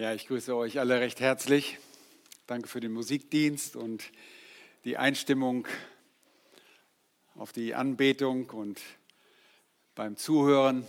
Ja, 0.00 0.14
ich 0.14 0.28
grüße 0.28 0.54
euch 0.54 0.78
alle 0.78 1.00
recht 1.00 1.18
herzlich. 1.18 1.76
Danke 2.46 2.68
für 2.68 2.78
den 2.78 2.92
Musikdienst 2.92 3.74
und 3.74 4.12
die 4.84 4.96
Einstimmung 4.96 5.66
auf 7.34 7.50
die 7.50 7.74
Anbetung 7.74 8.48
und 8.50 8.80
beim 9.96 10.16
Zuhören. 10.16 10.86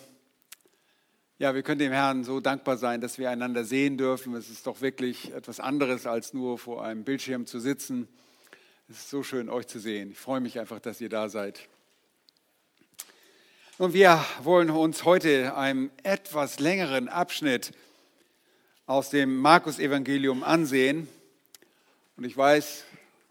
Ja, 1.40 1.56
wir 1.56 1.64
können 1.64 1.80
dem 1.80 1.92
Herrn 1.92 2.24
so 2.24 2.40
dankbar 2.40 2.78
sein, 2.78 3.02
dass 3.02 3.18
wir 3.18 3.32
einander 3.32 3.64
sehen 3.64 3.98
dürfen. 3.98 4.36
Es 4.36 4.48
ist 4.48 4.68
doch 4.68 4.82
wirklich 4.82 5.34
etwas 5.34 5.60
anderes, 5.60 6.06
als 6.06 6.36
nur 6.36 6.60
vor 6.60 6.86
einem 6.86 7.04
Bildschirm 7.04 7.48
zu 7.48 7.60
sitzen. 7.60 8.08
Es 8.90 8.98
ist 8.98 9.10
so 9.10 9.24
schön, 9.24 9.50
euch 9.50 9.66
zu 9.66 9.80
sehen. 9.80 10.12
Ich 10.12 10.20
freue 10.20 10.40
mich 10.40 10.60
einfach, 10.60 10.80
dass 10.80 11.02
ihr 11.02 11.10
da 11.10 11.30
seid. 11.30 11.68
Und 13.80 13.96
wir 13.96 14.24
wollen 14.44 14.70
uns 14.70 15.04
heute 15.04 15.58
einem 15.58 15.90
etwas 16.04 16.60
längeren 16.60 17.10
Abschnitt 17.10 17.72
aus 18.90 19.12
dem 19.12 19.38
Markus-Evangelium 19.38 20.44
ansehen. 20.44 21.08
Und 22.18 22.24
ich 22.24 22.36
weiß, 22.36 22.86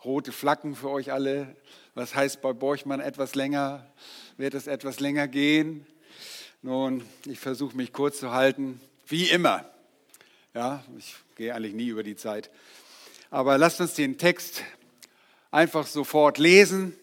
rote 0.05 0.30
Flaggen 0.30 0.77
für 0.77 0.89
euch 0.89 1.11
alle. 1.11 1.57
Was 1.97 2.15
heißt 2.15 2.41
bei 2.41 2.53
Borchmann 2.53 3.01
etwas 3.01 3.35
länger? 3.35 3.85
Wird 4.37 4.55
es 4.55 4.69
etwas 4.69 5.01
länger 5.01 5.27
gehen? 5.27 5.85
Nun, 6.63 7.02
ich 7.27 7.41
versuche 7.41 7.77
mich 7.77 7.93
kurz 7.93 8.21
zu 8.21 8.30
halten, 8.30 8.80
wie 9.09 9.25
immer. 9.25 9.69
Ja, 10.55 10.85
ich 10.97 11.16
gehe 11.35 11.52
eigentlich 11.52 11.75
nie 11.75 11.88
über 11.88 12.05
die 12.05 12.15
Zeit. 12.15 12.51
Aber 13.29 13.59
lasst 13.59 13.80
uns 13.80 13.95
den 13.95 14.16
Text 14.16 14.63
einfach 15.51 15.88
sofort 15.88 16.38
lesen 16.38 16.95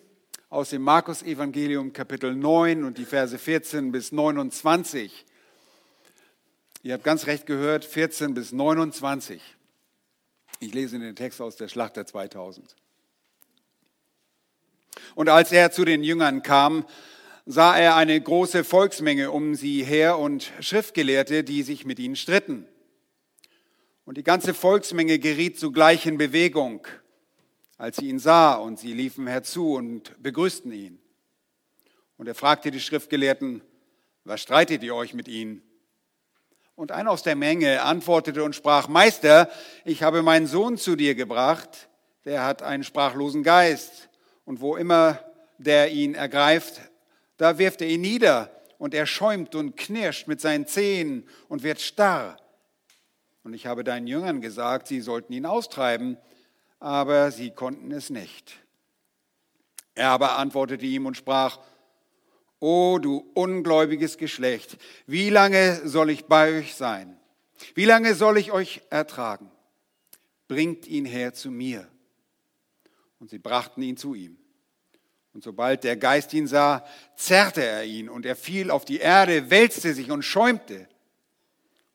aus 0.49 0.69
dem 0.69 0.81
Markus-Evangelium 0.81 1.91
Kapitel 1.91 2.33
9 2.33 2.85
und 2.85 2.99
die 2.99 3.05
Verse 3.05 3.37
14 3.37 3.91
bis 3.91 4.13
29. 4.13 5.25
Ihr 6.85 6.93
habt 6.93 7.03
ganz 7.03 7.25
recht 7.25 7.47
gehört, 7.47 7.83
14 7.83 8.35
bis 8.35 8.51
29. 8.51 9.41
Ich 10.59 10.71
lese 10.71 10.99
den 10.99 11.15
Text 11.15 11.41
aus 11.41 11.55
der 11.55 11.67
Schlachter 11.67 12.05
2000. 12.05 12.75
Und 15.15 15.27
als 15.27 15.51
er 15.51 15.71
zu 15.71 15.83
den 15.83 16.03
Jüngern 16.03 16.43
kam, 16.43 16.85
sah 17.47 17.75
er 17.75 17.95
eine 17.95 18.21
große 18.21 18.63
Volksmenge 18.63 19.31
um 19.31 19.55
sie 19.55 19.83
her 19.83 20.19
und 20.19 20.51
Schriftgelehrte, 20.59 21.43
die 21.43 21.63
sich 21.63 21.87
mit 21.87 21.97
ihnen 21.97 22.15
stritten. 22.15 22.67
Und 24.05 24.17
die 24.19 24.23
ganze 24.23 24.53
Volksmenge 24.53 25.17
geriet 25.17 25.59
zugleich 25.59 26.05
in 26.05 26.19
Bewegung, 26.19 26.85
als 27.79 27.97
sie 27.97 28.09
ihn 28.09 28.19
sah, 28.19 28.53
und 28.53 28.77
sie 28.77 28.93
liefen 28.93 29.25
herzu 29.25 29.73
und 29.73 30.21
begrüßten 30.21 30.71
ihn. 30.71 30.99
Und 32.17 32.27
er 32.27 32.35
fragte 32.35 32.69
die 32.69 32.79
Schriftgelehrten, 32.79 33.63
was 34.23 34.39
streitet 34.39 34.83
ihr 34.83 34.93
euch 34.93 35.15
mit 35.15 35.27
ihnen? 35.27 35.63
Und 36.75 36.91
einer 36.91 37.11
aus 37.11 37.23
der 37.23 37.35
Menge 37.35 37.81
antwortete 37.81 38.43
und 38.43 38.55
sprach, 38.55 38.87
Meister, 38.87 39.49
ich 39.85 40.03
habe 40.03 40.21
meinen 40.21 40.45
Sohn 40.45 40.77
zu 40.77 40.95
dir 40.95 41.15
gebracht, 41.15 41.87
der 42.25 42.43
hat 42.43 42.61
einen 42.61 42.83
sprachlosen 42.83 43.43
Geist. 43.43 44.09
Und 44.43 44.61
wo 44.61 44.75
immer 44.75 45.19
der 45.57 45.91
ihn 45.91 46.15
ergreift, 46.15 46.81
da 47.37 47.57
wirft 47.57 47.81
er 47.81 47.87
ihn 47.87 48.01
nieder 48.01 48.49
und 48.77 48.93
er 48.93 49.05
schäumt 49.05 49.55
und 49.55 49.77
knirscht 49.77 50.27
mit 50.27 50.41
seinen 50.41 50.67
Zehen 50.67 51.27
und 51.47 51.63
wird 51.63 51.79
starr. 51.79 52.37
Und 53.43 53.53
ich 53.53 53.67
habe 53.67 53.83
deinen 53.83 54.07
Jüngern 54.07 54.41
gesagt, 54.41 54.87
sie 54.87 55.01
sollten 55.01 55.31
ihn 55.33 55.45
austreiben, 55.45 56.17
aber 56.79 57.31
sie 57.31 57.51
konnten 57.51 57.91
es 57.91 58.09
nicht. 58.09 58.57
Er 59.93 60.09
aber 60.09 60.37
antwortete 60.37 60.85
ihm 60.85 61.05
und 61.05 61.15
sprach, 61.15 61.59
O 62.67 62.97
du 62.97 63.29
ungläubiges 63.35 64.17
Geschlecht, 64.17 64.79
wie 65.05 65.29
lange 65.29 65.87
soll 65.87 66.09
ich 66.09 66.25
bei 66.25 66.57
euch 66.57 66.73
sein? 66.73 67.15
Wie 67.75 67.85
lange 67.85 68.15
soll 68.15 68.39
ich 68.39 68.51
euch 68.51 68.81
ertragen? 68.89 69.51
Bringt 70.47 70.87
ihn 70.87 71.05
her 71.05 71.31
zu 71.35 71.51
mir. 71.51 71.87
Und 73.19 73.29
sie 73.29 73.37
brachten 73.37 73.83
ihn 73.83 73.97
zu 73.97 74.15
ihm. 74.15 74.39
Und 75.31 75.43
sobald 75.43 75.83
der 75.83 75.95
Geist 75.95 76.33
ihn 76.33 76.47
sah, 76.47 76.83
zerrte 77.15 77.63
er 77.63 77.83
ihn 77.85 78.09
und 78.09 78.25
er 78.25 78.35
fiel 78.35 78.71
auf 78.71 78.83
die 78.83 78.97
Erde, 78.97 79.51
wälzte 79.51 79.93
sich 79.93 80.09
und 80.09 80.23
schäumte. 80.23 80.87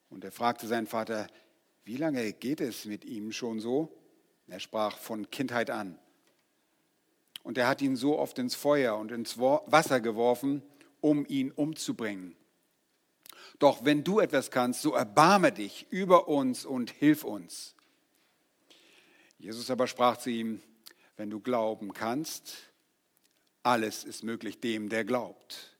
Und 0.08 0.22
er 0.22 0.30
fragte 0.30 0.68
seinen 0.68 0.86
Vater, 0.86 1.26
wie 1.82 1.96
lange 1.96 2.32
geht 2.32 2.60
es 2.60 2.84
mit 2.84 3.04
ihm 3.04 3.32
schon 3.32 3.58
so? 3.58 3.98
Er 4.46 4.60
sprach 4.60 4.98
von 4.98 5.32
Kindheit 5.32 5.68
an. 5.68 5.98
Und 7.42 7.58
er 7.58 7.68
hat 7.68 7.82
ihn 7.82 7.96
so 7.96 8.18
oft 8.18 8.38
ins 8.38 8.54
Feuer 8.54 8.96
und 8.96 9.12
ins 9.12 9.38
Wasser 9.38 10.00
geworfen, 10.00 10.62
um 11.00 11.24
ihn 11.26 11.50
umzubringen. 11.50 12.36
Doch 13.58 13.84
wenn 13.84 14.04
du 14.04 14.20
etwas 14.20 14.50
kannst, 14.50 14.82
so 14.82 14.94
erbarme 14.94 15.52
dich 15.52 15.86
über 15.90 16.28
uns 16.28 16.64
und 16.64 16.90
hilf 16.90 17.24
uns. 17.24 17.74
Jesus 19.38 19.70
aber 19.70 19.86
sprach 19.86 20.16
zu 20.16 20.30
ihm, 20.30 20.62
wenn 21.16 21.30
du 21.30 21.40
glauben 21.40 21.92
kannst, 21.92 22.56
alles 23.62 24.04
ist 24.04 24.22
möglich 24.24 24.60
dem, 24.60 24.88
der 24.88 25.04
glaubt. 25.04 25.76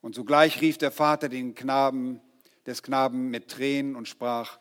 Und 0.00 0.14
sogleich 0.14 0.60
rief 0.60 0.78
der 0.78 0.90
Vater 0.90 1.28
den 1.28 1.54
Knaben, 1.54 2.20
des 2.66 2.82
Knaben 2.82 3.30
mit 3.30 3.48
Tränen 3.48 3.96
und 3.96 4.08
sprach, 4.08 4.58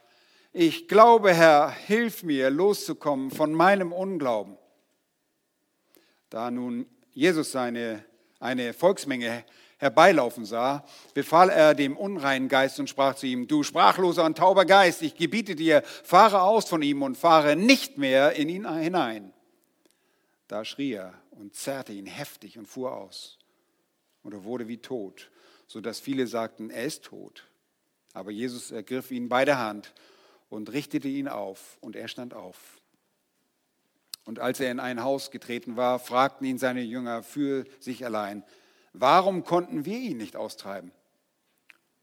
ich 0.51 0.87
glaube, 0.87 1.33
Herr, 1.33 1.69
hilf 1.69 2.23
mir 2.23 2.49
loszukommen 2.49 3.31
von 3.31 3.53
meinem 3.53 3.91
Unglauben. 3.91 4.57
Da 6.29 6.51
nun 6.51 6.85
Jesus 7.13 7.51
seine, 7.51 8.03
eine 8.39 8.73
Volksmenge 8.73 9.43
herbeilaufen 9.77 10.45
sah, 10.45 10.85
befahl 11.13 11.49
er 11.49 11.73
dem 11.73 11.97
unreinen 11.97 12.49
Geist 12.49 12.79
und 12.79 12.89
sprach 12.89 13.15
zu 13.15 13.25
ihm, 13.25 13.47
du 13.47 13.63
sprachloser 13.63 14.25
und 14.25 14.37
tauber 14.37 14.65
Geist, 14.65 15.01
ich 15.01 15.15
gebiete 15.15 15.55
dir, 15.55 15.81
fahre 16.03 16.41
aus 16.41 16.67
von 16.67 16.81
ihm 16.81 17.01
und 17.01 17.17
fahre 17.17 17.55
nicht 17.55 17.97
mehr 17.97 18.33
in 18.33 18.49
ihn 18.49 18.71
hinein. 18.77 19.33
Da 20.47 20.65
schrie 20.65 20.93
er 20.93 21.13
und 21.31 21.55
zerrte 21.55 21.93
ihn 21.93 22.07
heftig 22.07 22.57
und 22.57 22.67
fuhr 22.67 22.95
aus. 22.95 23.39
Und 24.21 24.33
er 24.33 24.43
wurde 24.43 24.67
wie 24.67 24.79
tot, 24.79 25.31
sodass 25.67 25.99
viele 25.99 26.27
sagten, 26.27 26.69
er 26.69 26.83
ist 26.83 27.05
tot. 27.05 27.47
Aber 28.13 28.31
Jesus 28.31 28.71
ergriff 28.71 29.11
ihn 29.11 29.29
bei 29.29 29.45
der 29.45 29.59
Hand 29.59 29.93
und 30.49 30.71
richtete 30.73 31.07
ihn 31.07 31.27
auf, 31.27 31.77
und 31.79 31.95
er 31.95 32.07
stand 32.07 32.33
auf. 32.33 32.78
Und 34.29 34.37
als 34.37 34.59
er 34.59 34.69
in 34.69 34.79
ein 34.79 35.01
Haus 35.01 35.31
getreten 35.31 35.75
war, 35.75 35.97
fragten 35.97 36.45
ihn 36.45 36.59
seine 36.59 36.83
Jünger 36.83 37.23
für 37.23 37.65
sich 37.79 38.05
allein, 38.05 38.43
warum 38.93 39.43
konnten 39.43 39.85
wir 39.85 39.97
ihn 39.97 40.17
nicht 40.17 40.35
austreiben? 40.35 40.91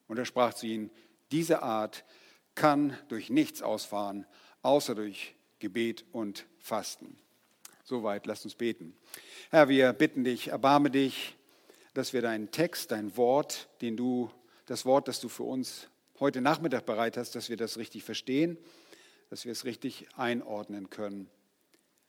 Und 0.09 0.19
er 0.19 0.25
sprach 0.25 0.53
zu 0.53 0.67
ihnen, 0.67 0.91
diese 1.31 1.63
Art 1.63 2.05
kann 2.57 2.99
durch 3.07 3.31
nichts 3.31 3.63
ausfahren, 3.63 4.27
außer 4.63 4.97
durch 4.97 5.37
Gebet 5.61 6.05
und 6.11 6.47
Fasten. 6.59 7.17
Soweit, 7.85 8.27
lasst 8.27 8.45
uns 8.45 8.57
beten. 8.57 8.97
Herr, 9.51 9.69
wir 9.69 9.93
bitten 9.93 10.25
dich, 10.25 10.49
erbarme 10.49 10.91
dich, 10.91 11.37
dass 11.95 12.13
wir 12.13 12.23
deinen 12.23 12.51
Text, 12.51 12.91
dein 12.91 13.17
Wort, 13.17 13.69
den 13.83 13.97
du, 13.97 14.33
das 14.67 14.85
Wort, 14.85 15.07
das 15.07 15.21
du 15.21 15.29
für 15.29 15.45
uns 15.45 15.87
heute 16.19 16.41
Nachmittag 16.41 16.87
bereit 16.87 17.19
hast, 17.19 17.37
dass 17.37 17.51
wir 17.51 17.57
das 17.57 17.79
richtig 17.79 18.03
verstehen, 18.03 18.59
dass 19.31 19.45
wir 19.45 19.53
es 19.53 19.65
richtig 19.65 20.09
einordnen 20.17 20.91
können 20.91 21.31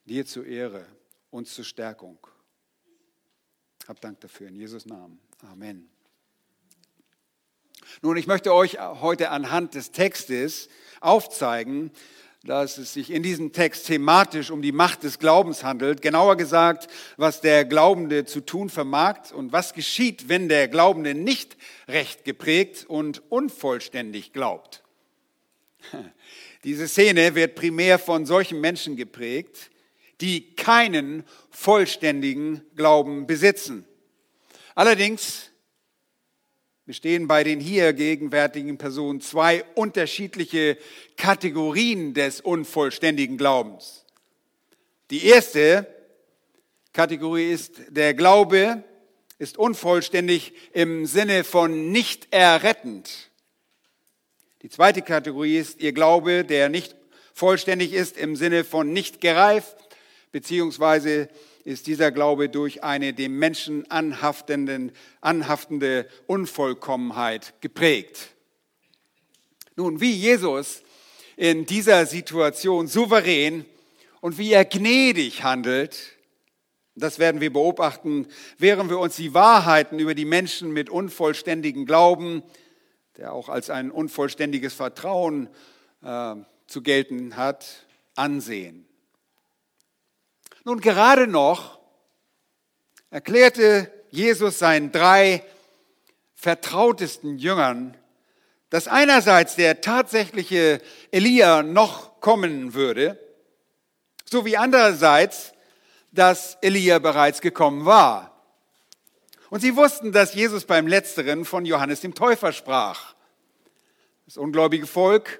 dir 0.07 0.25
zur 0.25 0.45
Ehre, 0.45 0.85
uns 1.29 1.53
zur 1.53 1.65
Stärkung. 1.65 2.17
Hab 3.87 3.99
Dank 4.01 4.21
dafür 4.21 4.47
in 4.47 4.55
Jesus 4.55 4.85
Namen. 4.85 5.19
Amen. 5.51 5.89
Nun, 8.01 8.17
ich 8.17 8.27
möchte 8.27 8.53
euch 8.53 8.79
heute 8.79 9.29
anhand 9.29 9.75
des 9.75 9.91
Textes 9.91 10.69
aufzeigen, 10.99 11.91
dass 12.43 12.77
es 12.77 12.93
sich 12.93 13.11
in 13.11 13.23
diesem 13.23 13.51
Text 13.51 13.87
thematisch 13.87 14.51
um 14.51 14.61
die 14.61 14.71
Macht 14.71 15.03
des 15.03 15.19
Glaubens 15.19 15.63
handelt. 15.63 16.01
Genauer 16.01 16.37
gesagt, 16.37 16.87
was 17.17 17.41
der 17.41 17.65
Glaubende 17.65 18.25
zu 18.25 18.41
tun 18.41 18.69
vermag 18.69 19.31
und 19.33 19.51
was 19.51 19.73
geschieht, 19.73 20.29
wenn 20.29 20.47
der 20.47 20.67
Glaubende 20.67 21.13
nicht 21.13 21.57
recht 21.87 22.23
geprägt 22.23 22.85
und 22.87 23.21
unvollständig 23.29 24.31
glaubt. 24.31 24.83
Diese 26.63 26.87
Szene 26.87 27.35
wird 27.35 27.55
primär 27.55 27.99
von 27.99 28.25
solchen 28.25 28.61
Menschen 28.61 28.95
geprägt, 28.95 29.69
die 30.21 30.55
keinen 30.55 31.23
vollständigen 31.51 32.61
Glauben 32.75 33.27
besitzen. 33.27 33.85
Allerdings 34.75 35.51
bestehen 36.85 37.27
bei 37.27 37.43
den 37.43 37.59
hier 37.59 37.93
gegenwärtigen 37.93 38.77
Personen 38.77 39.21
zwei 39.21 39.63
unterschiedliche 39.75 40.77
Kategorien 41.17 42.13
des 42.13 42.41
unvollständigen 42.41 43.37
Glaubens. 43.37 44.05
Die 45.09 45.25
erste 45.25 45.87
Kategorie 46.93 47.51
ist, 47.51 47.73
der 47.89 48.13
Glaube 48.13 48.83
ist 49.37 49.57
unvollständig 49.57 50.53
im 50.73 51.05
Sinne 51.05 51.43
von 51.43 51.91
nicht 51.91 52.27
errettend. 52.31 53.29
Die 54.63 54.69
zweite 54.69 55.01
Kategorie 55.01 55.57
ist 55.57 55.79
ihr 55.79 55.91
Glaube, 55.91 56.43
der 56.43 56.69
nicht 56.69 56.95
vollständig 57.33 57.93
ist 57.93 58.17
im 58.17 58.35
Sinne 58.35 58.63
von 58.63 58.91
nicht 58.93 59.21
gereift 59.21 59.86
beziehungsweise 60.31 61.29
ist 61.63 61.87
dieser 61.87 62.11
Glaube 62.11 62.49
durch 62.49 62.83
eine 62.83 63.13
dem 63.13 63.37
Menschen 63.37 63.89
anhaftenden, 63.91 64.91
anhaftende 65.21 66.07
Unvollkommenheit 66.25 67.53
geprägt. 67.61 68.29
Nun, 69.75 70.01
wie 70.01 70.11
Jesus 70.11 70.81
in 71.35 71.65
dieser 71.65 72.05
Situation 72.05 72.87
souverän 72.87 73.65
und 74.21 74.37
wie 74.37 74.51
er 74.51 74.65
gnädig 74.65 75.43
handelt. 75.43 76.17
Das 76.95 77.19
werden 77.19 77.41
wir 77.41 77.53
beobachten, 77.53 78.27
während 78.57 78.89
wir 78.89 78.97
uns 78.97 79.15
die 79.17 79.35
Wahrheiten 79.35 79.99
über 79.99 80.15
die 80.15 80.25
Menschen 80.25 80.71
mit 80.71 80.89
unvollständigem 80.89 81.85
Glauben, 81.85 82.41
der 83.17 83.33
auch 83.33 83.49
als 83.49 83.69
ein 83.69 83.91
unvollständiges 83.91 84.73
Vertrauen 84.73 85.47
äh, 86.01 86.35
zu 86.65 86.81
gelten 86.81 87.35
hat, 87.35 87.85
ansehen. 88.15 88.86
Nun 90.67 90.81
gerade 90.81 91.27
noch 91.27 91.79
erklärte 93.09 93.89
Jesus 94.09 94.59
seinen 94.59 94.91
drei 94.91 95.41
vertrautesten 96.35 97.37
Jüngern, 97.37 97.95
dass 98.69 98.89
einerseits 98.89 99.55
der 99.55 99.79
tatsächliche 99.79 100.81
Elia 101.11 101.63
noch 101.63 102.19
kommen 102.19 102.73
würde, 102.73 103.17
sowie 104.25 104.57
andererseits, 104.57 105.53
dass 106.11 106.57
Elia 106.59 106.99
bereits 106.99 107.39
gekommen 107.39 107.85
war. 107.85 108.43
Und 109.49 109.61
sie 109.61 109.77
wussten, 109.77 110.11
dass 110.11 110.33
Jesus 110.33 110.65
beim 110.65 110.85
Letzteren 110.85 111.45
von 111.45 111.63
Johannes 111.63 112.01
dem 112.01 112.13
Täufer 112.13 112.51
sprach. 112.51 113.15
Das 114.25 114.35
ungläubige 114.35 114.85
Volk 114.85 115.39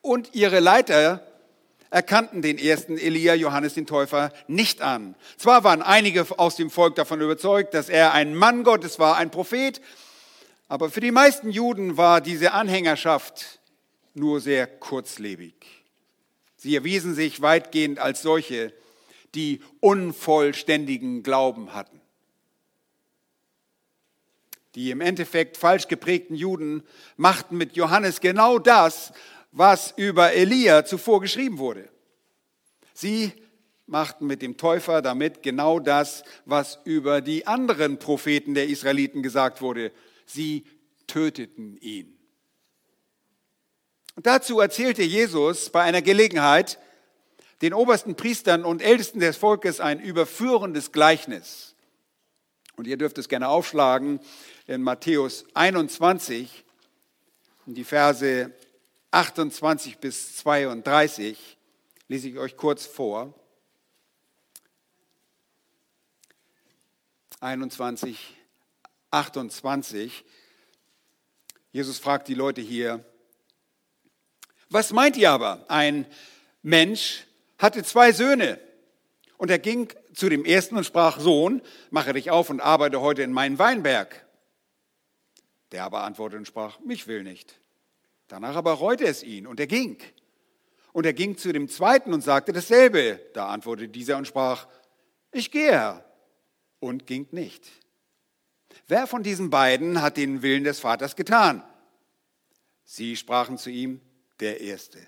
und 0.00 0.34
ihre 0.34 0.60
Leiter 0.60 1.35
erkannten 1.90 2.42
den 2.42 2.58
ersten 2.58 2.98
Elia, 2.98 3.34
Johannes 3.34 3.74
den 3.74 3.86
Täufer, 3.86 4.32
nicht 4.48 4.82
an. 4.82 5.14
Zwar 5.36 5.64
waren 5.64 5.82
einige 5.82 6.26
aus 6.38 6.56
dem 6.56 6.70
Volk 6.70 6.94
davon 6.94 7.20
überzeugt, 7.20 7.74
dass 7.74 7.88
er 7.88 8.12
ein 8.12 8.34
Mann 8.34 8.64
Gottes 8.64 8.98
war, 8.98 9.16
ein 9.16 9.30
Prophet, 9.30 9.80
aber 10.68 10.90
für 10.90 11.00
die 11.00 11.12
meisten 11.12 11.50
Juden 11.50 11.96
war 11.96 12.20
diese 12.20 12.52
Anhängerschaft 12.52 13.60
nur 14.14 14.40
sehr 14.40 14.66
kurzlebig. 14.66 15.54
Sie 16.56 16.74
erwiesen 16.74 17.14
sich 17.14 17.42
weitgehend 17.42 17.98
als 17.98 18.22
solche, 18.22 18.72
die 19.34 19.60
unvollständigen 19.80 21.22
Glauben 21.22 21.74
hatten. 21.74 22.00
Die 24.74 24.90
im 24.90 25.00
Endeffekt 25.00 25.56
falsch 25.56 25.88
geprägten 25.88 26.34
Juden 26.34 26.82
machten 27.16 27.56
mit 27.56 27.76
Johannes 27.76 28.20
genau 28.20 28.58
das, 28.58 29.12
was 29.56 29.94
über 29.96 30.34
Elia 30.34 30.84
zuvor 30.84 31.22
geschrieben 31.22 31.56
wurde. 31.56 31.88
Sie 32.92 33.32
machten 33.86 34.26
mit 34.26 34.42
dem 34.42 34.58
Täufer 34.58 35.00
damit 35.00 35.42
genau 35.42 35.80
das, 35.80 36.24
was 36.44 36.78
über 36.84 37.22
die 37.22 37.46
anderen 37.46 37.98
Propheten 37.98 38.52
der 38.52 38.68
Israeliten 38.68 39.22
gesagt 39.22 39.62
wurde. 39.62 39.92
Sie 40.26 40.66
töteten 41.06 41.78
ihn. 41.78 42.18
Und 44.14 44.26
dazu 44.26 44.60
erzählte 44.60 45.02
Jesus 45.02 45.70
bei 45.70 45.82
einer 45.82 46.02
Gelegenheit 46.02 46.78
den 47.62 47.72
obersten 47.72 48.14
Priestern 48.14 48.62
und 48.62 48.82
Ältesten 48.82 49.20
des 49.20 49.38
Volkes 49.38 49.80
ein 49.80 50.00
überführendes 50.00 50.92
Gleichnis. 50.92 51.74
Und 52.76 52.86
ihr 52.86 52.98
dürft 52.98 53.16
es 53.16 53.30
gerne 53.30 53.48
aufschlagen 53.48 54.20
in 54.66 54.82
Matthäus 54.82 55.46
21, 55.54 56.62
die 57.64 57.84
Verse 57.84 58.52
28 59.16 59.96
bis 59.96 60.36
32 60.36 61.56
lese 62.06 62.28
ich 62.28 62.36
euch 62.36 62.54
kurz 62.54 62.84
vor. 62.84 63.32
21, 67.40 68.36
28. 69.10 70.22
Jesus 71.72 71.98
fragt 71.98 72.28
die 72.28 72.34
Leute 72.34 72.60
hier, 72.60 73.02
was 74.68 74.92
meint 74.92 75.16
ihr 75.16 75.30
aber? 75.30 75.64
Ein 75.70 76.04
Mensch 76.60 77.24
hatte 77.56 77.82
zwei 77.84 78.12
Söhne 78.12 78.60
und 79.38 79.50
er 79.50 79.58
ging 79.58 79.90
zu 80.12 80.28
dem 80.28 80.44
ersten 80.44 80.76
und 80.76 80.84
sprach, 80.84 81.20
Sohn, 81.20 81.62
mache 81.88 82.12
dich 82.12 82.30
auf 82.30 82.50
und 82.50 82.60
arbeite 82.60 83.00
heute 83.00 83.22
in 83.22 83.32
meinen 83.32 83.58
Weinberg. 83.58 84.26
Der 85.72 85.84
aber 85.84 86.02
antwortete 86.02 86.36
und 86.36 86.46
sprach, 86.46 86.80
mich 86.80 87.06
will 87.06 87.22
nicht. 87.22 87.58
Danach 88.28 88.56
aber 88.56 88.72
reute 88.72 89.04
es 89.04 89.22
ihn 89.22 89.46
und 89.46 89.60
er 89.60 89.66
ging. 89.66 89.98
Und 90.92 91.06
er 91.06 91.12
ging 91.12 91.36
zu 91.36 91.52
dem 91.52 91.68
zweiten 91.68 92.12
und 92.12 92.22
sagte 92.22 92.52
dasselbe. 92.52 93.20
Da 93.34 93.48
antwortete 93.48 93.88
dieser 93.88 94.16
und 94.16 94.26
sprach, 94.26 94.66
ich 95.32 95.50
gehe, 95.50 96.02
und 96.80 97.06
ging 97.06 97.26
nicht. 97.30 97.66
Wer 98.88 99.06
von 99.06 99.22
diesen 99.22 99.50
beiden 99.50 100.00
hat 100.00 100.16
den 100.16 100.42
Willen 100.42 100.64
des 100.64 100.80
Vaters 100.80 101.16
getan? 101.16 101.62
Sie 102.84 103.16
sprachen 103.16 103.58
zu 103.58 103.70
ihm, 103.70 104.00
der 104.40 104.60
Erste. 104.60 104.98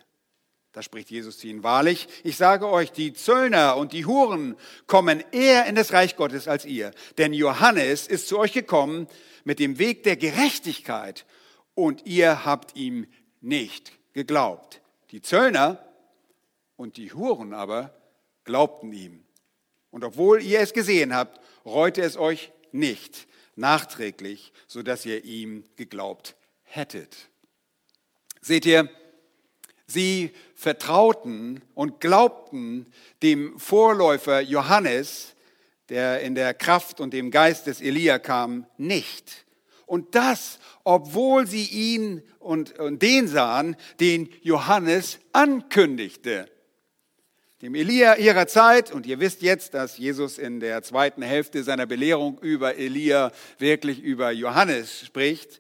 Da 0.73 0.83
spricht 0.83 1.11
Jesus 1.11 1.39
zu 1.39 1.47
ihnen, 1.47 1.63
wahrlich, 1.63 2.09
ich 2.25 2.37
sage 2.37 2.69
euch, 2.69 2.93
die 2.93 3.13
Zöllner 3.13 3.77
und 3.77 3.93
die 3.93 4.05
Huren 4.05 4.57
kommen 4.87 5.25
eher 5.33 5.67
in 5.67 5.75
das 5.75 5.93
Reich 5.93 6.17
Gottes 6.17 6.47
als 6.47 6.65
ihr. 6.65 6.93
Denn 7.17 7.33
Johannes 7.33 8.07
ist 8.07 8.29
zu 8.29 8.39
euch 8.39 8.53
gekommen 8.53 9.09
mit 9.45 9.59
dem 9.59 9.79
Weg 9.79 10.03
der 10.03 10.17
Gerechtigkeit 10.17 11.25
und 11.79 12.07
ihr 12.07 12.45
habt 12.45 12.75
ihm 12.75 13.07
nicht 13.41 13.93
geglaubt. 14.13 14.81
Die 15.13 15.23
Zöllner 15.23 15.79
und 16.77 16.97
die 16.97 17.13
Huren 17.13 17.55
aber 17.55 17.95
glaubten 18.43 18.93
ihm. 18.93 19.23
Und 19.93 20.03
obwohl 20.03 20.43
ihr 20.43 20.59
es 20.59 20.73
gesehen 20.73 21.15
habt, 21.15 21.41
reute 21.65 22.03
es 22.03 22.17
euch 22.17 22.51
nicht 22.73 23.29
nachträglich, 23.55 24.53
sodass 24.67 25.07
ihr 25.07 25.25
ihm 25.25 25.63
geglaubt 25.77 26.35
hättet. 26.65 27.29
Seht 28.41 28.67
ihr, 28.67 28.91
sie 29.87 30.33
vertrauten 30.57 31.63
und 31.77 32.01
glaubten 32.01 32.93
dem 33.23 33.57
Vorläufer 33.57 34.41
Johannes, 34.41 35.37
der 35.91 36.23
in 36.23 36.35
der 36.35 36.55
Kraft 36.55 37.01
und 37.01 37.13
dem 37.13 37.31
Geist 37.31 37.69
des 37.69 37.81
Elia 37.81 38.19
kam, 38.19 38.67
nicht. 38.79 39.45
Und 39.89 40.15
das, 40.15 40.59
obwohl 40.85 41.47
sie 41.47 41.65
ihn 41.65 42.23
und, 42.39 42.79
und 42.79 43.01
den 43.01 43.27
sahen, 43.27 43.75
den 44.01 44.29
Johannes 44.43 45.19
ankündigte. 45.33 46.47
Dem 47.63 47.75
Elia 47.75 48.17
ihrer 48.17 48.47
Zeit, 48.47 48.93
und 48.93 49.07
ihr 49.07 49.19
wisst 49.19 49.41
jetzt, 49.41 49.73
dass 49.73 49.97
Jesus 49.97 50.37
in 50.37 50.61
der 50.61 50.83
zweiten 50.83 51.23
Hälfte 51.23 51.65
seiner 51.65 51.87
Belehrung 51.87 52.39
über 52.41 52.77
Elia 52.77 53.33
wirklich 53.57 54.01
über 54.03 54.31
Johannes 54.31 55.07
spricht, 55.07 55.59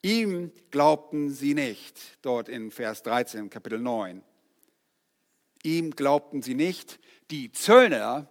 ihm 0.00 0.52
glaubten 0.70 1.30
sie 1.30 1.54
nicht, 1.54 2.00
dort 2.22 2.48
in 2.48 2.70
Vers 2.70 3.02
13, 3.02 3.50
Kapitel 3.50 3.80
9. 3.80 4.22
Ihm 5.64 5.90
glaubten 5.90 6.40
sie 6.40 6.54
nicht, 6.54 7.00
die 7.32 7.50
Zöllner 7.50 8.30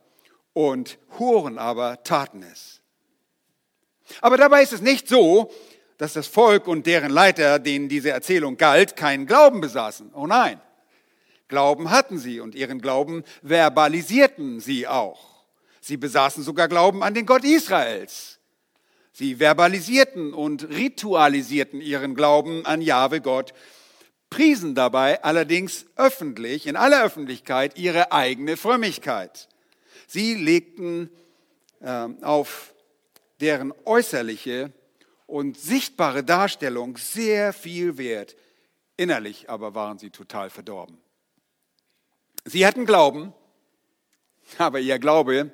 und 0.53 0.97
Huren 1.19 1.57
aber 1.57 2.03
taten 2.03 2.41
es. 2.41 2.81
Aber 4.21 4.37
dabei 4.37 4.63
ist 4.63 4.73
es 4.73 4.81
nicht 4.81 5.07
so, 5.07 5.51
dass 5.97 6.13
das 6.13 6.27
Volk 6.27 6.67
und 6.67 6.85
deren 6.85 7.11
Leiter, 7.11 7.59
denen 7.59 7.89
diese 7.89 8.11
Erzählung 8.11 8.57
galt, 8.57 8.95
keinen 8.95 9.25
Glauben 9.25 9.61
besaßen. 9.61 10.11
Oh 10.13 10.27
nein. 10.27 10.59
Glauben 11.47 11.91
hatten 11.91 12.17
sie 12.17 12.39
und 12.39 12.55
ihren 12.55 12.81
Glauben 12.81 13.23
verbalisierten 13.43 14.59
sie 14.59 14.87
auch. 14.87 15.45
Sie 15.79 15.97
besaßen 15.97 16.43
sogar 16.43 16.67
Glauben 16.67 17.03
an 17.03 17.13
den 17.13 17.25
Gott 17.25 17.43
Israels. 17.43 18.39
Sie 19.11 19.35
verbalisierten 19.35 20.33
und 20.33 20.67
ritualisierten 20.69 21.79
ihren 21.79 22.15
Glauben 22.15 22.65
an 22.65 22.81
Jahwe 22.81 23.21
Gott, 23.21 23.53
priesen 24.29 24.75
dabei 24.75 25.23
allerdings 25.23 25.85
öffentlich, 25.95 26.67
in 26.67 26.75
aller 26.75 27.05
Öffentlichkeit, 27.05 27.77
ihre 27.77 28.11
eigene 28.11 28.57
Frömmigkeit. 28.57 29.47
Sie 30.07 30.33
legten 30.33 31.09
äh, 31.79 32.07
auf 32.23 32.74
deren 33.41 33.73
äußerliche 33.85 34.71
und 35.27 35.59
sichtbare 35.59 36.23
Darstellung 36.23 36.97
sehr 36.97 37.53
viel 37.53 37.97
wert. 37.97 38.35
Innerlich 38.97 39.49
aber 39.49 39.75
waren 39.75 39.97
sie 39.97 40.09
total 40.09 40.49
verdorben. 40.49 40.97
Sie 42.45 42.65
hatten 42.65 42.85
Glauben, 42.85 43.33
aber 44.57 44.79
ihr 44.79 44.99
Glaube 44.99 45.51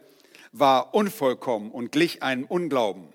war 0.52 0.94
unvollkommen 0.94 1.72
und 1.72 1.92
glich 1.92 2.22
einem 2.24 2.46
Unglauben. 2.46 3.14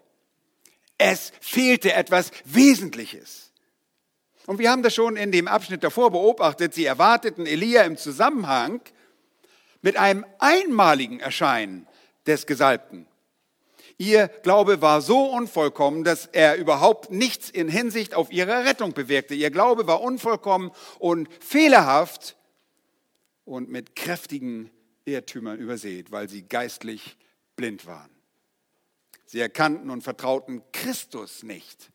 Es 0.99 1.32
fehlte 1.40 1.92
etwas 1.92 2.30
Wesentliches. 2.44 3.52
Und 4.46 4.58
wir 4.58 4.70
haben 4.70 4.82
das 4.82 4.94
schon 4.94 5.16
in 5.16 5.32
dem 5.32 5.49
Abschnitt 5.49 5.85
davor 5.85 6.11
beobachtet. 6.11 6.73
Sie 6.73 6.85
erwarteten 6.85 7.46
Elia 7.46 7.82
im 7.82 7.99
Zusammenhang 7.99 8.80
mit 9.82 9.96
einem 9.96 10.25
einmaligen 10.38 11.20
Erscheinen 11.20 11.87
des 12.26 12.46
Gesalbten. 12.46 13.06
Ihr 13.98 14.28
Glaube 14.42 14.82
war 14.82 15.00
so 15.00 15.24
unvollkommen, 15.24 16.04
dass 16.04 16.26
er 16.26 16.56
überhaupt 16.56 17.10
nichts 17.10 17.48
in 17.48 17.68
Hinsicht 17.68 18.14
auf 18.14 18.30
ihre 18.30 18.64
Rettung 18.64 18.92
bewirkte. 18.92 19.34
Ihr 19.34 19.50
Glaube 19.50 19.86
war 19.86 20.02
unvollkommen 20.02 20.70
und 20.98 21.28
fehlerhaft 21.42 22.36
und 23.46 23.70
mit 23.70 23.96
kräftigen 23.96 24.70
Irrtümern 25.06 25.58
übersät, 25.58 26.10
weil 26.10 26.28
sie 26.28 26.42
geistlich 26.42 27.16
blind 27.54 27.86
waren. 27.86 28.10
Sie 29.24 29.40
erkannten 29.40 29.88
und 29.90 30.02
vertrauten 30.02 30.62
Christus 30.72 31.42
nicht. 31.42 31.90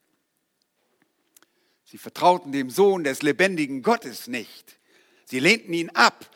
Sie 1.85 1.97
vertrauten 1.97 2.51
dem 2.51 2.69
Sohn 2.69 3.03
des 3.03 3.21
lebendigen 3.21 3.83
Gottes 3.83 4.27
nicht. 4.27 4.79
Sie 5.25 5.39
lehnten 5.39 5.73
ihn 5.73 5.89
ab. 5.91 6.29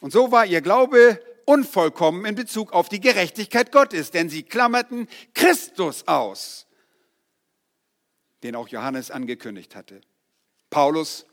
Und 0.00 0.12
so 0.12 0.30
war 0.30 0.46
ihr 0.46 0.60
Glaube 0.60 1.20
unvollkommen 1.44 2.24
in 2.24 2.34
Bezug 2.34 2.72
auf 2.72 2.88
die 2.88 3.00
Gerechtigkeit 3.00 3.72
Gottes, 3.72 4.10
denn 4.10 4.28
sie 4.28 4.42
klammerten 4.42 5.08
Christus 5.34 6.06
aus, 6.06 6.66
den 8.42 8.56
auch 8.56 8.68
Johannes 8.68 9.10
angekündigt 9.10 9.76
hatte. 9.76 10.00
Paulus 10.70 11.26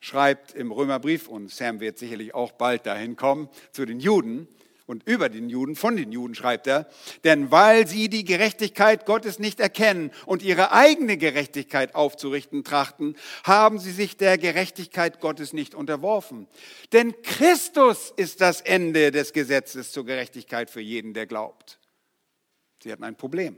schreibt 0.00 0.54
im 0.54 0.72
Römerbrief, 0.72 1.28
und 1.28 1.50
Sam 1.50 1.80
wird 1.80 1.98
sicherlich 1.98 2.34
auch 2.34 2.52
bald 2.52 2.86
dahin 2.86 3.16
kommen, 3.16 3.48
zu 3.72 3.84
den 3.84 4.00
Juden, 4.00 4.48
und 4.90 5.06
über 5.06 5.28
den 5.28 5.48
Juden, 5.48 5.76
von 5.76 5.96
den 5.96 6.10
Juden 6.10 6.34
schreibt 6.34 6.66
er, 6.66 6.90
denn 7.22 7.50
weil 7.52 7.86
sie 7.86 8.08
die 8.08 8.24
Gerechtigkeit 8.24 9.06
Gottes 9.06 9.38
nicht 9.38 9.60
erkennen 9.60 10.10
und 10.26 10.42
ihre 10.42 10.72
eigene 10.72 11.16
Gerechtigkeit 11.16 11.94
aufzurichten 11.94 12.64
trachten, 12.64 13.16
haben 13.44 13.78
sie 13.78 13.92
sich 13.92 14.16
der 14.16 14.36
Gerechtigkeit 14.36 15.20
Gottes 15.20 15.52
nicht 15.52 15.76
unterworfen. 15.76 16.48
Denn 16.92 17.22
Christus 17.22 18.12
ist 18.16 18.40
das 18.40 18.60
Ende 18.60 19.12
des 19.12 19.32
Gesetzes 19.32 19.92
zur 19.92 20.04
Gerechtigkeit 20.04 20.70
für 20.70 20.80
jeden, 20.80 21.14
der 21.14 21.26
glaubt. 21.26 21.78
Sie 22.82 22.90
hatten 22.90 23.04
ein 23.04 23.16
Problem. 23.16 23.56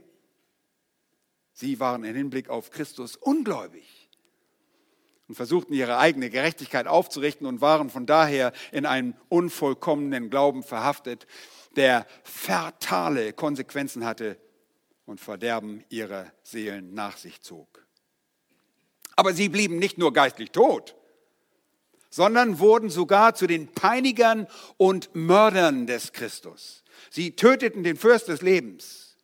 Sie 1.51 1.79
waren 1.79 2.03
im 2.03 2.15
Hinblick 2.15 2.49
auf 2.49 2.69
Christus 2.69 3.15
ungläubig 3.15 4.02
und 5.27 5.35
versuchten 5.35 5.73
ihre 5.73 5.97
eigene 5.97 6.29
Gerechtigkeit 6.29 6.87
aufzurichten 6.87 7.47
und 7.47 7.61
waren 7.61 7.89
von 7.89 8.05
daher 8.05 8.51
in 8.71 8.85
einem 8.85 9.15
unvollkommenen 9.29 10.29
Glauben 10.29 10.63
verhaftet, 10.63 11.27
der 11.75 12.05
fatale 12.23 13.33
Konsequenzen 13.33 14.05
hatte 14.05 14.37
und 15.05 15.19
Verderben 15.19 15.83
ihrer 15.89 16.31
Seelen 16.43 16.93
nach 16.93 17.17
sich 17.17 17.41
zog. 17.41 17.85
Aber 19.15 19.33
sie 19.33 19.49
blieben 19.49 19.77
nicht 19.77 19.97
nur 19.97 20.13
geistlich 20.13 20.51
tot, 20.51 20.95
sondern 22.09 22.59
wurden 22.59 22.89
sogar 22.89 23.35
zu 23.35 23.47
den 23.47 23.71
Peinigern 23.71 24.47
und 24.77 25.15
Mördern 25.15 25.87
des 25.87 26.13
Christus. 26.13 26.83
Sie 27.09 27.35
töteten 27.35 27.83
den 27.83 27.97
Fürst 27.97 28.27
des 28.27 28.41
Lebens. 28.41 29.17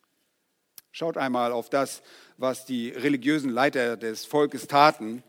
Schaut 0.92 1.16
einmal 1.16 1.52
auf 1.52 1.70
das, 1.70 2.02
was 2.36 2.64
die 2.64 2.90
religiösen 2.90 3.50
Leiter 3.50 3.96
des 3.96 4.24
Volkes 4.24 4.66
taten 4.66 5.22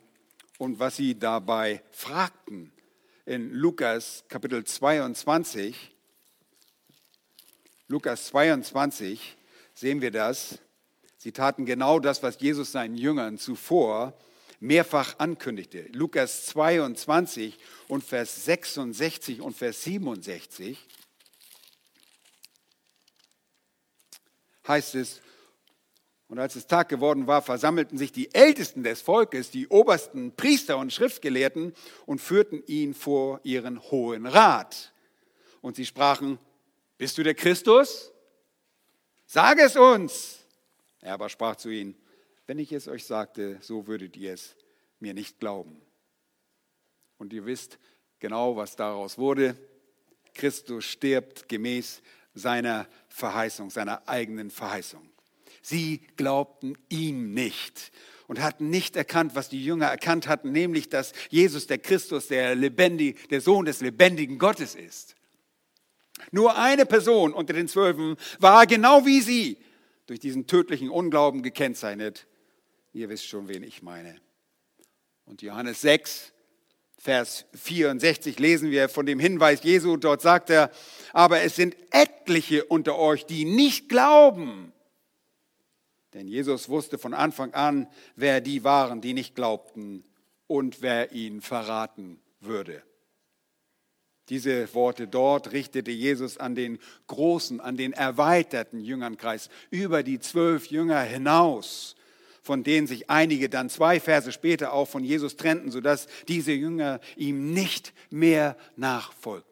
und 0.62 0.78
was 0.78 0.96
sie 0.96 1.18
dabei 1.18 1.82
fragten. 1.90 2.72
In 3.26 3.52
Lukas 3.52 4.26
Kapitel 4.28 4.64
22, 4.64 5.76
Lukas 7.88 8.26
22 8.28 9.38
sehen 9.74 10.02
wir 10.02 10.12
das. 10.12 10.60
Sie 11.18 11.32
taten 11.32 11.66
genau 11.66 11.98
das, 11.98 12.22
was 12.22 12.40
Jesus 12.40 12.74
seinen 12.74 12.96
Jüngern 12.96 13.40
zuvor 13.40 14.14
mehrfach 14.60 15.18
ankündigte. 15.18 15.88
Lukas 15.94 16.46
22 16.46 17.58
und 17.88 18.04
Vers 18.04 18.46
66 18.46 19.42
und 19.42 19.58
Vers 19.58 19.84
67 19.84 20.78
heißt 24.68 24.94
es, 24.94 25.22
und 26.32 26.40
als 26.40 26.56
es 26.56 26.66
Tag 26.66 26.88
geworden 26.88 27.28
war, 27.28 27.42
versammelten 27.42 27.98
sich 27.98 28.14
die 28.14 28.34
Ältesten 28.34 28.84
des 28.84 29.02
Volkes, 29.02 29.52
die 29.52 29.68
obersten 29.68 30.34
Priester 30.34 30.78
und 30.78 30.94
Schriftgelehrten 30.94 31.74
und 32.06 32.22
führten 32.22 32.64
ihn 32.68 32.94
vor 32.94 33.42
ihren 33.44 33.82
hohen 33.92 34.26
Rat. 34.26 34.94
Und 35.60 35.76
sie 35.76 35.86
sprachen, 35.86 36.40
bist 36.98 37.18
du 37.18 37.24
der 37.24 37.36
Christus? 37.36 38.14
Sag 39.26 39.60
es 39.60 39.76
uns. 39.76 40.40
Er 41.02 41.16
aber 41.16 41.28
sprach 41.28 41.58
zu 41.58 41.68
ihnen, 41.70 41.98
wenn 42.48 42.60
ich 42.60 42.72
es 42.72 42.88
euch 42.88 43.06
sagte, 43.06 43.58
so 43.60 43.86
würdet 43.88 44.16
ihr 44.16 44.32
es 44.32 44.56
mir 45.02 45.14
nicht 45.14 45.38
glauben. 45.38 45.82
Und 47.18 47.34
ihr 47.34 47.46
wisst 47.46 47.78
genau, 48.20 48.56
was 48.56 48.78
daraus 48.78 49.18
wurde. 49.18 49.58
Christus 50.34 50.86
stirbt 50.86 51.50
gemäß 51.50 52.02
seiner 52.34 52.88
Verheißung, 53.10 53.70
seiner 53.70 54.08
eigenen 54.08 54.50
Verheißung. 54.50 55.11
Sie 55.62 56.02
glaubten 56.18 56.78
ihm 56.90 57.34
nicht 57.34 57.92
und 58.28 58.42
hatten 58.42 58.70
nicht 58.70 58.96
erkannt, 58.96 59.36
was 59.36 59.50
die 59.50 59.64
Jünger 59.64 59.88
erkannt 59.88 60.28
hatten, 60.28 60.52
nämlich, 60.52 60.90
dass 60.90 61.14
Jesus 61.30 61.68
der 61.68 61.78
Christus, 61.78 62.28
der, 62.28 62.56
lebendig, 62.56 63.30
der 63.30 63.42
Sohn 63.42 63.66
des 63.66 63.82
lebendigen 63.82 64.40
Gottes 64.40 64.76
ist. 64.76 65.16
Nur 66.32 66.58
eine 66.58 66.86
Person 66.86 67.34
unter 67.34 67.54
den 67.54 67.68
Zwölfen 67.68 68.16
war 68.40 68.66
genau 68.68 69.06
wie 69.06 69.22
sie 69.22 69.58
durch 70.06 70.20
diesen 70.20 70.48
tödlichen 70.48 70.90
Unglauben 70.90 71.42
gekennzeichnet. 71.42 72.28
Ihr 72.94 73.10
wisst 73.10 73.28
schon, 73.28 73.48
wen 73.48 73.64
ich 73.64 73.82
meine. 73.82 74.20
Und 75.26 75.42
Johannes 75.42 75.82
6, 75.82 76.34
Vers 76.98 77.46
64 77.56 78.38
lesen 78.38 78.70
wir 78.70 78.88
von 78.88 79.06
dem 79.06 79.20
Hinweis 79.20 79.64
Jesu. 79.64 79.98
Dort 79.98 80.22
sagt 80.22 80.50
er, 80.50 80.70
aber 81.14 81.42
es 81.42 81.56
sind 81.56 81.76
etliche 81.90 82.66
unter 82.66 82.98
euch, 82.98 83.26
die 83.26 83.44
nicht 83.44 83.90
glauben. 83.90 84.71
Denn 86.14 86.28
Jesus 86.28 86.68
wusste 86.70 86.98
von 86.98 87.14
Anfang 87.14 87.54
an, 87.54 87.88
wer 88.16 88.42
die 88.42 88.64
waren, 88.64 89.02
die 89.02 89.14
nicht 89.14 89.36
glaubten 89.36 90.04
und 90.48 90.82
wer 90.82 91.14
ihn 91.14 91.42
verraten 91.42 92.20
würde. 92.42 92.84
Diese 94.30 94.74
Worte 94.74 95.08
dort 95.08 95.52
richtete 95.52 95.92
Jesus 95.92 96.38
an 96.38 96.56
den 96.56 96.80
großen, 97.08 97.60
an 97.60 97.76
den 97.76 97.94
erweiterten 97.94 98.80
Jüngernkreis 98.80 99.50
über 99.70 100.04
die 100.04 100.20
zwölf 100.20 100.68
Jünger 100.68 101.02
hinaus, 101.02 101.96
von 102.42 102.64
denen 102.64 102.88
sich 102.88 103.10
einige 103.10 103.50
dann 103.50 103.70
zwei 103.70 104.00
Verse 104.00 104.32
später 104.32 104.74
auch 104.74 104.88
von 104.88 105.04
Jesus 105.04 105.36
trennten, 105.36 105.72
sodass 105.72 106.08
diese 106.28 106.54
Jünger 106.54 107.00
ihm 107.16 107.54
nicht 107.54 107.94
mehr 108.10 108.58
nachfolgten. 108.76 109.51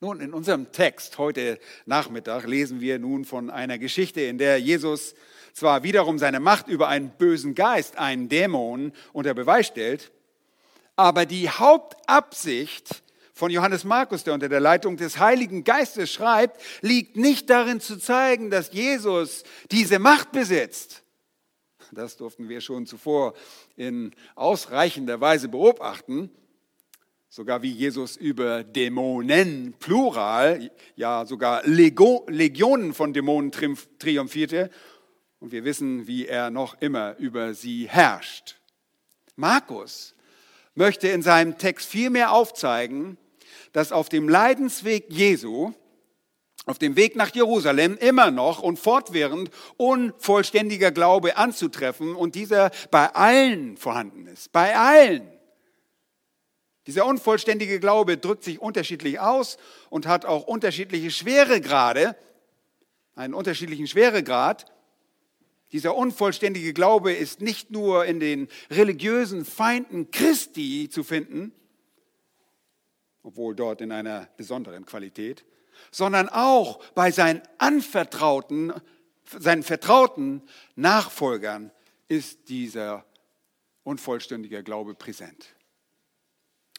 Nun, 0.00 0.20
in 0.20 0.32
unserem 0.32 0.70
Text 0.70 1.18
heute 1.18 1.58
Nachmittag 1.84 2.46
lesen 2.46 2.80
wir 2.80 3.00
nun 3.00 3.24
von 3.24 3.50
einer 3.50 3.78
Geschichte, 3.78 4.20
in 4.20 4.38
der 4.38 4.60
Jesus 4.60 5.16
zwar 5.52 5.82
wiederum 5.82 6.20
seine 6.20 6.38
Macht 6.38 6.68
über 6.68 6.86
einen 6.86 7.10
bösen 7.10 7.56
Geist, 7.56 7.98
einen 7.98 8.28
Dämon, 8.28 8.92
unter 9.12 9.34
Beweis 9.34 9.66
stellt, 9.66 10.12
aber 10.94 11.26
die 11.26 11.50
Hauptabsicht 11.50 13.02
von 13.34 13.50
Johannes 13.50 13.82
Markus, 13.82 14.22
der 14.22 14.34
unter 14.34 14.48
der 14.48 14.60
Leitung 14.60 14.96
des 14.96 15.18
Heiligen 15.18 15.64
Geistes 15.64 16.12
schreibt, 16.12 16.60
liegt 16.80 17.16
nicht 17.16 17.50
darin 17.50 17.80
zu 17.80 17.98
zeigen, 17.98 18.50
dass 18.50 18.72
Jesus 18.72 19.42
diese 19.72 19.98
Macht 19.98 20.30
besitzt. 20.30 21.02
Das 21.90 22.16
durften 22.16 22.48
wir 22.48 22.60
schon 22.60 22.86
zuvor 22.86 23.34
in 23.74 24.14
ausreichender 24.36 25.20
Weise 25.20 25.48
beobachten 25.48 26.30
sogar 27.28 27.62
wie 27.62 27.70
Jesus 27.70 28.16
über 28.16 28.64
Dämonen, 28.64 29.74
Plural, 29.78 30.70
ja 30.96 31.26
sogar 31.26 31.62
Legionen 31.66 32.94
von 32.94 33.12
Dämonen 33.12 33.52
triumphierte. 33.98 34.70
Und 35.40 35.52
wir 35.52 35.64
wissen, 35.64 36.06
wie 36.06 36.26
er 36.26 36.50
noch 36.50 36.80
immer 36.80 37.16
über 37.18 37.54
sie 37.54 37.88
herrscht. 37.88 38.56
Markus 39.36 40.14
möchte 40.74 41.08
in 41.08 41.22
seinem 41.22 41.58
Text 41.58 41.88
vielmehr 41.88 42.32
aufzeigen, 42.32 43.18
dass 43.72 43.92
auf 43.92 44.08
dem 44.08 44.28
Leidensweg 44.28 45.06
Jesu, 45.08 45.72
auf 46.66 46.78
dem 46.78 46.96
Weg 46.96 47.14
nach 47.14 47.34
Jerusalem 47.34 47.96
immer 47.98 48.30
noch 48.30 48.62
und 48.62 48.78
fortwährend 48.78 49.50
unvollständiger 49.76 50.90
Glaube 50.90 51.36
anzutreffen 51.36 52.14
und 52.14 52.34
dieser 52.34 52.70
bei 52.90 53.14
allen 53.14 53.76
vorhanden 53.76 54.26
ist. 54.26 54.50
Bei 54.52 54.76
allen. 54.76 55.37
Dieser 56.88 57.04
unvollständige 57.04 57.80
Glaube 57.80 58.16
drückt 58.16 58.42
sich 58.42 58.62
unterschiedlich 58.62 59.20
aus 59.20 59.58
und 59.90 60.06
hat 60.06 60.24
auch 60.24 60.46
unterschiedliche 60.46 61.10
Schweregrade, 61.10 62.16
einen 63.14 63.34
unterschiedlichen 63.34 63.86
Schweregrad. 63.86 64.64
Dieser 65.72 65.94
unvollständige 65.94 66.72
Glaube 66.72 67.12
ist 67.12 67.42
nicht 67.42 67.70
nur 67.70 68.06
in 68.06 68.20
den 68.20 68.48
religiösen 68.70 69.44
Feinden 69.44 70.10
Christi 70.10 70.88
zu 70.90 71.04
finden, 71.04 71.52
obwohl 73.22 73.54
dort 73.54 73.82
in 73.82 73.92
einer 73.92 74.26
besonderen 74.38 74.86
Qualität, 74.86 75.44
sondern 75.90 76.30
auch 76.30 76.82
bei 76.94 77.10
seinen 77.10 77.42
anvertrauten, 77.58 78.72
seinen 79.38 79.62
vertrauten 79.62 80.40
Nachfolgern 80.74 81.70
ist 82.08 82.48
dieser 82.48 83.04
unvollständige 83.82 84.62
Glaube 84.62 84.94
präsent. 84.94 85.54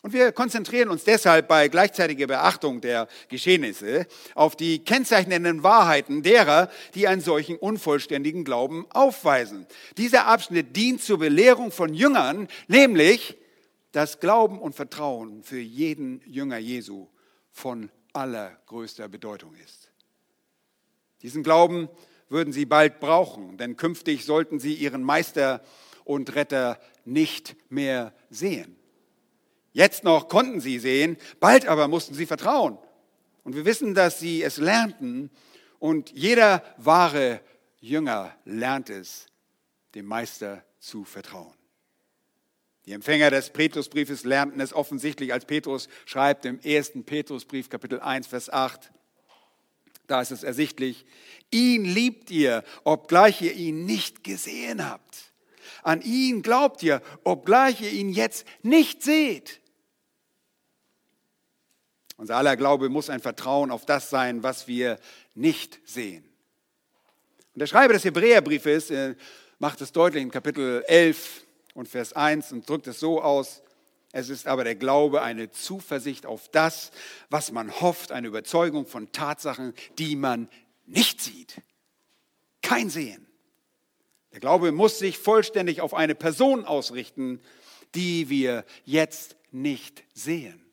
Und 0.02 0.14
wir 0.14 0.32
konzentrieren 0.32 0.90
uns 0.90 1.04
deshalb 1.04 1.50
bei 1.50 1.68
gleichzeitiger 1.68 2.28
Beachtung 2.28 2.80
der 2.80 3.10
Geschehnisse 3.28 4.08
auf 4.34 4.56
die 4.56 4.80
kennzeichnenden 4.80 5.62
Wahrheiten 5.62 6.24
derer, 6.24 6.70
die 6.96 7.08
einen 7.08 7.22
solchen 7.22 7.58
unvollständigen 7.58 8.46
Glauben 8.46 8.86
aufweisen. 8.92 9.68
Dieser 9.98 10.28
Abschnitt 10.28 10.76
dient 10.78 11.04
zur 11.04 11.20
Belehrung 11.20 11.72
von 11.72 11.94
Jüngern, 11.94 12.48
nämlich, 12.70 13.38
dass 13.92 14.22
Glauben 14.22 14.60
und 14.60 14.74
Vertrauen 14.74 15.44
für 15.44 15.60
jeden 15.60 16.22
Jünger 16.26 16.60
Jesu 16.60 17.08
von 17.52 17.92
allergrößter 18.14 19.10
Bedeutung 19.10 19.54
ist. 19.56 19.92
Diesen 21.22 21.44
Glauben 21.44 21.90
würden 22.30 22.54
sie 22.54 22.66
bald 22.66 23.02
brauchen, 23.02 23.58
denn 23.58 23.76
künftig 23.76 24.24
sollten 24.24 24.62
sie 24.62 24.76
ihren 24.76 25.04
Meister 25.04 25.62
und 26.06 26.36
Retter 26.36 26.80
nicht 27.04 27.58
mehr 27.70 28.14
sehen. 28.30 28.79
Jetzt 29.72 30.04
noch 30.04 30.28
konnten 30.28 30.62
sie 30.62 30.80
sehen, 30.80 31.18
bald 31.40 31.68
aber 31.68 31.88
mussten 31.88 32.14
sie 32.14 32.26
vertrauen. 32.26 32.78
Und 33.44 33.56
wir 33.56 33.66
wissen, 33.66 33.94
dass 33.94 34.20
sie 34.20 34.44
es 34.44 34.58
lernten 34.58 35.30
und 35.80 36.12
jeder 36.12 36.64
wahre 36.78 37.42
Jünger 37.80 38.36
lernt 38.46 38.90
es, 38.90 39.28
dem 39.96 40.06
Meister 40.06 40.64
zu 40.80 41.04
vertrauen. 41.04 41.54
Die 42.86 42.92
Empfänger 42.94 43.30
des 43.30 43.52
Petrusbriefes 43.52 44.24
lernten 44.24 44.60
es 44.60 44.74
offensichtlich, 44.74 45.32
als 45.32 45.46
Petrus 45.46 45.90
schreibt 46.06 46.46
im 46.46 46.60
ersten 46.62 47.04
Petrusbrief, 47.04 47.70
Kapitel 47.70 48.00
1, 48.00 48.28
Vers 48.28 48.50
8. 48.50 48.92
Da 50.08 50.22
ist 50.22 50.32
es 50.32 50.44
ersichtlich, 50.44 51.06
ihn 51.52 51.86
liebt 51.86 52.32
ihr, 52.32 52.64
obgleich 52.84 53.42
ihr 53.42 53.54
ihn 53.54 53.86
nicht 53.86 54.24
gesehen 54.24 54.90
habt. 54.90 55.34
An 55.84 56.02
ihn 56.02 56.42
glaubt 56.42 56.82
ihr, 56.82 57.02
obgleich 57.24 57.82
ihr 57.82 57.92
ihn 57.92 58.10
jetzt 58.10 58.46
nicht 58.64 59.04
seht. 59.04 59.59
Unser 62.20 62.38
aller 62.38 62.56
Glaube 62.56 62.90
muss 62.90 63.10
ein 63.10 63.22
Vertrauen 63.22 63.72
auf 63.72 63.86
das 63.86 64.10
sein, 64.12 64.44
was 64.44 64.68
wir 64.68 65.00
nicht 65.34 65.80
sehen. 65.86 66.24
Und 67.56 67.62
der 67.62 67.68
Schreiber 67.68 67.94
des 67.94 68.06
Hebräerbriefes 68.06 68.92
äh, 68.92 69.16
macht 69.58 69.82
es 69.82 69.92
deutlich 69.92 70.22
in 70.22 70.30
Kapitel 70.30 70.84
11, 70.88 71.46
und 71.80 71.88
Vers 71.88 72.14
1 72.14 72.52
und 72.52 72.70
drückt 72.70 72.88
es 72.88 73.00
so 73.00 73.22
aus, 73.22 73.62
es 74.12 74.28
ist 74.28 74.48
aber 74.48 74.66
der 74.66 74.76
Glaube 74.76 75.22
eine 75.22 75.50
Zuversicht 75.50 76.26
auf 76.26 76.50
das, 76.50 76.92
was 77.30 77.54
man 77.54 77.80
hofft, 77.80 78.12
eine 78.12 78.28
Überzeugung 78.28 78.86
von 78.86 79.12
Tatsachen, 79.14 79.74
die 79.98 80.16
man 80.16 80.50
nicht 80.86 81.22
sieht. 81.22 81.62
Kein 82.62 82.90
Sehen. 82.90 83.28
Der 84.34 84.42
Glaube 84.42 84.74
muss 84.74 85.00
sich 85.00 85.18
vollständig 85.18 85.80
auf 85.80 85.94
eine 85.94 86.16
Person 86.16 86.66
ausrichten, 86.66 87.40
die 87.96 88.30
wir 88.30 88.66
jetzt 88.84 89.38
nicht 89.52 90.04
sehen. 90.14 90.69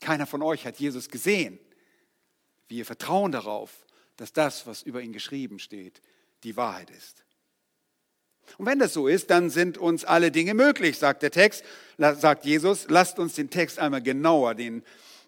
Keiner 0.00 0.26
von 0.26 0.42
euch 0.42 0.66
hat 0.66 0.76
Jesus 0.78 1.08
gesehen. 1.08 1.58
Wir 2.68 2.84
vertrauen 2.84 3.32
darauf, 3.32 3.70
dass 4.16 4.32
das, 4.32 4.66
was 4.66 4.82
über 4.82 5.02
ihn 5.02 5.12
geschrieben 5.12 5.58
steht, 5.58 6.00
die 6.44 6.56
Wahrheit 6.56 6.90
ist. 6.90 7.24
Und 8.58 8.66
wenn 8.66 8.78
das 8.78 8.92
so 8.92 9.06
ist, 9.06 9.30
dann 9.30 9.50
sind 9.50 9.78
uns 9.78 10.04
alle 10.04 10.30
Dinge 10.30 10.54
möglich, 10.54 10.98
sagt 10.98 11.22
der 11.22 11.30
Text, 11.30 11.64
sagt 11.98 12.44
Jesus. 12.44 12.86
Lasst 12.88 13.18
uns 13.18 13.34
den 13.34 13.50
Text 13.50 13.78
einmal 13.78 14.02
genauer 14.02 14.54
den, 14.54 14.82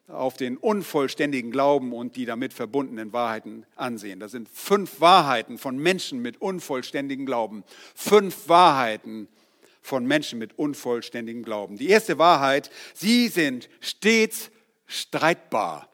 auf 0.08 0.36
den 0.36 0.56
unvollständigen 0.56 1.50
Glauben 1.50 1.92
und 1.92 2.16
die 2.16 2.24
damit 2.24 2.52
verbundenen 2.52 3.12
Wahrheiten 3.12 3.64
ansehen. 3.76 4.18
Das 4.20 4.32
sind 4.32 4.48
fünf 4.48 5.00
Wahrheiten 5.00 5.58
von 5.58 5.78
Menschen 5.78 6.20
mit 6.20 6.40
unvollständigem 6.40 7.26
Glauben. 7.26 7.64
Fünf 7.94 8.48
Wahrheiten 8.48 9.28
von 9.80 10.04
Menschen 10.06 10.38
mit 10.38 10.58
unvollständigem 10.58 11.44
Glauben. 11.44 11.76
Die 11.76 11.88
erste 11.88 12.18
Wahrheit, 12.18 12.70
sie 12.94 13.28
sind 13.28 13.68
stets 13.80 14.50
streitbar. 14.86 15.88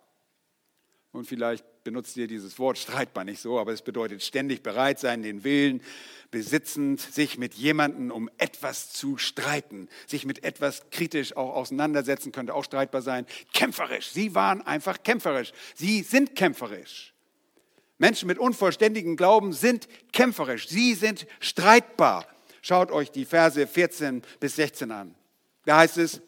Und 1.12 1.26
vielleicht 1.26 1.64
benutzt 1.84 2.16
ihr 2.16 2.26
dieses 2.26 2.58
Wort 2.58 2.76
streitbar 2.76 3.24
nicht 3.24 3.40
so, 3.40 3.58
aber 3.58 3.72
es 3.72 3.82
bedeutet 3.82 4.22
ständig 4.22 4.62
bereit 4.62 4.98
sein, 4.98 5.22
den 5.22 5.42
Willen 5.42 5.80
besitzend, 6.30 7.00
sich 7.00 7.38
mit 7.38 7.54
jemandem 7.54 8.10
um 8.10 8.28
etwas 8.36 8.92
zu 8.92 9.16
streiten, 9.16 9.88
sich 10.06 10.26
mit 10.26 10.44
etwas 10.44 10.90
kritisch 10.90 11.34
auch 11.36 11.54
auseinandersetzen, 11.54 12.30
könnte 12.30 12.54
auch 12.54 12.64
streitbar 12.64 13.00
sein. 13.00 13.24
Kämpferisch, 13.54 14.10
sie 14.10 14.34
waren 14.34 14.60
einfach 14.60 15.02
kämpferisch. 15.02 15.52
Sie 15.74 16.02
sind 16.02 16.36
kämpferisch. 16.36 17.14
Menschen 17.96 18.28
mit 18.28 18.38
unvollständigem 18.38 19.16
Glauben 19.16 19.52
sind 19.52 19.88
kämpferisch, 20.12 20.68
sie 20.68 20.94
sind 20.94 21.26
streitbar. 21.40 22.26
Schaut 22.60 22.90
euch 22.90 23.10
die 23.10 23.24
Verse 23.24 23.66
14 23.66 24.22
bis 24.40 24.56
16 24.56 24.90
an. 24.90 25.14
Da 25.64 25.78
heißt 25.78 25.96
es, 25.98 26.20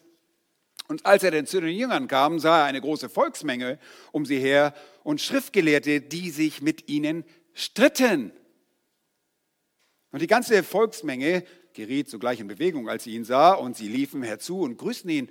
und 0.91 1.05
als 1.05 1.23
er 1.23 1.31
denn 1.31 1.47
zu 1.47 1.61
den 1.61 1.73
Jüngern 1.73 2.09
kam, 2.09 2.37
sah 2.37 2.59
er 2.59 2.65
eine 2.65 2.81
große 2.81 3.07
Volksmenge 3.07 3.79
um 4.11 4.25
sie 4.25 4.39
her 4.39 4.73
und 5.03 5.21
Schriftgelehrte, 5.21 6.01
die 6.01 6.29
sich 6.31 6.61
mit 6.61 6.89
ihnen 6.89 7.23
stritten. 7.53 8.33
Und 10.11 10.21
die 10.21 10.27
ganze 10.27 10.63
Volksmenge 10.63 11.45
geriet 11.71 12.09
sogleich 12.09 12.41
in 12.41 12.49
Bewegung, 12.49 12.89
als 12.89 13.05
sie 13.05 13.15
ihn 13.15 13.23
sah, 13.23 13.53
und 13.53 13.77
sie 13.77 13.87
liefen 13.87 14.21
herzu 14.21 14.59
und 14.59 14.77
grüßten 14.77 15.09
ihn. 15.09 15.29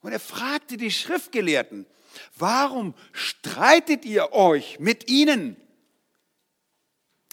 Und 0.00 0.10
er 0.10 0.18
fragte 0.18 0.76
die 0.76 0.90
Schriftgelehrten, 0.90 1.86
warum 2.36 2.92
streitet 3.12 4.04
ihr 4.04 4.32
euch 4.32 4.80
mit 4.80 5.08
ihnen? 5.08 5.56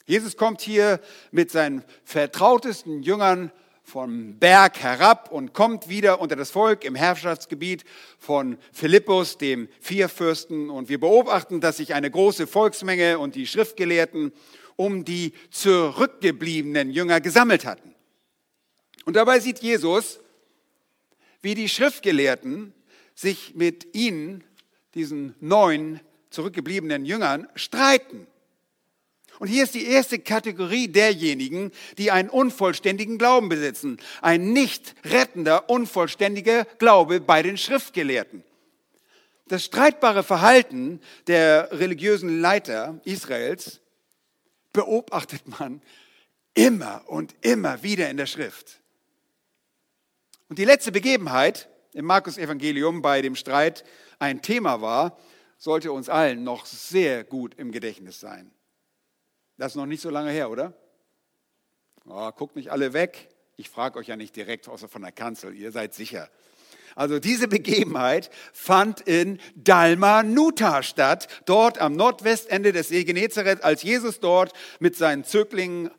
Jesus 0.05 0.37
kommt 0.37 0.61
hier 0.61 0.99
mit 1.31 1.49
seinen 1.49 1.83
vertrautesten 2.03 3.01
Jüngern 3.01 3.51
vom 3.83 4.39
Berg 4.39 4.81
herab 4.81 5.31
und 5.31 5.53
kommt 5.53 5.89
wieder 5.89 6.21
unter 6.21 6.35
das 6.35 6.49
Volk 6.49 6.85
im 6.85 6.95
Herrschaftsgebiet 6.95 7.83
von 8.17 8.57
Philippus, 8.71 9.37
dem 9.37 9.67
Vierfürsten. 9.81 10.69
Und 10.69 10.89
wir 10.89 10.99
beobachten, 10.99 11.59
dass 11.59 11.77
sich 11.77 11.93
eine 11.93 12.09
große 12.09 12.47
Volksmenge 12.47 13.19
und 13.19 13.35
die 13.35 13.45
Schriftgelehrten 13.45 14.31
um 14.75 15.05
die 15.05 15.33
zurückgebliebenen 15.51 16.89
Jünger 16.89 17.21
gesammelt 17.21 17.65
hatten. 17.65 17.93
Und 19.05 19.15
dabei 19.15 19.39
sieht 19.39 19.59
Jesus, 19.59 20.19
wie 21.41 21.55
die 21.55 21.69
Schriftgelehrten 21.69 22.73
sich 23.13 23.53
mit 23.53 23.93
ihnen, 23.93 24.43
diesen 24.95 25.35
neun 25.39 25.99
zurückgebliebenen 26.29 27.05
Jüngern, 27.05 27.47
streiten. 27.55 28.27
Und 29.43 29.49
hier 29.49 29.65
ist 29.65 29.75
die 29.75 29.87
erste 29.87 30.19
Kategorie 30.19 30.87
derjenigen, 30.87 31.73
die 31.97 32.11
einen 32.11 32.29
unvollständigen 32.29 33.17
Glauben 33.17 33.49
besitzen. 33.49 33.97
Ein 34.21 34.53
nicht 34.53 34.95
rettender, 35.03 35.69
unvollständiger 35.69 36.63
Glaube 36.79 37.19
bei 37.19 37.43
den 37.43 37.57
Schriftgelehrten. 37.57 38.45
Das 39.49 39.65
streitbare 39.65 40.23
Verhalten 40.23 41.01
der 41.27 41.67
religiösen 41.73 42.39
Leiter 42.39 43.01
Israels 43.03 43.81
beobachtet 44.71 45.41
man 45.59 45.81
immer 46.53 47.03
und 47.07 47.35
immer 47.41 47.83
wieder 47.83 48.09
in 48.09 48.15
der 48.15 48.27
Schrift. 48.27 48.79
Und 50.47 50.57
die 50.57 50.63
letzte 50.63 50.93
Begebenheit 50.93 51.67
im 51.91 52.05
Markus 52.05 52.37
Evangelium 52.37 53.01
bei 53.01 53.21
dem 53.21 53.35
Streit 53.35 53.83
ein 54.19 54.41
Thema 54.41 54.79
war, 54.79 55.17
sollte 55.57 55.91
uns 55.91 56.07
allen 56.07 56.45
noch 56.45 56.65
sehr 56.65 57.25
gut 57.25 57.55
im 57.55 57.73
Gedächtnis 57.73 58.21
sein. 58.21 58.49
Das 59.57 59.73
ist 59.73 59.75
noch 59.75 59.85
nicht 59.85 60.01
so 60.01 60.09
lange 60.09 60.31
her, 60.31 60.49
oder? 60.49 60.73
Oh, 62.05 62.31
guckt 62.31 62.55
nicht 62.55 62.71
alle 62.71 62.93
weg. 62.93 63.29
Ich 63.55 63.69
frage 63.69 63.99
euch 63.99 64.07
ja 64.07 64.15
nicht 64.15 64.35
direkt, 64.35 64.67
außer 64.67 64.87
von 64.87 65.03
der 65.03 65.11
Kanzel. 65.11 65.53
Ihr 65.55 65.71
seid 65.71 65.93
sicher. 65.93 66.29
Also 66.95 67.19
diese 67.19 67.47
Begebenheit 67.47 68.29
fand 68.51 69.01
in 69.01 69.39
Dalmanuta 69.55 70.83
statt, 70.83 71.27
dort 71.45 71.79
am 71.79 71.95
Nordwestende 71.95 72.71
des 72.71 72.89
See 72.89 73.03
Genezareth, 73.03 73.63
als 73.63 73.83
Jesus 73.83 74.19
dort 74.19 74.53
mit 74.79 74.95
seinen 74.95 75.23
Zöglingen 75.23 75.91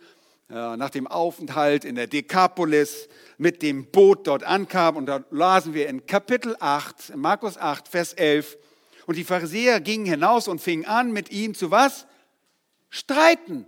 äh, 0.51 0.77
nach 0.77 0.91
dem 0.91 1.07
Aufenthalt 1.07 1.85
in 1.85 1.95
der 1.95 2.07
Dekapolis 2.07 3.09
mit 3.39 3.63
dem 3.63 3.91
Boot 3.91 4.27
dort 4.27 4.45
ankam. 4.45 4.97
Und 4.97 5.07
da 5.07 5.25
lasen 5.31 5.75
wir 5.75 5.89
in 5.89 6.07
Kapitel 6.07 6.57
8, 6.61 7.17
Markus 7.17 7.57
8, 7.57 7.89
Vers 7.89 8.13
11. 8.13 8.57
Und 9.07 9.17
die 9.17 9.25
Pharisäer 9.25 9.81
gingen 9.81 10.07
hinaus 10.07 10.49
und 10.49 10.61
fingen 10.61 10.87
an, 10.87 11.13
mit 11.13 11.31
ihm 11.31 11.55
zu 11.55 11.71
was? 11.71 12.07
Streiten. 12.95 13.67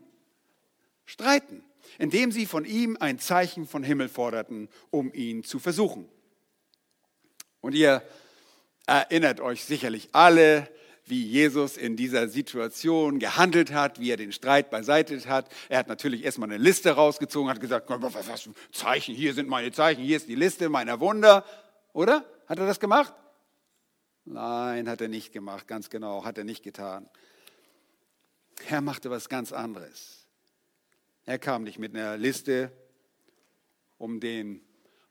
Streiten. 1.04 1.64
Indem 1.98 2.30
sie 2.30 2.46
von 2.46 2.64
ihm 2.64 2.96
ein 3.00 3.18
Zeichen 3.18 3.66
von 3.66 3.82
Himmel 3.82 4.08
forderten, 4.08 4.68
um 4.90 5.12
ihn 5.12 5.42
zu 5.42 5.58
versuchen. 5.58 6.08
Und 7.60 7.74
ihr 7.74 8.02
erinnert 8.86 9.40
euch 9.40 9.64
sicherlich 9.64 10.10
alle, 10.12 10.68
wie 11.06 11.24
Jesus 11.24 11.76
in 11.76 11.96
dieser 11.96 12.28
Situation 12.28 13.18
gehandelt 13.18 13.72
hat, 13.72 13.98
wie 13.98 14.12
er 14.12 14.16
den 14.16 14.30
Streit 14.30 14.70
beiseite 14.70 15.18
hat. 15.28 15.48
Er 15.68 15.78
hat 15.78 15.88
natürlich 15.88 16.24
erstmal 16.24 16.48
eine 16.48 16.62
Liste 16.62 16.90
rausgezogen, 16.90 17.50
hat 17.50 17.60
gesagt, 17.60 17.86
was 17.88 18.28
hast 18.28 18.46
du? 18.46 18.52
Zeichen, 18.70 19.14
hier 19.14 19.34
sind 19.34 19.48
meine 19.48 19.72
Zeichen, 19.72 20.04
hier 20.04 20.16
ist 20.16 20.28
die 20.28 20.36
Liste 20.36 20.68
meiner 20.68 21.00
Wunder. 21.00 21.44
Oder? 21.92 22.24
Hat 22.46 22.60
er 22.60 22.66
das 22.66 22.78
gemacht? 22.78 23.12
Nein, 24.24 24.88
hat 24.88 25.00
er 25.00 25.08
nicht 25.08 25.32
gemacht, 25.32 25.66
ganz 25.66 25.90
genau, 25.90 26.24
hat 26.24 26.38
er 26.38 26.44
nicht 26.44 26.62
getan. 26.62 27.08
Er 28.68 28.80
machte 28.80 29.10
was 29.10 29.28
ganz 29.28 29.52
anderes. 29.52 30.26
Er 31.24 31.38
kam 31.38 31.64
nicht 31.64 31.78
mit 31.78 31.94
einer 31.94 32.16
Liste, 32.16 32.72
um 33.98 34.20
den 34.20 34.60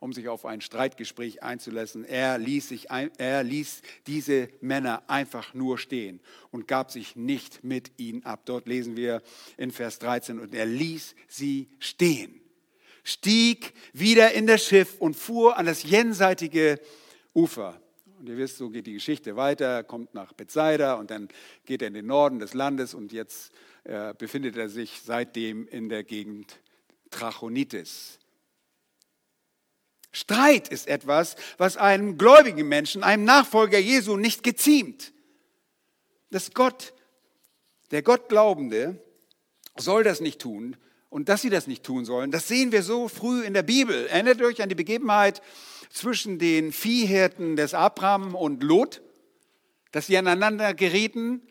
um 0.06 0.14
sich 0.14 0.28
auf 0.28 0.46
ein 0.46 0.62
Streitgespräch 0.62 1.42
einzulassen. 1.42 2.06
Er 2.06 2.38
ließ, 2.38 2.70
sich 2.70 2.92
ein, 2.92 3.10
er 3.18 3.44
ließ 3.44 3.82
diese 4.06 4.50
Männer 4.62 5.04
einfach 5.08 5.56
nur 5.56 5.80
stehen 5.80 6.20
und 6.52 6.68
gab 6.68 6.92
sich 6.92 7.16
nicht 7.16 7.64
mit 7.64 7.92
ihnen 7.98 8.24
ab. 8.24 8.42
Dort 8.46 8.68
lesen 8.68 8.96
wir 8.96 9.24
in 9.58 9.72
Vers 9.72 9.98
13, 10.00 10.40
und 10.40 10.54
er 10.54 10.68
ließ 10.68 11.16
sie 11.28 11.70
stehen, 11.80 12.40
stieg 13.04 13.74
wieder 13.94 14.34
in 14.34 14.46
das 14.46 14.64
Schiff 14.64 14.96
und 15.00 15.16
fuhr 15.16 15.58
an 15.58 15.66
das 15.66 15.82
jenseitige 15.82 16.80
Ufer. 17.34 17.82
Und 18.26 18.32
ihr 18.32 18.38
wisst, 18.38 18.58
so 18.58 18.72
geht 18.72 18.88
die 18.88 18.94
Geschichte 18.94 19.36
weiter, 19.36 19.68
er 19.68 19.84
kommt 19.84 20.16
nach 20.16 20.34
Bethsaida 20.34 20.96
und 20.96 21.12
dann 21.12 21.28
geht 21.68 21.84
er 21.84 21.90
in 21.90 21.94
den 21.94 22.08
Norden 22.08 22.40
des 22.40 22.56
Landes 22.56 22.96
und 22.96 23.12
jetzt 23.12 23.52
äh, 23.84 24.16
befindet 24.16 24.58
er 24.58 24.68
sich 24.68 25.02
seitdem 25.06 25.68
in 25.68 25.90
der 25.90 26.04
Gegend 26.04 26.60
Trachonitis. 27.12 28.18
Streit 30.12 30.70
ist 30.70 30.88
etwas, 30.88 31.36
was 31.60 31.78
einem 31.78 32.18
gläubigen 32.18 32.68
Menschen, 32.68 33.04
einem 33.04 33.26
Nachfolger 33.26 33.78
Jesu 33.78 34.18
nicht 34.18 34.42
geziemt. 34.42 35.14
Das 36.32 36.52
Gott, 36.52 36.96
der 37.92 38.02
Gottglaubende, 38.02 39.00
soll 39.78 40.04
das 40.04 40.20
nicht 40.20 40.42
tun. 40.42 40.78
Und 41.12 41.30
dass 41.30 41.44
sie 41.44 41.52
das 41.52 41.68
nicht 41.68 41.84
tun 41.84 42.06
sollen, 42.06 42.32
das 42.32 42.48
sehen 42.48 42.72
wir 42.72 42.82
so 42.82 43.08
früh 43.08 43.44
in 43.44 43.54
der 43.54 43.64
Bibel. 43.64 44.08
Erinnert 44.08 44.42
euch 44.42 44.64
an 44.64 44.70
die 44.70 44.76
Begebenheit 44.76 45.44
zwischen 45.96 46.40
den 46.40 46.74
Viehhirten 46.74 47.56
des 47.56 47.74
Abraham 47.74 48.36
und 48.36 48.62
Lot, 48.64 49.02
dass 49.92 50.08
sie 50.08 50.18
aneinander 50.18 50.74
gerieten. 50.74 51.42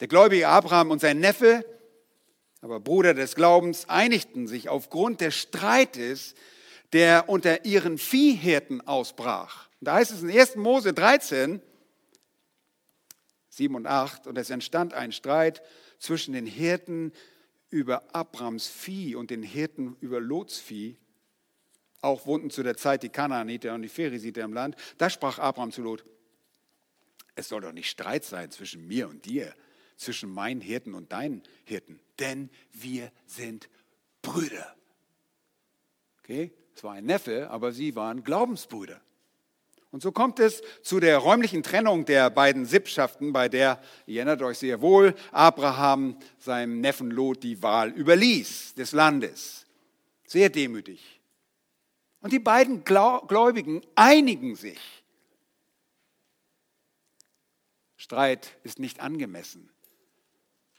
Der 0.00 0.08
gläubige 0.08 0.48
Abraham 0.48 0.90
und 0.90 1.00
sein 1.00 1.20
Neffe, 1.20 1.64
aber 2.60 2.80
Bruder 2.80 3.14
des 3.14 3.34
Glaubens, 3.34 3.88
einigten 3.88 4.46
sich 4.46 4.68
aufgrund 4.68 5.22
des 5.22 5.34
Streites, 5.34 6.34
der 6.92 7.30
unter 7.30 7.64
ihren 7.64 7.96
Viehhirten 7.96 8.86
ausbrach. 8.86 9.68
da 9.80 9.94
heißt 9.94 10.12
es 10.12 10.22
in 10.22 10.30
1. 10.30 10.56
Mose 10.56 10.92
13, 10.92 11.62
7 13.48 13.74
und 13.74 13.86
8, 13.86 14.26
und 14.26 14.36
es 14.36 14.50
entstand 14.50 14.92
ein 14.92 15.12
Streit 15.12 15.62
zwischen 15.98 16.34
den 16.34 16.46
Hirten 16.46 17.10
über 17.70 18.14
Abrams 18.14 18.68
Vieh 18.68 19.14
und 19.14 19.30
den 19.30 19.42
Hirten 19.42 19.96
über 20.00 20.20
Lots 20.20 20.58
Vieh. 20.58 20.98
Auch 22.02 22.26
wohnten 22.26 22.50
zu 22.50 22.62
der 22.62 22.76
Zeit 22.76 23.02
die 23.02 23.08
Kanaaniter 23.08 23.74
und 23.74 23.82
die 23.82 23.88
Pheresiter 23.88 24.42
im 24.42 24.52
Land. 24.52 24.76
Da 24.98 25.10
sprach 25.10 25.38
Abraham 25.38 25.72
zu 25.72 25.82
Lot, 25.82 26.04
es 27.34 27.48
soll 27.48 27.60
doch 27.60 27.72
nicht 27.72 27.90
Streit 27.90 28.24
sein 28.24 28.50
zwischen 28.50 28.86
mir 28.86 29.08
und 29.08 29.24
dir, 29.26 29.54
zwischen 29.96 30.30
meinen 30.30 30.60
Hirten 30.60 30.94
und 30.94 31.12
deinen 31.12 31.42
Hirten, 31.64 32.00
denn 32.18 32.50
wir 32.72 33.10
sind 33.26 33.68
Brüder. 34.22 34.74
Okay, 36.20 36.52
es 36.74 36.82
war 36.82 36.94
ein 36.94 37.04
Neffe, 37.04 37.50
aber 37.50 37.72
sie 37.72 37.94
waren 37.94 38.24
Glaubensbrüder. 38.24 39.00
Und 39.90 40.02
so 40.02 40.12
kommt 40.12 40.40
es 40.40 40.62
zu 40.82 41.00
der 41.00 41.18
räumlichen 41.18 41.62
Trennung 41.62 42.04
der 42.04 42.28
beiden 42.28 42.66
Sippschaften, 42.66 43.32
bei 43.32 43.48
der, 43.48 43.80
ihr 44.06 44.16
erinnert 44.16 44.42
euch 44.42 44.58
sehr 44.58 44.80
wohl, 44.80 45.14
Abraham 45.30 46.18
seinem 46.38 46.80
Neffen 46.80 47.10
Lot 47.10 47.42
die 47.42 47.62
Wahl 47.62 47.90
überließ 47.90 48.74
des 48.74 48.92
Landes. 48.92 49.64
Sehr 50.26 50.50
demütig. 50.50 51.15
Und 52.26 52.32
die 52.32 52.40
beiden 52.40 52.82
Gläubigen 52.82 53.82
einigen 53.94 54.56
sich. 54.56 54.80
Streit 57.96 58.58
ist 58.64 58.80
nicht 58.80 58.98
angemessen 58.98 59.70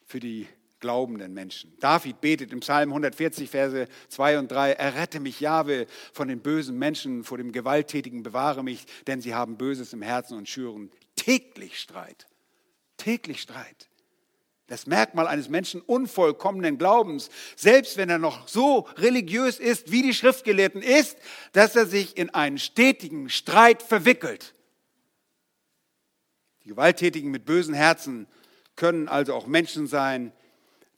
für 0.06 0.20
die 0.20 0.46
glaubenden 0.82 1.34
Menschen. 1.34 1.74
David 1.80 2.20
betet 2.20 2.52
im 2.52 2.60
Psalm 2.60 2.90
140, 2.90 3.50
Verse 3.50 3.88
2 4.10 4.40
und 4.40 4.52
3, 4.52 4.74
errette 4.74 5.22
mich, 5.22 5.40
Jahwe, 5.40 5.88
von 6.12 6.28
den 6.28 6.42
bösen 6.42 6.78
Menschen, 6.78 7.24
vor 7.24 7.38
dem 7.38 7.54
Gewalttätigen 7.54 8.24
bewahre 8.24 8.62
mich, 8.62 8.86
denn 9.06 9.22
sie 9.22 9.34
haben 9.34 9.58
Böses 9.58 9.94
im 9.94 10.02
Herzen 10.02 10.38
und 10.38 10.50
schüren 10.50 10.92
täglich 11.16 11.80
Streit. 11.80 12.28
Täglich 12.98 13.42
Streit. 13.42 13.88
Das 14.68 14.86
Merkmal 14.86 15.28
eines 15.28 15.48
Menschen 15.48 15.82
unvollkommenen 15.82 16.78
Glaubens, 16.78 17.30
selbst 17.56 17.96
wenn 17.96 18.10
er 18.10 18.18
noch 18.18 18.50
so 18.50 18.80
religiös 18.98 19.60
ist, 19.60 19.92
wie 19.92 20.02
die 20.02 20.14
Schriftgelehrten, 20.14 20.82
ist, 20.82 21.18
dass 21.54 21.76
er 21.76 21.86
sich 21.86 22.18
in 22.18 22.30
einen 22.32 22.58
stetigen 22.58 23.30
Streit 23.30 23.82
verwickelt. 23.82 24.54
Die 26.66 26.70
Gewalttätigen 26.70 27.32
mit 27.32 27.46
bösen 27.46 27.74
Herzen 27.74 28.28
können 28.76 29.08
also 29.08 29.34
auch 29.34 29.48
Menschen 29.48 29.88
sein, 29.88 30.34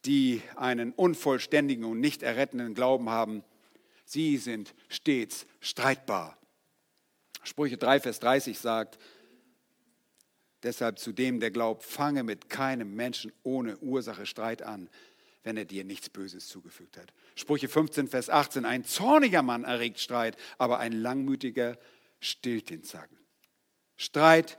die 0.04 0.42
einen 0.56 0.92
unvollständigen 0.92 1.84
und 1.84 2.00
nicht 2.00 2.24
errettenden 2.24 2.74
Glauben 2.74 3.08
haben, 3.08 3.44
sie 4.04 4.36
sind 4.36 4.74
stets 4.88 5.46
streitbar. 5.60 6.36
Sprüche 7.44 7.76
3, 7.76 8.00
Vers 8.00 8.18
30 8.18 8.58
sagt, 8.58 8.98
deshalb 10.62 10.98
zu 10.98 11.12
dem, 11.12 11.40
der 11.40 11.50
glaubt, 11.50 11.82
fange 11.82 12.22
mit 12.22 12.48
keinem 12.48 12.94
Menschen 12.94 13.32
ohne 13.42 13.78
Ursache 13.78 14.26
Streit 14.26 14.62
an, 14.62 14.88
wenn 15.42 15.56
er 15.56 15.64
dir 15.64 15.84
nichts 15.84 16.10
Böses 16.10 16.48
zugefügt 16.48 16.96
hat. 16.96 17.12
Sprüche 17.34 17.68
15, 17.68 18.08
Vers 18.08 18.28
18, 18.28 18.64
ein 18.64 18.84
zorniger 18.84 19.42
Mann 19.42 19.64
erregt 19.64 20.00
Streit, 20.00 20.36
aber 20.58 20.78
ein 20.78 20.92
langmütiger 20.92 21.78
stillt 22.20 22.70
den 22.70 22.82
Zacken. 22.82 23.18
Streit 23.96 24.58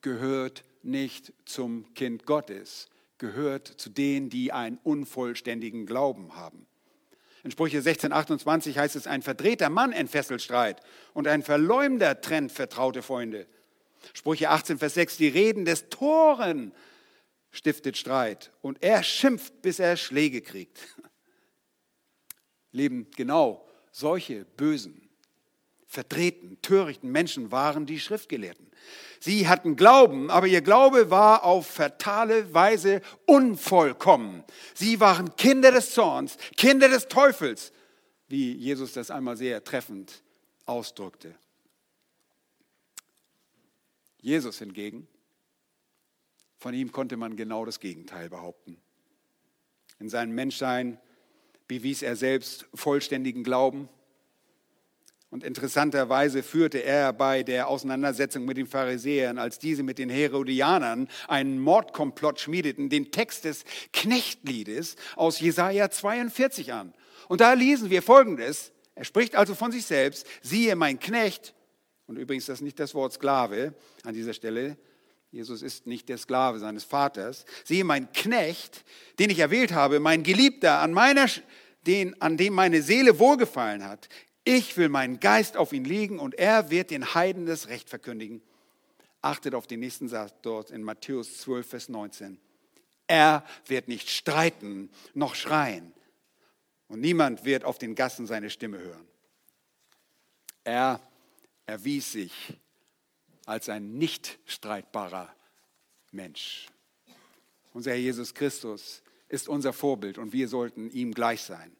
gehört 0.00 0.64
nicht 0.82 1.32
zum 1.44 1.92
Kind 1.94 2.26
Gottes 2.26 2.88
gehört 3.22 3.68
zu 3.68 3.88
denen, 3.88 4.30
die 4.30 4.52
einen 4.52 4.78
unvollständigen 4.82 5.86
Glauben 5.86 6.34
haben. 6.34 6.66
In 7.44 7.52
Sprüche 7.52 7.80
16, 7.80 8.12
28 8.12 8.76
heißt 8.76 8.96
es, 8.96 9.06
ein 9.06 9.22
verdrehter 9.22 9.70
Mann 9.70 9.92
entfesselt 9.92 10.42
Streit 10.42 10.80
und 11.14 11.28
ein 11.28 11.42
Verleumder 11.42 12.20
trennt 12.20 12.52
vertraute 12.52 13.00
Freunde. 13.00 13.46
Sprüche 14.14 14.50
18, 14.50 14.78
Vers 14.78 14.94
6, 14.94 15.16
die 15.16 15.28
Reden 15.28 15.64
des 15.64 15.88
Toren 15.88 16.72
stiftet 17.50 17.96
Streit 17.96 18.50
und 18.62 18.82
er 18.82 19.02
schimpft, 19.02 19.62
bis 19.62 19.78
er 19.78 19.96
Schläge 19.96 20.40
kriegt. 20.40 20.80
Leben 22.72 23.10
genau 23.14 23.68
solche 23.90 24.44
bösen, 24.56 25.08
verdrehten, 25.86 26.60
törichten 26.62 27.10
Menschen 27.10 27.52
waren 27.52 27.84
die 27.84 28.00
Schriftgelehrten. 28.00 28.70
Sie 29.20 29.46
hatten 29.46 29.76
Glauben, 29.76 30.30
aber 30.30 30.46
ihr 30.46 30.62
Glaube 30.62 31.10
war 31.10 31.44
auf 31.44 31.66
fatale 31.66 32.52
Weise 32.54 33.02
unvollkommen. 33.26 34.42
Sie 34.74 34.98
waren 34.98 35.36
Kinder 35.36 35.70
des 35.70 35.92
Zorns, 35.92 36.38
Kinder 36.56 36.88
des 36.88 37.08
Teufels, 37.08 37.72
wie 38.28 38.52
Jesus 38.52 38.94
das 38.94 39.10
einmal 39.10 39.36
sehr 39.36 39.62
treffend 39.62 40.22
ausdrückte. 40.64 41.34
Jesus 44.22 44.58
hingegen, 44.58 45.06
von 46.56 46.72
ihm 46.72 46.92
konnte 46.92 47.16
man 47.16 47.36
genau 47.36 47.64
das 47.64 47.80
Gegenteil 47.80 48.30
behaupten. 48.30 48.78
In 49.98 50.08
seinem 50.08 50.34
Menschsein 50.34 50.98
bewies 51.68 52.02
er 52.02 52.16
selbst 52.16 52.66
vollständigen 52.72 53.44
Glauben 53.44 53.88
und 55.32 55.44
interessanterweise 55.44 56.42
führte 56.42 56.84
er 56.84 57.14
bei 57.14 57.42
der 57.42 57.66
Auseinandersetzung 57.66 58.44
mit 58.44 58.58
den 58.58 58.66
Pharisäern, 58.66 59.38
als 59.38 59.58
diese 59.58 59.82
mit 59.82 59.96
den 59.96 60.10
Herodianern 60.10 61.08
einen 61.26 61.58
Mordkomplott 61.58 62.38
schmiedeten, 62.38 62.90
den 62.90 63.12
Text 63.12 63.46
des 63.46 63.64
Knechtliedes 63.94 64.96
aus 65.16 65.40
Jesaja 65.40 65.88
42 65.88 66.74
an. 66.74 66.92
Und 67.28 67.40
da 67.40 67.54
lesen 67.54 67.88
wir 67.88 68.02
folgendes. 68.02 68.72
Er 68.94 69.04
spricht 69.04 69.34
also 69.34 69.54
von 69.54 69.72
sich 69.72 69.86
selbst, 69.86 70.26
siehe 70.42 70.76
mein 70.76 71.00
Knecht, 71.00 71.54
und 72.12 72.18
übrigens 72.18 72.46
das 72.46 72.58
ist 72.58 72.62
nicht 72.62 72.78
das 72.78 72.94
Wort 72.94 73.14
Sklave 73.14 73.74
an 74.04 74.12
dieser 74.12 74.34
Stelle, 74.34 74.76
Jesus 75.30 75.62
ist 75.62 75.86
nicht 75.86 76.10
der 76.10 76.18
Sklave 76.18 76.58
seines 76.58 76.84
Vaters, 76.84 77.46
siehe 77.64 77.84
mein 77.84 78.12
Knecht, 78.12 78.84
den 79.18 79.30
ich 79.30 79.38
erwählt 79.38 79.72
habe, 79.72 79.98
mein 79.98 80.22
Geliebter, 80.22 80.80
an 80.80 80.92
meiner 80.92 81.26
den, 81.86 82.20
an 82.20 82.36
dem 82.36 82.52
meine 82.52 82.82
Seele 82.82 83.18
wohlgefallen 83.18 83.82
hat. 83.82 84.10
Ich 84.44 84.76
will 84.76 84.90
meinen 84.90 85.20
Geist 85.20 85.56
auf 85.56 85.72
ihn 85.72 85.86
legen 85.86 86.18
und 86.18 86.34
er 86.34 86.70
wird 86.70 86.90
den 86.90 87.14
Heiden 87.14 87.46
das 87.46 87.68
Recht 87.68 87.88
verkündigen. 87.88 88.42
Achtet 89.22 89.54
auf 89.54 89.66
den 89.66 89.80
nächsten 89.80 90.08
Satz 90.08 90.34
dort 90.42 90.70
in 90.70 90.82
Matthäus 90.82 91.38
12, 91.38 91.66
Vers 91.66 91.88
19. 91.88 92.38
Er 93.06 93.44
wird 93.66 93.88
nicht 93.88 94.10
streiten 94.10 94.90
noch 95.14 95.34
schreien 95.34 95.94
und 96.88 97.00
niemand 97.00 97.46
wird 97.46 97.64
auf 97.64 97.78
den 97.78 97.94
Gassen 97.94 98.26
seine 98.26 98.50
Stimme 98.50 98.78
hören. 98.78 99.08
Er 100.64 101.00
erwies 101.66 102.12
sich 102.12 102.32
als 103.46 103.68
ein 103.68 103.98
nicht 103.98 104.38
streitbarer 104.46 105.34
Mensch. 106.10 106.66
Unser 107.72 107.92
Herr 107.92 107.98
Jesus 107.98 108.34
Christus 108.34 109.02
ist 109.28 109.48
unser 109.48 109.72
Vorbild 109.72 110.18
und 110.18 110.32
wir 110.32 110.48
sollten 110.48 110.90
ihm 110.90 111.12
gleich 111.14 111.42
sein. 111.42 111.72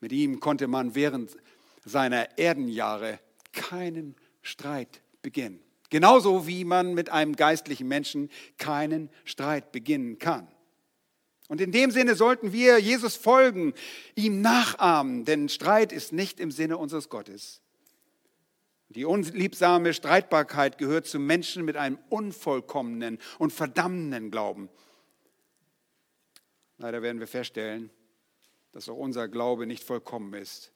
Mit 0.00 0.12
ihm 0.12 0.40
konnte 0.40 0.66
man 0.66 0.94
während 0.94 1.36
seiner 1.84 2.38
Erdenjahre 2.38 3.20
keinen 3.52 4.16
Streit 4.42 5.02
beginnen. 5.22 5.60
Genauso 5.90 6.46
wie 6.46 6.64
man 6.64 6.94
mit 6.94 7.10
einem 7.10 7.36
geistlichen 7.36 7.88
Menschen 7.88 8.30
keinen 8.58 9.10
Streit 9.24 9.72
beginnen 9.72 10.18
kann. 10.18 10.48
Und 11.48 11.60
in 11.60 11.72
dem 11.72 11.90
Sinne 11.90 12.14
sollten 12.14 12.52
wir 12.52 12.78
Jesus 12.78 13.16
folgen, 13.16 13.74
ihm 14.14 14.40
nachahmen, 14.40 15.24
denn 15.24 15.48
Streit 15.48 15.92
ist 15.92 16.12
nicht 16.12 16.38
im 16.38 16.52
Sinne 16.52 16.78
unseres 16.78 17.08
Gottes. 17.08 17.60
Die 18.90 19.04
unliebsame 19.04 19.94
Streitbarkeit 19.94 20.76
gehört 20.76 21.06
zu 21.06 21.20
Menschen 21.20 21.64
mit 21.64 21.76
einem 21.76 21.98
unvollkommenen 22.08 23.18
und 23.38 23.52
verdammenden 23.52 24.32
Glauben. 24.32 24.68
Leider 26.76 27.00
werden 27.00 27.20
wir 27.20 27.28
feststellen, 27.28 27.90
dass 28.72 28.88
auch 28.88 28.96
unser 28.96 29.28
Glaube 29.28 29.66
nicht 29.66 29.84
vollkommen 29.84 30.34
ist. 30.34 30.72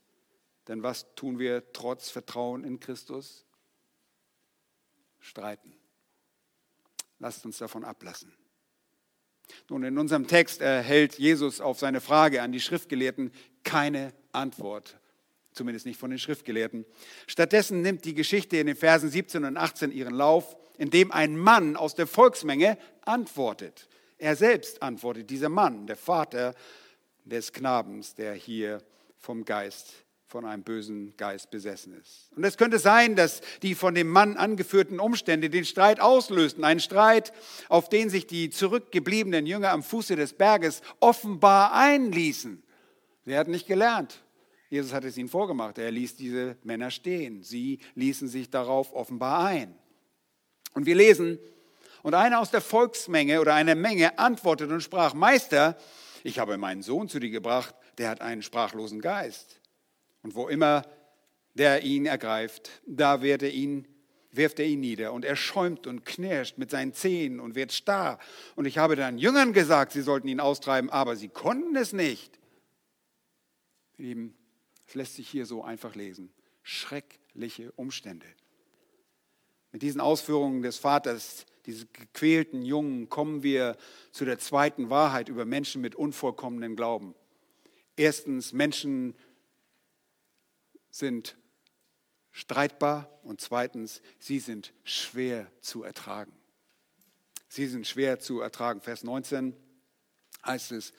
Denn 0.68 0.82
was 0.82 1.12
tun 1.16 1.38
wir 1.40 1.72
trotz 1.72 2.08
Vertrauen 2.08 2.62
in 2.62 2.78
Christus? 2.78 3.44
Streiten. 5.18 5.74
Lasst 7.18 7.44
uns 7.44 7.58
davon 7.58 7.84
ablassen. 7.84 8.32
Nun, 9.68 9.82
in 9.82 9.98
unserem 9.98 10.26
Text 10.26 10.60
erhält 10.60 11.18
Jesus 11.18 11.60
auf 11.60 11.78
seine 11.78 12.00
Frage 12.00 12.42
an 12.42 12.52
die 12.52 12.60
Schriftgelehrten 12.60 13.32
keine 13.64 14.12
Antwort. 14.32 14.98
Zumindest 15.54 15.86
nicht 15.86 15.98
von 15.98 16.10
den 16.10 16.18
Schriftgelehrten. 16.18 16.84
Stattdessen 17.26 17.82
nimmt 17.82 18.04
die 18.04 18.14
Geschichte 18.14 18.56
in 18.56 18.66
den 18.66 18.76
Versen 18.76 19.08
17 19.08 19.44
und 19.44 19.56
18 19.56 19.92
ihren 19.92 20.14
Lauf, 20.14 20.56
indem 20.78 21.12
ein 21.12 21.36
Mann 21.36 21.76
aus 21.76 21.94
der 21.94 22.06
Volksmenge 22.06 22.76
antwortet. 23.02 23.88
Er 24.18 24.36
selbst 24.36 24.82
antwortet, 24.82 25.30
dieser 25.30 25.48
Mann, 25.48 25.86
der 25.86 25.96
Vater 25.96 26.54
des 27.24 27.52
Knabens, 27.52 28.14
der 28.14 28.34
hier 28.34 28.82
vom 29.18 29.44
Geist 29.44 30.04
von 30.34 30.44
einem 30.44 30.64
bösen 30.64 31.16
Geist 31.16 31.52
besessen 31.52 31.94
ist. 31.94 32.32
Und 32.34 32.42
es 32.42 32.56
könnte 32.56 32.80
sein, 32.80 33.14
dass 33.14 33.40
die 33.62 33.76
von 33.76 33.94
dem 33.94 34.08
Mann 34.08 34.36
angeführten 34.36 34.98
Umstände 34.98 35.48
den 35.48 35.64
Streit 35.64 36.00
auslösten. 36.00 36.64
Ein 36.64 36.80
Streit, 36.80 37.32
auf 37.68 37.88
den 37.88 38.10
sich 38.10 38.26
die 38.26 38.50
zurückgebliebenen 38.50 39.46
Jünger 39.46 39.70
am 39.70 39.84
Fuße 39.84 40.16
des 40.16 40.32
Berges 40.32 40.82
offenbar 40.98 41.72
einließen. 41.72 42.64
Sie 43.26 43.36
hatten 43.36 43.52
nicht 43.52 43.68
gelernt. 43.68 44.23
Jesus 44.74 44.92
hat 44.92 45.04
es 45.04 45.16
ihnen 45.16 45.28
vorgemacht. 45.28 45.78
Er 45.78 45.92
ließ 45.92 46.16
diese 46.16 46.56
Männer 46.64 46.90
stehen. 46.90 47.44
Sie 47.44 47.78
ließen 47.94 48.26
sich 48.26 48.50
darauf 48.50 48.92
offenbar 48.92 49.44
ein. 49.44 49.72
Und 50.72 50.84
wir 50.84 50.96
lesen, 50.96 51.38
und 52.02 52.14
einer 52.14 52.40
aus 52.40 52.50
der 52.50 52.60
Volksmenge 52.60 53.40
oder 53.40 53.54
einer 53.54 53.76
Menge 53.76 54.18
antwortete 54.18 54.74
und 54.74 54.80
sprach, 54.80 55.14
Meister, 55.14 55.78
ich 56.24 56.40
habe 56.40 56.58
meinen 56.58 56.82
Sohn 56.82 57.08
zu 57.08 57.20
dir 57.20 57.30
gebracht, 57.30 57.72
der 57.98 58.10
hat 58.10 58.20
einen 58.20 58.42
sprachlosen 58.42 59.00
Geist. 59.00 59.60
Und 60.22 60.34
wo 60.34 60.48
immer 60.48 60.82
der 61.54 61.84
ihn 61.84 62.06
ergreift, 62.06 62.82
da 62.84 63.22
wird 63.22 63.44
er 63.44 63.52
ihn, 63.52 63.86
wirft 64.32 64.58
er 64.58 64.66
ihn 64.66 64.80
nieder. 64.80 65.12
Und 65.12 65.24
er 65.24 65.36
schäumt 65.36 65.86
und 65.86 66.04
knirscht 66.04 66.58
mit 66.58 66.72
seinen 66.72 66.94
Zähnen 66.94 67.38
und 67.38 67.54
wird 67.54 67.72
starr. 67.72 68.18
Und 68.56 68.64
ich 68.64 68.76
habe 68.78 68.96
dann 68.96 69.18
Jüngern 69.18 69.52
gesagt, 69.52 69.92
sie 69.92 70.02
sollten 70.02 70.26
ihn 70.26 70.40
austreiben, 70.40 70.90
aber 70.90 71.14
sie 71.14 71.28
konnten 71.28 71.76
es 71.76 71.92
nicht. 71.92 72.40
Lieben, 73.98 74.34
lässt 74.94 75.16
sich 75.16 75.28
hier 75.28 75.46
so 75.46 75.62
einfach 75.62 75.94
lesen. 75.94 76.32
Schreckliche 76.62 77.72
Umstände. 77.72 78.26
Mit 79.72 79.82
diesen 79.82 80.00
Ausführungen 80.00 80.62
des 80.62 80.78
Vaters, 80.78 81.46
dieses 81.66 81.92
gequälten 81.92 82.62
Jungen, 82.62 83.08
kommen 83.08 83.42
wir 83.42 83.76
zu 84.12 84.24
der 84.24 84.38
zweiten 84.38 84.90
Wahrheit 84.90 85.28
über 85.28 85.44
Menschen 85.44 85.80
mit 85.80 85.94
unvollkommenen 85.94 86.76
Glauben. 86.76 87.14
Erstens, 87.96 88.52
Menschen 88.52 89.14
sind 90.90 91.36
streitbar 92.30 93.08
und 93.22 93.40
zweitens, 93.40 94.02
sie 94.18 94.38
sind 94.38 94.72
schwer 94.84 95.50
zu 95.60 95.82
ertragen. 95.82 96.32
Sie 97.48 97.66
sind 97.66 97.86
schwer 97.86 98.18
zu 98.18 98.40
ertragen. 98.40 98.80
Vers 98.80 99.04
19 99.04 99.56
heißt 100.44 100.72
es, 100.72 100.92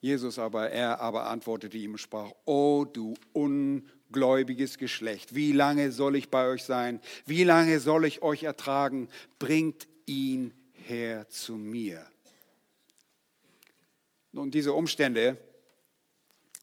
Jesus 0.00 0.38
aber, 0.38 0.70
er 0.70 1.00
aber 1.00 1.26
antwortete 1.26 1.76
ihm 1.76 1.92
und 1.92 1.98
sprach, 1.98 2.30
O 2.44 2.84
du 2.84 3.14
ungläubiges 3.32 4.78
Geschlecht, 4.78 5.34
wie 5.34 5.52
lange 5.52 5.90
soll 5.90 6.16
ich 6.16 6.30
bei 6.30 6.46
euch 6.46 6.62
sein? 6.64 7.00
Wie 7.26 7.44
lange 7.44 7.80
soll 7.80 8.04
ich 8.04 8.22
euch 8.22 8.44
ertragen? 8.44 9.08
Bringt 9.38 9.88
ihn 10.06 10.54
her 10.72 11.28
zu 11.28 11.54
mir. 11.56 12.06
Nun, 14.30 14.50
diese 14.50 14.72
Umstände 14.72 15.36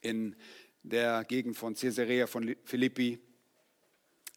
in 0.02 0.36
der 0.84 1.24
Gegend 1.26 1.58
von 1.58 1.76
Caesarea 1.76 2.28
von 2.28 2.56
Philippi 2.63 3.19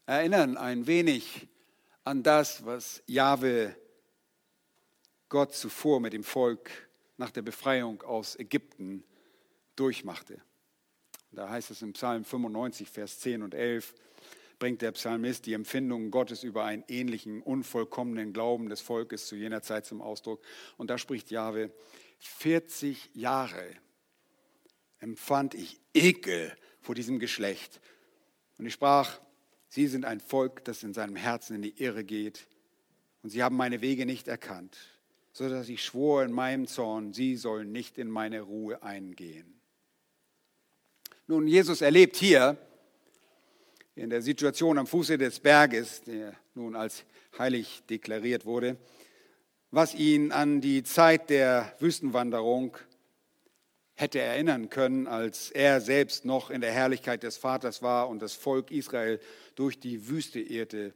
erinnern 0.06 0.56
ein 0.56 0.86
wenig 0.86 1.46
an 2.04 2.22
das, 2.22 2.64
was 2.64 3.02
Jahwe 3.06 3.76
Gott 5.28 5.54
zuvor 5.54 6.00
mit 6.00 6.14
dem 6.14 6.24
Volk 6.24 6.87
nach 7.18 7.30
der 7.30 7.42
Befreiung 7.42 8.02
aus 8.02 8.38
Ägypten 8.38 9.04
durchmachte. 9.76 10.40
Da 11.32 11.50
heißt 11.50 11.70
es 11.70 11.82
im 11.82 11.92
Psalm 11.92 12.24
95, 12.24 12.88
Vers 12.88 13.20
10 13.20 13.42
und 13.42 13.54
11, 13.54 13.94
bringt 14.58 14.82
der 14.82 14.92
Psalmist 14.92 15.46
die 15.46 15.52
Empfindungen 15.52 16.10
Gottes 16.10 16.42
über 16.42 16.64
einen 16.64 16.84
ähnlichen, 16.88 17.42
unvollkommenen 17.42 18.32
Glauben 18.32 18.68
des 18.68 18.80
Volkes 18.80 19.26
zu 19.26 19.36
jener 19.36 19.62
Zeit 19.62 19.86
zum 19.86 20.00
Ausdruck. 20.00 20.42
Und 20.76 20.90
da 20.90 20.98
spricht 20.98 21.30
Jahwe, 21.30 21.70
40 22.18 23.10
Jahre 23.14 23.64
empfand 24.98 25.54
ich 25.54 25.78
Ekel 25.94 26.56
vor 26.80 26.94
diesem 26.94 27.18
Geschlecht. 27.18 27.80
Und 28.58 28.66
ich 28.66 28.72
sprach, 28.72 29.20
sie 29.68 29.86
sind 29.86 30.04
ein 30.04 30.18
Volk, 30.18 30.64
das 30.64 30.82
in 30.82 30.92
seinem 30.92 31.14
Herzen 31.14 31.56
in 31.56 31.62
die 31.62 31.80
Irre 31.80 32.02
geht. 32.02 32.48
Und 33.22 33.30
sie 33.30 33.42
haben 33.42 33.56
meine 33.56 33.80
Wege 33.80 34.06
nicht 34.06 34.26
erkannt, 34.26 34.76
so 35.38 35.48
dass 35.48 35.68
ich 35.68 35.84
schwor 35.84 36.24
in 36.24 36.32
meinem 36.32 36.66
Zorn, 36.66 37.12
sie 37.12 37.36
sollen 37.36 37.70
nicht 37.70 37.96
in 37.96 38.10
meine 38.10 38.40
Ruhe 38.40 38.82
eingehen. 38.82 39.60
Nun, 41.28 41.46
Jesus 41.46 41.80
erlebt 41.80 42.16
hier 42.16 42.56
in 43.94 44.10
der 44.10 44.20
Situation 44.20 44.78
am 44.78 44.88
Fuße 44.88 45.16
des 45.16 45.38
Berges, 45.38 46.02
der 46.02 46.34
nun 46.54 46.74
als 46.74 47.04
heilig 47.38 47.84
deklariert 47.88 48.46
wurde, 48.46 48.78
was 49.70 49.94
ihn 49.94 50.32
an 50.32 50.60
die 50.60 50.82
Zeit 50.82 51.30
der 51.30 51.72
Wüstenwanderung 51.78 52.76
hätte 53.94 54.18
erinnern 54.18 54.70
können, 54.70 55.06
als 55.06 55.52
er 55.52 55.80
selbst 55.80 56.24
noch 56.24 56.50
in 56.50 56.62
der 56.62 56.72
Herrlichkeit 56.72 57.22
des 57.22 57.36
Vaters 57.36 57.80
war 57.80 58.08
und 58.08 58.22
das 58.22 58.34
Volk 58.34 58.72
Israel 58.72 59.20
durch 59.54 59.78
die 59.78 60.08
Wüste 60.08 60.40
irrte 60.40 60.94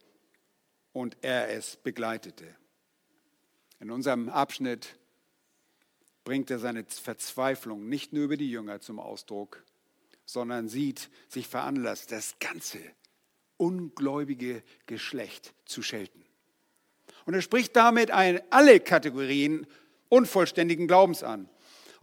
und 0.93 1.17
er 1.21 1.49
es 1.51 1.77
begleitete. 1.77 2.57
In 3.83 3.91
unserem 3.91 4.29
Abschnitt 4.29 4.97
bringt 6.23 6.53
er 6.53 6.61
seine 6.61 6.85
Verzweiflung 6.85 7.89
nicht 7.89 8.13
nur 8.13 8.23
über 8.23 8.37
die 8.37 8.49
Jünger 8.49 8.81
zum 8.81 9.01
Ausdruck, 9.01 9.65
sondern 10.25 10.69
sieht 10.69 11.11
sich 11.29 11.49
veranlasst, 11.49 12.13
das 12.13 12.37
ganze 12.39 12.79
ungläubige 13.57 14.63
Geschlecht 14.87 15.53
zu 15.65 15.83
schelten. 15.83 16.25
Und 17.27 17.35
er 17.35 17.43
spricht 17.43 17.75
damit 17.75 18.13
alle 18.13 18.79
Kategorien 18.79 19.67
unvollständigen 20.09 20.87
Glaubens 20.87 21.25
an. 21.25 21.49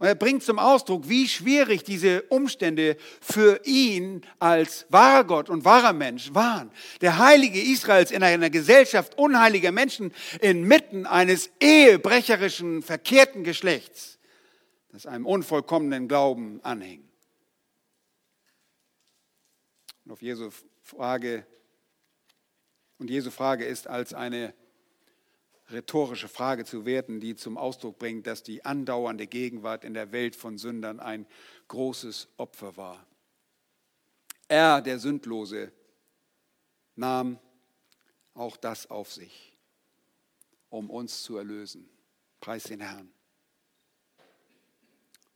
Und 0.00 0.06
er 0.06 0.14
bringt 0.14 0.42
zum 0.42 0.58
Ausdruck, 0.58 1.10
wie 1.10 1.28
schwierig 1.28 1.84
diese 1.84 2.22
Umstände 2.22 2.96
für 3.20 3.60
ihn 3.64 4.22
als 4.38 4.86
wahrer 4.88 5.24
Gott 5.24 5.50
und 5.50 5.66
wahrer 5.66 5.92
Mensch 5.92 6.32
waren. 6.32 6.70
Der 7.02 7.18
Heilige 7.18 7.60
Israels 7.60 8.10
in 8.10 8.22
einer 8.22 8.48
Gesellschaft 8.48 9.18
unheiliger 9.18 9.72
Menschen 9.72 10.14
inmitten 10.40 11.04
eines 11.04 11.50
ehebrecherischen, 11.60 12.82
verkehrten 12.82 13.44
Geschlechts, 13.44 14.18
das 14.90 15.04
einem 15.04 15.26
unvollkommenen 15.26 16.08
Glauben 16.08 16.60
anhing. 16.62 17.06
Und 20.06 20.12
auf 20.12 20.22
Jesu 20.22 20.48
Frage, 20.82 21.44
und 22.96 23.10
Jesu 23.10 23.30
Frage 23.30 23.66
ist 23.66 23.86
als 23.86 24.14
eine 24.14 24.54
rhetorische 25.72 26.28
Frage 26.28 26.64
zu 26.64 26.84
werten, 26.84 27.20
die 27.20 27.36
zum 27.36 27.56
Ausdruck 27.56 27.98
bringt, 27.98 28.26
dass 28.26 28.42
die 28.42 28.64
andauernde 28.64 29.26
Gegenwart 29.26 29.84
in 29.84 29.94
der 29.94 30.12
Welt 30.12 30.36
von 30.36 30.58
Sündern 30.58 31.00
ein 31.00 31.26
großes 31.68 32.28
Opfer 32.36 32.76
war. 32.76 33.06
Er, 34.48 34.82
der 34.82 34.98
Sündlose, 34.98 35.72
nahm 36.96 37.38
auch 38.34 38.56
das 38.56 38.90
auf 38.90 39.12
sich, 39.12 39.56
um 40.68 40.90
uns 40.90 41.22
zu 41.22 41.36
erlösen. 41.36 41.88
Preis 42.40 42.64
den 42.64 42.80
Herrn. 42.80 43.12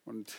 Und 0.05 0.35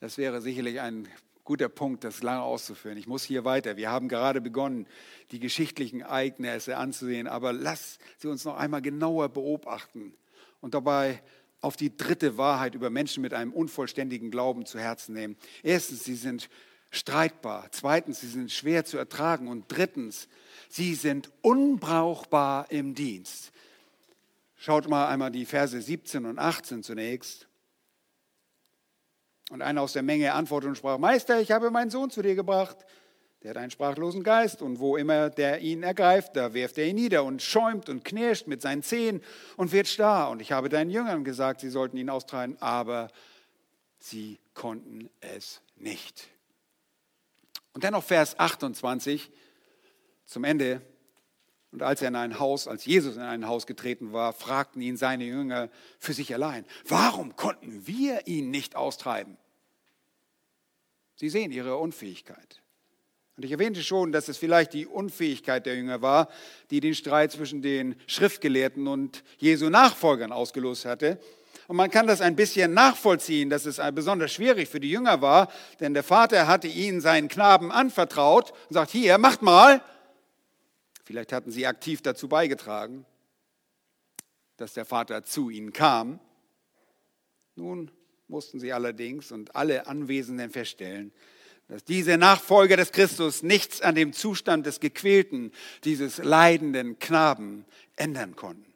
das 0.00 0.18
wäre 0.18 0.40
sicherlich 0.40 0.80
ein 0.80 1.08
guter 1.50 1.68
Punkt, 1.68 2.04
das 2.04 2.22
lange 2.22 2.42
auszuführen. 2.42 2.96
Ich 2.96 3.08
muss 3.08 3.24
hier 3.24 3.44
weiter. 3.44 3.76
Wir 3.76 3.90
haben 3.90 4.06
gerade 4.06 4.40
begonnen, 4.40 4.86
die 5.32 5.40
geschichtlichen 5.40 6.02
Ereignisse 6.02 6.76
anzusehen, 6.76 7.26
aber 7.26 7.52
lass 7.52 7.98
sie 8.18 8.28
uns 8.28 8.44
noch 8.44 8.56
einmal 8.56 8.82
genauer 8.82 9.30
beobachten 9.30 10.14
und 10.60 10.74
dabei 10.74 11.20
auf 11.60 11.76
die 11.76 11.96
dritte 11.96 12.38
Wahrheit 12.38 12.76
über 12.76 12.88
Menschen 12.88 13.20
mit 13.20 13.34
einem 13.34 13.52
unvollständigen 13.52 14.30
Glauben 14.30 14.64
zu 14.64 14.78
Herzen 14.78 15.12
nehmen. 15.12 15.36
Erstens, 15.64 16.04
sie 16.04 16.14
sind 16.14 16.48
streitbar. 16.92 17.66
Zweitens, 17.72 18.20
sie 18.20 18.28
sind 18.28 18.52
schwer 18.52 18.84
zu 18.84 18.96
ertragen. 18.96 19.48
Und 19.48 19.64
drittens, 19.66 20.28
sie 20.68 20.94
sind 20.94 21.32
unbrauchbar 21.42 22.70
im 22.70 22.94
Dienst. 22.94 23.50
Schaut 24.54 24.88
mal 24.88 25.08
einmal 25.08 25.32
die 25.32 25.46
Verse 25.46 25.82
17 25.82 26.26
und 26.26 26.38
18 26.38 26.84
zunächst. 26.84 27.49
Und 29.50 29.62
einer 29.62 29.82
aus 29.82 29.92
der 29.92 30.02
Menge 30.02 30.32
antwortete 30.32 30.70
und 30.70 30.76
sprach, 30.76 30.96
Meister, 30.96 31.40
ich 31.40 31.50
habe 31.50 31.70
meinen 31.70 31.90
Sohn 31.90 32.08
zu 32.08 32.22
dir 32.22 32.34
gebracht. 32.36 32.78
Der 33.42 33.50
hat 33.50 33.56
einen 33.56 33.70
sprachlosen 33.70 34.22
Geist 34.22 34.62
und 34.62 34.78
wo 34.80 34.96
immer 34.96 35.28
der 35.28 35.60
ihn 35.60 35.82
ergreift, 35.82 36.36
da 36.36 36.54
wirft 36.54 36.78
er 36.78 36.86
ihn 36.86 36.96
nieder 36.96 37.24
und 37.24 37.42
schäumt 37.42 37.88
und 37.88 38.04
knirscht 38.04 38.46
mit 38.46 38.62
seinen 38.62 38.82
Zehen 38.82 39.22
und 39.56 39.72
wird 39.72 39.88
starr. 39.88 40.30
Und 40.30 40.40
ich 40.40 40.52
habe 40.52 40.68
deinen 40.68 40.90
Jüngern 40.90 41.24
gesagt, 41.24 41.60
sie 41.60 41.70
sollten 41.70 41.96
ihn 41.96 42.10
austreiben, 42.10 42.56
aber 42.60 43.08
sie 43.98 44.38
konnten 44.54 45.10
es 45.20 45.62
nicht. 45.76 46.28
Und 47.72 47.82
dann 47.82 47.92
noch 47.92 48.04
Vers 48.04 48.38
28 48.38 49.30
zum 50.26 50.44
Ende. 50.44 50.82
Und 51.72 51.82
als 51.82 52.02
er 52.02 52.08
in 52.08 52.16
ein 52.16 52.38
Haus, 52.38 52.68
als 52.68 52.84
Jesus 52.84 53.16
in 53.16 53.22
ein 53.22 53.46
Haus 53.46 53.66
getreten 53.66 54.12
war, 54.12 54.32
fragten 54.32 54.82
ihn 54.82 54.96
seine 54.96 55.24
Jünger 55.24 55.70
für 55.98 56.12
sich 56.12 56.34
allein, 56.34 56.66
warum 56.86 57.36
konnten 57.36 57.86
wir 57.86 58.26
ihn 58.26 58.50
nicht 58.50 58.76
austreiben? 58.76 59.38
Sie 61.20 61.28
sehen 61.28 61.52
ihre 61.52 61.76
Unfähigkeit. 61.76 62.62
Und 63.36 63.44
ich 63.44 63.52
erwähnte 63.52 63.82
schon, 63.82 64.10
dass 64.10 64.28
es 64.28 64.38
vielleicht 64.38 64.72
die 64.72 64.86
Unfähigkeit 64.86 65.66
der 65.66 65.76
Jünger 65.76 66.00
war, 66.00 66.30
die 66.70 66.80
den 66.80 66.94
Streit 66.94 67.30
zwischen 67.30 67.60
den 67.60 67.94
Schriftgelehrten 68.06 68.88
und 68.88 69.22
Jesu 69.36 69.68
Nachfolgern 69.68 70.32
ausgelöst 70.32 70.86
hatte. 70.86 71.20
Und 71.68 71.76
man 71.76 71.90
kann 71.90 72.06
das 72.06 72.22
ein 72.22 72.36
bisschen 72.36 72.72
nachvollziehen, 72.72 73.50
dass 73.50 73.66
es 73.66 73.82
besonders 73.92 74.32
schwierig 74.32 74.70
für 74.70 74.80
die 74.80 74.90
Jünger 74.90 75.20
war, 75.20 75.52
denn 75.78 75.92
der 75.92 76.04
Vater 76.04 76.46
hatte 76.46 76.68
ihnen 76.68 77.02
seinen 77.02 77.28
Knaben 77.28 77.70
anvertraut 77.70 78.52
und 78.70 78.72
sagt, 78.72 78.90
hier, 78.90 79.18
macht 79.18 79.42
mal. 79.42 79.84
Vielleicht 81.04 81.34
hatten 81.34 81.50
sie 81.50 81.66
aktiv 81.66 82.00
dazu 82.00 82.30
beigetragen, 82.30 83.04
dass 84.56 84.72
der 84.72 84.86
Vater 84.86 85.22
zu 85.22 85.50
ihnen 85.50 85.74
kam. 85.74 86.18
Nun 87.56 87.90
mussten 88.30 88.60
sie 88.60 88.72
allerdings 88.72 89.32
und 89.32 89.54
alle 89.56 89.86
Anwesenden 89.86 90.50
feststellen, 90.50 91.12
dass 91.68 91.84
diese 91.84 92.16
Nachfolger 92.16 92.76
des 92.76 92.92
Christus 92.92 93.42
nichts 93.42 93.80
an 93.82 93.94
dem 93.94 94.12
Zustand 94.12 94.66
des 94.66 94.80
gequälten, 94.80 95.52
dieses 95.84 96.18
leidenden 96.18 96.98
Knaben 96.98 97.64
ändern 97.96 98.34
konnten. 98.34 98.66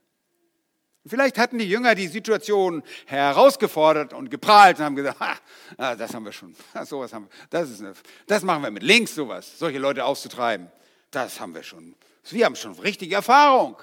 Vielleicht 1.06 1.38
hatten 1.38 1.58
die 1.58 1.68
Jünger 1.68 1.94
die 1.94 2.06
Situation 2.06 2.82
herausgefordert 3.06 4.14
und 4.14 4.30
geprahlt 4.30 4.78
und 4.78 4.84
haben 4.84 4.96
gesagt, 4.96 5.20
ha, 5.20 5.96
das 5.96 6.14
haben 6.14 6.24
wir 6.24 6.32
schon, 6.32 6.54
sowas 6.84 7.12
haben 7.12 7.26
wir, 7.26 7.30
das, 7.50 7.70
ist 7.70 7.80
eine, 7.80 7.94
das 8.26 8.42
machen 8.42 8.62
wir 8.62 8.70
mit 8.70 8.82
links, 8.82 9.14
sowas, 9.14 9.58
solche 9.58 9.78
Leute 9.78 10.04
auszutreiben. 10.04 10.70
Das 11.10 11.40
haben 11.40 11.54
wir 11.54 11.62
schon. 11.62 11.94
Wir 12.30 12.46
haben 12.46 12.56
schon 12.56 12.72
richtige 12.72 13.16
Erfahrung. 13.16 13.76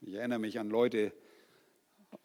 Ich 0.00 0.14
erinnere 0.14 0.38
mich 0.38 0.58
an 0.58 0.70
Leute 0.70 1.12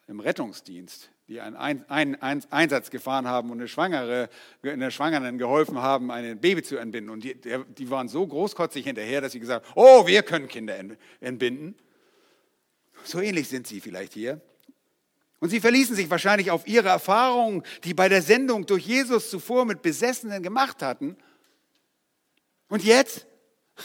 im 0.08 0.20
Rettungsdienst, 0.20 1.10
die 1.28 1.40
einen 1.40 1.56
ein, 1.56 1.90
ein, 1.90 2.22
ein, 2.22 2.44
Einsatz 2.52 2.90
gefahren 2.90 3.28
haben 3.28 3.50
und 3.50 3.60
eine 3.60 3.68
Schwangere, 3.68 4.30
einer 4.62 4.92
Schwangeren 4.92 5.38
geholfen 5.38 5.78
haben, 5.78 6.12
ein 6.12 6.40
Baby 6.40 6.64
zu 6.64 6.78
entbinden. 6.78 7.10
Und 7.10 7.24
die, 7.24 7.36
die 7.78 7.90
waren 7.90 8.10
so 8.10 8.28
großkotzig 8.28 8.86
hinterher, 8.86 9.22
dass 9.22 9.32
sie 9.32 9.40
gesagt 9.40 9.66
haben, 9.66 9.74
oh, 9.76 10.06
wir 10.06 10.24
können 10.24 10.48
Kinder 10.48 10.76
entbinden. 11.22 11.76
So 13.06 13.22
ähnlich 13.22 13.48
sind 13.48 13.68
sie 13.68 13.80
vielleicht 13.80 14.14
hier. 14.14 14.42
Und 15.40 15.50
sie 15.50 15.60
verließen 15.60 15.96
sich 15.96 16.10
wahrscheinlich 16.10 16.52
auf 16.52 16.68
ihre 16.68 16.88
Erfahrungen, 16.88 17.64
die 17.84 17.94
bei 17.94 18.08
der 18.08 18.22
Sendung 18.22 18.66
durch 18.66 18.86
Jesus 18.86 19.30
zuvor 19.30 19.66
mit 19.66 19.82
Besessenen 19.82 20.42
gemacht 20.42 20.82
hatten. 20.82 21.18
Und 22.70 22.84
jetzt? 22.84 23.28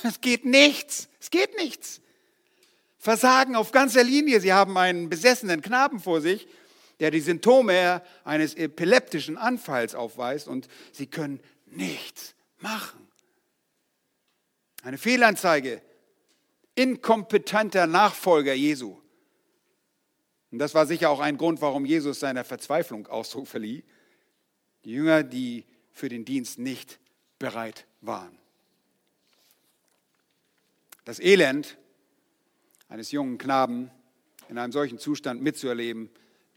Es 0.05 0.20
geht 0.20 0.44
nichts. 0.44 1.09
Es 1.20 1.31
geht 1.31 1.57
nichts. 1.57 2.01
Versagen 2.98 3.57
auf 3.57 3.72
ganzer 3.72 4.05
Linie. 4.05 4.40
Sie 4.40 4.53
haben 4.53 4.77
einen 4.77 5.09
besessenen 5.09 5.62
Knaben 5.62 5.98
vor 5.98 6.20
sich, 6.20 6.46
der 7.00 7.11
die 7.11 7.20
Symptome 7.20 8.02
eines 8.24 8.54
epileptischen 8.54 9.37
Anfalls 9.37 9.94
aufweist 9.94 10.48
und 10.48 10.68
sie 10.92 11.06
können 11.06 11.40
nichts 11.66 12.34
machen. 12.58 13.06
Eine 14.82 14.98
Fehlanzeige 14.98 15.82
inkompetenter 16.74 17.87
Nachfolger 17.87 18.54
Jesu. 18.54 18.96
Und 20.50 20.58
das 20.61 20.74
war 20.74 20.87
sicher 20.87 21.11
auch 21.11 21.20
ein 21.20 21.37
Grund, 21.37 21.61
warum 21.61 21.84
Jesus 21.84 22.20
seiner 22.20 22.44
Verzweiflung 22.44 23.06
Ausdruck 23.08 23.48
verlieh. 23.48 23.84
Die 24.84 24.92
Jünger, 24.92 25.24
die 25.24 25.66
für 25.90 26.08
den 26.08 26.24
Dienst 26.24 26.58
nicht 26.58 27.00
bereit 27.38 27.87
waren. 28.00 28.38
Das 31.04 31.18
Elend 31.18 31.76
eines 32.88 33.11
jungen 33.11 33.38
Knaben 33.38 33.90
in 34.48 34.56
einem 34.56 34.72
solchen 34.72 34.98
Zustand 34.98 35.42
mitzuerleben, 35.42 36.11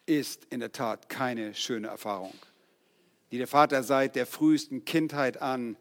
ist 0.06 0.46
in 0.50 0.60
der 0.60 0.72
Tat 0.72 1.10
keine 1.10 1.54
schöne 1.54 1.88
Erfahrung, 1.88 2.34
die 3.32 3.38
der 3.38 3.48
Vater 3.48 3.84
seit 3.84 4.16
der 4.16 4.26
frühesten 4.26 4.86
Kindheit 4.86 5.42
an 5.42 5.78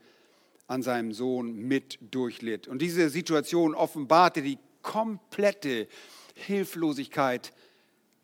an 0.71 0.85
seinem 0.85 1.13
Sohn 1.13 1.57
mit 1.57 1.99
durchlitt. 2.13 2.69
Und 2.69 2.81
diese 2.81 3.11
Situation 3.11 3.75
offenbarte 3.75 4.41
die 4.41 4.57
komplette 4.83 5.89
Hilflosigkeit 6.35 7.53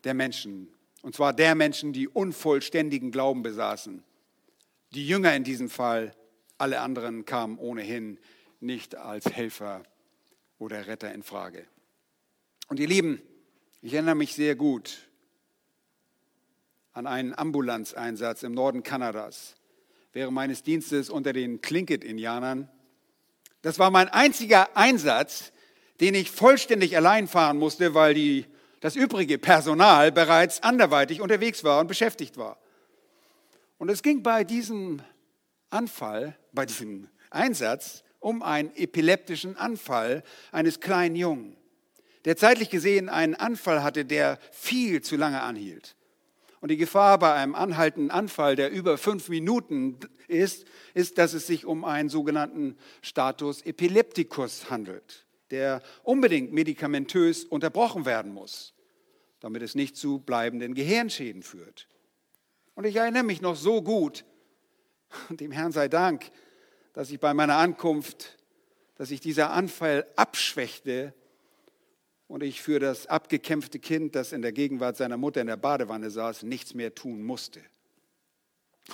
der 0.05 0.13
Menschen. 0.13 0.69
Und 1.01 1.13
zwar 1.13 1.33
der 1.33 1.55
Menschen, 1.55 1.91
die 1.91 2.07
unvollständigen 2.07 3.11
Glauben 3.11 3.43
besaßen. 3.43 4.01
Die 4.93 5.05
Jünger 5.05 5.35
in 5.35 5.43
diesem 5.43 5.69
Fall, 5.69 6.13
alle 6.57 6.79
anderen 6.79 7.25
kamen 7.25 7.57
ohnehin 7.57 8.17
nicht 8.61 8.95
als 8.95 9.25
Helfer 9.25 9.83
oder 10.57 10.87
Retter 10.87 11.13
in 11.13 11.23
Frage. 11.23 11.67
Und 12.69 12.79
ihr 12.79 12.87
Lieben, 12.87 13.21
ich 13.81 13.93
erinnere 13.93 14.15
mich 14.15 14.33
sehr 14.33 14.55
gut 14.55 15.06
an 16.97 17.05
einen 17.05 17.37
Ambulanzeinsatz 17.37 18.41
im 18.41 18.53
Norden 18.53 18.81
Kanadas 18.81 19.53
während 20.13 20.33
meines 20.33 20.63
Dienstes 20.63 21.11
unter 21.11 21.31
den 21.31 21.61
Tlingit-Indianern. 21.61 22.69
Das 23.61 23.77
war 23.77 23.91
mein 23.91 24.09
einziger 24.09 24.75
Einsatz, 24.75 25.51
den 25.99 26.15
ich 26.15 26.31
vollständig 26.31 26.97
allein 26.97 27.27
fahren 27.27 27.59
musste, 27.59 27.93
weil 27.93 28.15
die 28.15 28.47
das 28.79 28.95
übrige 28.95 29.37
Personal 29.37 30.11
bereits 30.11 30.63
anderweitig 30.63 31.21
unterwegs 31.21 31.63
war 31.63 31.81
und 31.81 31.87
beschäftigt 31.87 32.35
war. 32.35 32.57
Und 33.77 33.89
es 33.89 34.01
ging 34.01 34.23
bei 34.23 34.43
diesem 34.43 34.99
Anfall, 35.69 36.35
bei 36.51 36.65
diesem 36.65 37.09
Einsatz 37.29 38.03
um 38.19 38.41
einen 38.41 38.75
epileptischen 38.75 39.55
Anfall 39.55 40.23
eines 40.51 40.79
kleinen 40.79 41.15
Jungen, 41.15 41.57
der 42.25 42.37
zeitlich 42.37 42.71
gesehen 42.71 43.07
einen 43.07 43.35
Anfall 43.35 43.83
hatte, 43.83 44.03
der 44.03 44.39
viel 44.51 45.01
zu 45.01 45.15
lange 45.15 45.43
anhielt. 45.43 45.95
Und 46.59 46.69
die 46.69 46.77
Gefahr 46.77 47.19
bei 47.19 47.33
einem 47.33 47.55
anhaltenden 47.55 48.11
Anfall, 48.11 48.55
der 48.55 48.71
über 48.71 48.97
fünf 48.97 49.29
Minuten 49.29 49.99
ist, 50.27 50.65
ist, 50.93 51.17
dass 51.17 51.33
es 51.33 51.47
sich 51.47 51.65
um 51.65 51.85
einen 51.85 52.09
sogenannten 52.09 52.77
Status 53.01 53.61
Epilepticus 53.61 54.69
handelt 54.69 55.27
der 55.51 55.81
unbedingt 56.03 56.51
medikamentös 56.53 57.43
unterbrochen 57.45 58.05
werden 58.05 58.33
muss, 58.33 58.73
damit 59.39 59.61
es 59.61 59.75
nicht 59.75 59.95
zu 59.95 60.19
bleibenden 60.19 60.73
Gehirnschäden 60.73 61.43
führt. 61.43 61.87
Und 62.75 62.85
ich 62.85 62.95
erinnere 62.95 63.23
mich 63.23 63.41
noch 63.41 63.55
so 63.55 63.81
gut, 63.81 64.25
und 65.29 65.39
dem 65.39 65.51
Herrn 65.51 65.71
sei 65.71 65.87
Dank, 65.87 66.31
dass 66.93 67.11
ich 67.11 67.19
bei 67.19 67.33
meiner 67.33 67.57
Ankunft, 67.57 68.37
dass 68.95 69.11
ich 69.11 69.21
dieser 69.21 69.51
Anfall 69.51 70.05
abschwächte 70.15 71.13
und 72.27 72.43
ich 72.43 72.61
für 72.61 72.79
das 72.79 73.07
abgekämpfte 73.07 73.79
Kind, 73.79 74.15
das 74.15 74.31
in 74.31 74.41
der 74.41 74.51
Gegenwart 74.51 74.97
seiner 74.97 75.17
Mutter 75.17 75.41
in 75.41 75.47
der 75.47 75.57
Badewanne 75.57 76.09
saß, 76.09 76.43
nichts 76.43 76.73
mehr 76.73 76.93
tun 76.93 77.23
musste. 77.23 77.61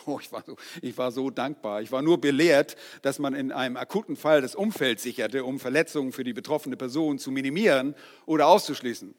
Oh, 0.08 0.19
ich, 0.19 0.32
war 0.32 0.43
so, 0.43 0.58
ich 0.82 0.98
war 0.98 1.12
so 1.12 1.30
dankbar. 1.30 1.82
Ich 1.82 1.91
war 1.91 2.02
nur 2.02 2.19
belehrt, 2.19 2.76
dass 3.04 3.19
man 3.19 3.36
in 3.36 3.52
einem 3.52 3.78
akuten 3.78 4.15
Fall 4.15 4.41
das 4.41 4.56
Umfeld 4.56 5.00
sicherte, 5.00 5.46
um 5.46 5.60
Verletzungen 5.60 6.12
für 6.12 6.24
die 6.24 6.34
betroffene 6.34 6.78
Person 6.78 7.19
zu 7.19 7.30
minimieren 7.30 7.96
oder 8.26 8.48
auszuschließen. 8.48 9.13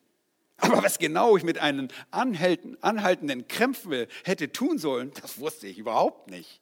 Aber 0.57 0.83
was 0.83 0.99
genau 0.99 1.37
ich 1.37 1.45
mit 1.45 1.59
einem 1.59 1.89
anhaltenden 2.11 3.47
Krämpfen 3.49 4.07
hätte 4.25 4.51
tun 4.53 4.79
sollen, 4.79 5.13
das 5.21 5.39
wusste 5.39 5.67
ich 5.67 5.79
überhaupt 5.79 6.31
nicht. 6.31 6.61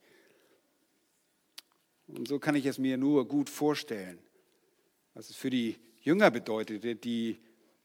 Und 2.06 2.28
so 2.28 2.38
kann 2.38 2.54
ich 2.54 2.66
es 2.66 2.78
mir 2.78 2.98
nur 2.98 3.26
gut 3.26 3.48
vorstellen, 3.48 4.18
was 5.14 5.30
es 5.30 5.36
für 5.36 5.50
die 5.50 5.78
Jünger 6.02 6.32
bedeutete, 6.32 6.96
die 6.96 7.38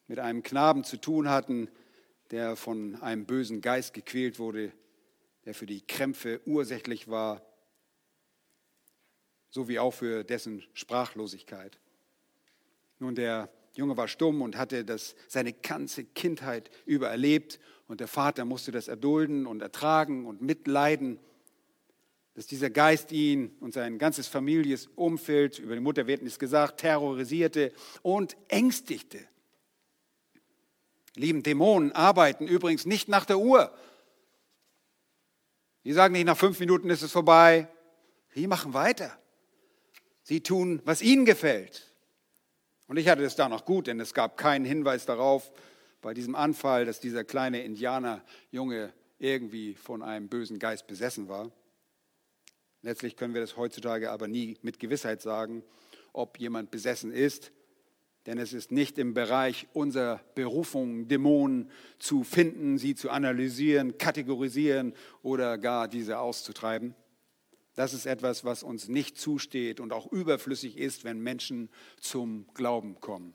mit 0.08 0.18
einem 0.18 0.42
Knaben 0.42 0.82
zu 0.82 0.96
tun 0.96 1.28
hatten, 1.28 1.68
der 2.30 2.56
von 2.56 2.96
einem 2.96 3.26
bösen 3.26 3.60
Geist 3.60 3.94
gequält 3.94 4.38
wurde, 4.38 4.72
der 5.44 5.54
für 5.54 5.66
die 5.66 5.86
Krämpfe 5.86 6.40
ursächlich 6.44 7.08
war, 7.08 7.42
sowie 9.50 9.78
auch 9.78 9.92
für 9.92 10.24
dessen 10.24 10.64
Sprachlosigkeit. 10.74 11.78
Nun, 12.98 13.14
der 13.14 13.50
Junge 13.74 13.96
war 13.96 14.08
stumm 14.08 14.42
und 14.42 14.56
hatte 14.56 14.84
das 14.84 15.14
seine 15.28 15.52
ganze 15.52 16.04
Kindheit 16.04 16.70
über 16.84 17.08
erlebt 17.08 17.60
und 17.86 18.00
der 18.00 18.08
Vater 18.08 18.44
musste 18.44 18.72
das 18.72 18.88
erdulden 18.88 19.46
und 19.46 19.62
ertragen 19.62 20.26
und 20.26 20.42
mitleiden, 20.42 21.20
dass 22.38 22.46
dieser 22.46 22.70
Geist 22.70 23.10
ihn 23.10 23.50
und 23.58 23.74
sein 23.74 23.98
ganzes 23.98 24.28
Familienumfeld, 24.28 25.58
über 25.58 25.74
die 25.74 25.80
Mutter 25.80 26.06
wird 26.06 26.22
nichts 26.22 26.38
gesagt, 26.38 26.78
terrorisierte 26.78 27.72
und 28.02 28.36
ängstigte. 28.46 29.18
Lieben 31.16 31.42
Dämonen 31.42 31.90
arbeiten 31.90 32.46
übrigens 32.46 32.86
nicht 32.86 33.08
nach 33.08 33.24
der 33.24 33.40
Uhr, 33.40 33.76
die 35.82 35.92
sagen 35.92 36.12
nicht, 36.12 36.26
nach 36.26 36.36
fünf 36.36 36.60
Minuten 36.60 36.90
ist 36.90 37.02
es 37.02 37.10
vorbei. 37.10 37.66
Sie 38.36 38.46
machen 38.46 38.72
weiter. 38.72 39.18
Sie 40.22 40.40
tun, 40.40 40.80
was 40.84 41.02
ihnen 41.02 41.24
gefällt. 41.24 41.92
Und 42.86 42.98
ich 42.98 43.08
hatte 43.08 43.24
es 43.24 43.34
da 43.34 43.48
noch 43.48 43.64
gut, 43.64 43.88
denn 43.88 43.98
es 43.98 44.14
gab 44.14 44.36
keinen 44.36 44.64
Hinweis 44.64 45.06
darauf 45.06 45.50
bei 46.00 46.14
diesem 46.14 46.36
Anfall, 46.36 46.84
dass 46.84 47.00
dieser 47.00 47.24
kleine 47.24 47.64
Indianerjunge 47.64 48.92
irgendwie 49.18 49.74
von 49.74 50.04
einem 50.04 50.28
bösen 50.28 50.60
Geist 50.60 50.86
besessen 50.86 51.28
war. 51.28 51.50
Letztlich 52.88 53.16
können 53.16 53.34
wir 53.34 53.42
das 53.42 53.58
heutzutage 53.58 54.10
aber 54.10 54.28
nie 54.28 54.56
mit 54.62 54.78
Gewissheit 54.78 55.20
sagen, 55.20 55.62
ob 56.14 56.38
jemand 56.38 56.70
besessen 56.70 57.12
ist 57.12 57.52
denn 58.28 58.36
es 58.36 58.52
ist 58.52 58.72
nicht 58.72 58.98
im 58.98 59.14
Bereich 59.14 59.66
unserer 59.72 60.20
Berufung, 60.34 61.08
Dämonen 61.08 61.70
zu 61.98 62.24
finden, 62.24 62.76
sie 62.76 62.94
zu 62.94 63.08
analysieren, 63.08 63.96
kategorisieren 63.96 64.92
oder 65.22 65.56
gar 65.56 65.88
diese 65.88 66.18
auszutreiben. 66.18 66.94
Das 67.74 67.94
ist 67.94 68.04
etwas, 68.04 68.44
was 68.44 68.62
uns 68.62 68.88
nicht 68.88 69.16
zusteht 69.16 69.80
und 69.80 69.94
auch 69.94 70.12
überflüssig 70.12 70.76
ist, 70.76 71.04
wenn 71.04 71.20
Menschen 71.20 71.70
zum 72.02 72.46
Glauben 72.52 73.00
kommen. 73.00 73.32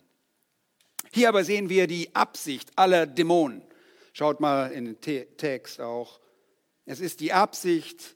Hier 1.12 1.30
aber 1.30 1.44
sehen 1.44 1.70
wir 1.70 1.88
die 1.88 2.14
Absicht 2.16 2.70
aller 2.76 3.08
Dämonen. 3.08 3.64
Schaut 4.12 4.40
mal 4.42 4.68
in 4.68 4.86
den 4.86 5.02
Text 5.02 5.82
auch. 5.82 6.20
Es 6.86 7.00
ist 7.00 7.20
die 7.20 7.34
Absicht 7.34 8.16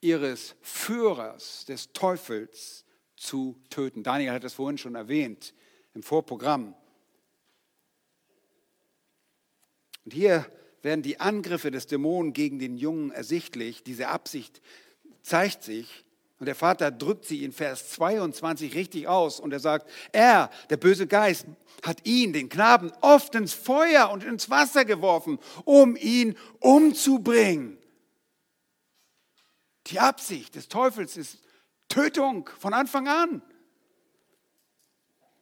ihres 0.00 0.54
Führers, 0.62 1.64
des 1.66 1.92
Teufels, 1.92 2.84
zu 3.16 3.60
töten. 3.68 4.02
Daniel 4.02 4.32
hat 4.32 4.44
das 4.44 4.54
vorhin 4.54 4.78
schon 4.78 4.94
erwähnt 4.94 5.52
im 5.94 6.02
Vorprogramm. 6.02 6.74
Und 10.06 10.14
hier 10.14 10.46
werden 10.82 11.02
die 11.02 11.20
Angriffe 11.20 11.70
des 11.70 11.86
Dämonen 11.86 12.32
gegen 12.32 12.58
den 12.58 12.78
Jungen 12.78 13.10
ersichtlich. 13.10 13.82
Diese 13.82 14.08
Absicht 14.08 14.62
zeigt 15.22 15.62
sich. 15.62 16.04
Und 16.38 16.46
der 16.46 16.54
Vater 16.54 16.90
drückt 16.90 17.26
sie 17.26 17.44
in 17.44 17.52
Vers 17.52 17.90
22 17.90 18.74
richtig 18.74 19.06
aus 19.06 19.40
und 19.40 19.52
er 19.52 19.60
sagt, 19.60 19.90
er, 20.12 20.50
der 20.70 20.78
böse 20.78 21.06
Geist, 21.06 21.44
hat 21.82 22.06
ihn, 22.06 22.32
den 22.32 22.48
Knaben, 22.48 22.90
oft 23.02 23.34
ins 23.34 23.52
Feuer 23.52 24.10
und 24.10 24.24
ins 24.24 24.48
Wasser 24.48 24.86
geworfen, 24.86 25.38
um 25.66 25.96
ihn 25.96 26.38
umzubringen. 26.58 27.76
Die 29.86 29.98
Absicht 29.98 30.54
des 30.54 30.68
Teufels 30.68 31.16
ist 31.16 31.38
Tötung 31.88 32.48
von 32.58 32.74
Anfang 32.74 33.08
an. 33.08 33.42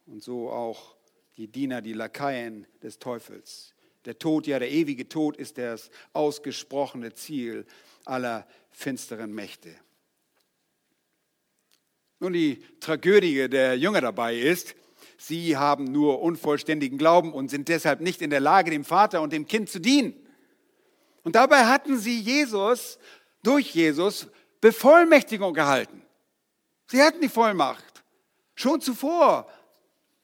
Und 0.05 0.23
so 0.23 0.49
auch 0.49 0.95
die 1.37 1.47
Diener, 1.47 1.81
die 1.81 1.93
Lakaien 1.93 2.67
des 2.81 2.99
Teufels. 2.99 3.73
Der 4.05 4.17
Tod, 4.17 4.47
ja 4.47 4.59
der 4.59 4.71
ewige 4.71 5.07
Tod 5.07 5.37
ist 5.37 5.57
das 5.57 5.91
ausgesprochene 6.13 7.13
Ziel 7.13 7.65
aller 8.05 8.47
finsteren 8.71 9.33
Mächte. 9.33 9.75
Nun, 12.19 12.33
die 12.33 12.61
Tragödie 12.79 13.47
der 13.47 13.77
Jünger 13.77 14.01
dabei 14.01 14.35
ist, 14.37 14.75
sie 15.17 15.55
haben 15.55 15.85
nur 15.85 16.21
unvollständigen 16.21 16.97
Glauben 16.97 17.33
und 17.33 17.49
sind 17.49 17.69
deshalb 17.69 18.01
nicht 18.01 18.21
in 18.21 18.29
der 18.29 18.41
Lage, 18.41 18.71
dem 18.71 18.83
Vater 18.83 19.21
und 19.21 19.31
dem 19.31 19.45
Kind 19.45 19.69
zu 19.69 19.79
dienen. 19.79 20.13
Und 21.23 21.35
dabei 21.35 21.65
hatten 21.65 21.97
sie 21.97 22.19
Jesus, 22.19 22.99
durch 23.43 23.73
Jesus, 23.73 24.27
Bevollmächtigung 24.61 25.53
gehalten. 25.53 26.01
Sie 26.87 27.01
hatten 27.01 27.21
die 27.21 27.29
Vollmacht. 27.29 28.03
Schon 28.55 28.81
zuvor 28.81 29.47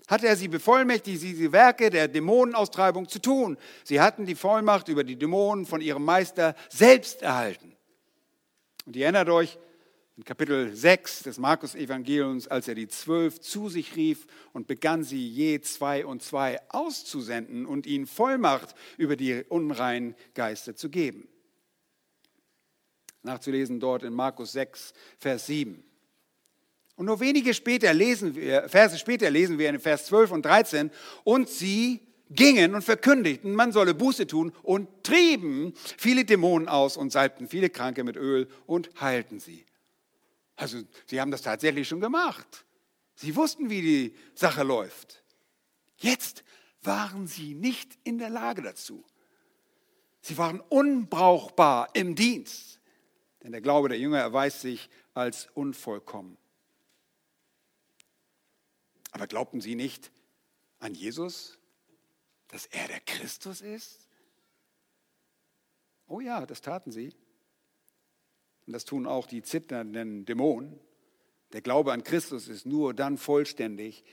hatte 0.07 0.27
er 0.27 0.35
sie 0.35 0.47
bevollmächtigt, 0.47 1.21
diese 1.21 1.51
Werke 1.51 1.89
der 1.89 2.07
Dämonenaustreibung 2.07 3.07
zu 3.07 3.19
tun. 3.19 3.57
Sie 3.83 3.99
hatten 3.99 4.25
die 4.25 4.35
Vollmacht 4.35 4.87
über 4.87 5.03
die 5.03 5.15
Dämonen 5.15 5.65
von 5.65 5.81
ihrem 5.81 6.03
Meister 6.03 6.55
selbst 6.69 7.21
erhalten. 7.21 7.75
Und 8.85 8.95
ihr 8.95 9.05
erinnert 9.05 9.29
euch, 9.29 9.57
in 10.17 10.23
Kapitel 10.23 10.73
6 10.73 11.23
des 11.23 11.39
Markus-Evangeliums, 11.39 12.47
als 12.47 12.69
er 12.69 12.75
die 12.75 12.87
Zwölf 12.87 13.41
zu 13.41 13.67
sich 13.67 13.97
rief 13.97 14.27
und 14.53 14.65
begann 14.65 15.03
sie 15.03 15.27
je 15.27 15.59
zwei 15.59 16.05
und 16.05 16.23
zwei 16.23 16.59
auszusenden 16.69 17.65
und 17.65 17.85
ihnen 17.85 18.07
Vollmacht 18.07 18.75
über 18.97 19.17
die 19.17 19.43
unreinen 19.49 20.15
Geister 20.33 20.75
zu 20.75 20.89
geben. 20.89 21.27
Nachzulesen 23.25 23.79
dort 23.79 24.03
in 24.03 24.13
Markus 24.13 24.53
6, 24.53 24.93
Vers 25.19 25.47
7. 25.47 25.83
Und 26.95 27.07
nur 27.07 27.19
wenige 27.19 27.53
später 27.53 27.93
lesen 27.93 28.35
wir, 28.35 28.69
Verse 28.69 28.97
später 28.97 29.29
lesen 29.29 29.57
wir 29.59 29.69
in 29.69 29.79
Vers 29.79 30.05
12 30.05 30.31
und 30.31 30.45
13, 30.45 30.91
und 31.23 31.49
sie 31.49 32.01
gingen 32.29 32.73
und 32.73 32.81
verkündigten, 32.81 33.53
man 33.53 33.71
solle 33.71 33.93
Buße 33.93 34.27
tun 34.27 34.51
und 34.63 35.03
trieben 35.03 35.73
viele 35.97 36.25
Dämonen 36.25 36.67
aus 36.67 36.97
und 36.97 37.11
salbten 37.11 37.47
viele 37.47 37.69
Kranke 37.69 38.03
mit 38.03 38.15
Öl 38.15 38.47
und 38.65 38.89
heilten 38.99 39.39
sie. 39.39 39.65
Also 40.55 40.81
sie 41.05 41.19
haben 41.19 41.31
das 41.31 41.41
tatsächlich 41.41 41.87
schon 41.87 41.99
gemacht. 41.99 42.65
Sie 43.15 43.35
wussten, 43.35 43.69
wie 43.69 43.81
die 43.81 44.15
Sache 44.33 44.63
läuft. 44.63 45.23
Jetzt 45.97 46.43
waren 46.81 47.27
sie 47.27 47.53
nicht 47.53 47.97
in 48.03 48.17
der 48.17 48.29
Lage 48.29 48.61
dazu. 48.61 49.03
Sie 50.21 50.37
waren 50.37 50.59
unbrauchbar 50.59 51.89
im 51.93 52.15
Dienst. 52.15 52.74
Denn 53.45 53.51
der 53.51 53.61
Glaube 53.61 53.89
der 53.89 53.99
Jünger 53.99 54.17
erweist 54.17 54.61
sich 54.61 54.89
als 55.13 55.47
unvollkommen. 55.53 56.35
Aber 59.11 59.27
glaubten 59.27 59.61
sie 59.61 59.75
nicht 59.75 60.11
an 60.79 60.95
Jesus, 60.95 61.59
dass 62.47 62.65
er 62.65 62.87
der 62.87 63.01
Christus 63.01 63.61
ist? 63.61 64.09
Oh 66.07 66.21
ja, 66.21 66.43
das 66.47 66.61
taten 66.61 66.91
sie. 66.91 67.13
Und 68.65 68.73
das 68.73 68.83
tun 68.83 69.05
auch 69.05 69.27
die 69.27 69.43
zitternden 69.43 70.25
Dämonen. 70.25 70.79
Der 71.53 71.61
Glaube 71.61 71.93
an 71.93 72.03
Christus 72.03 72.47
ist 72.47 72.65
nur 72.65 72.95
dann 72.95 73.19
vollständig, 73.19 74.03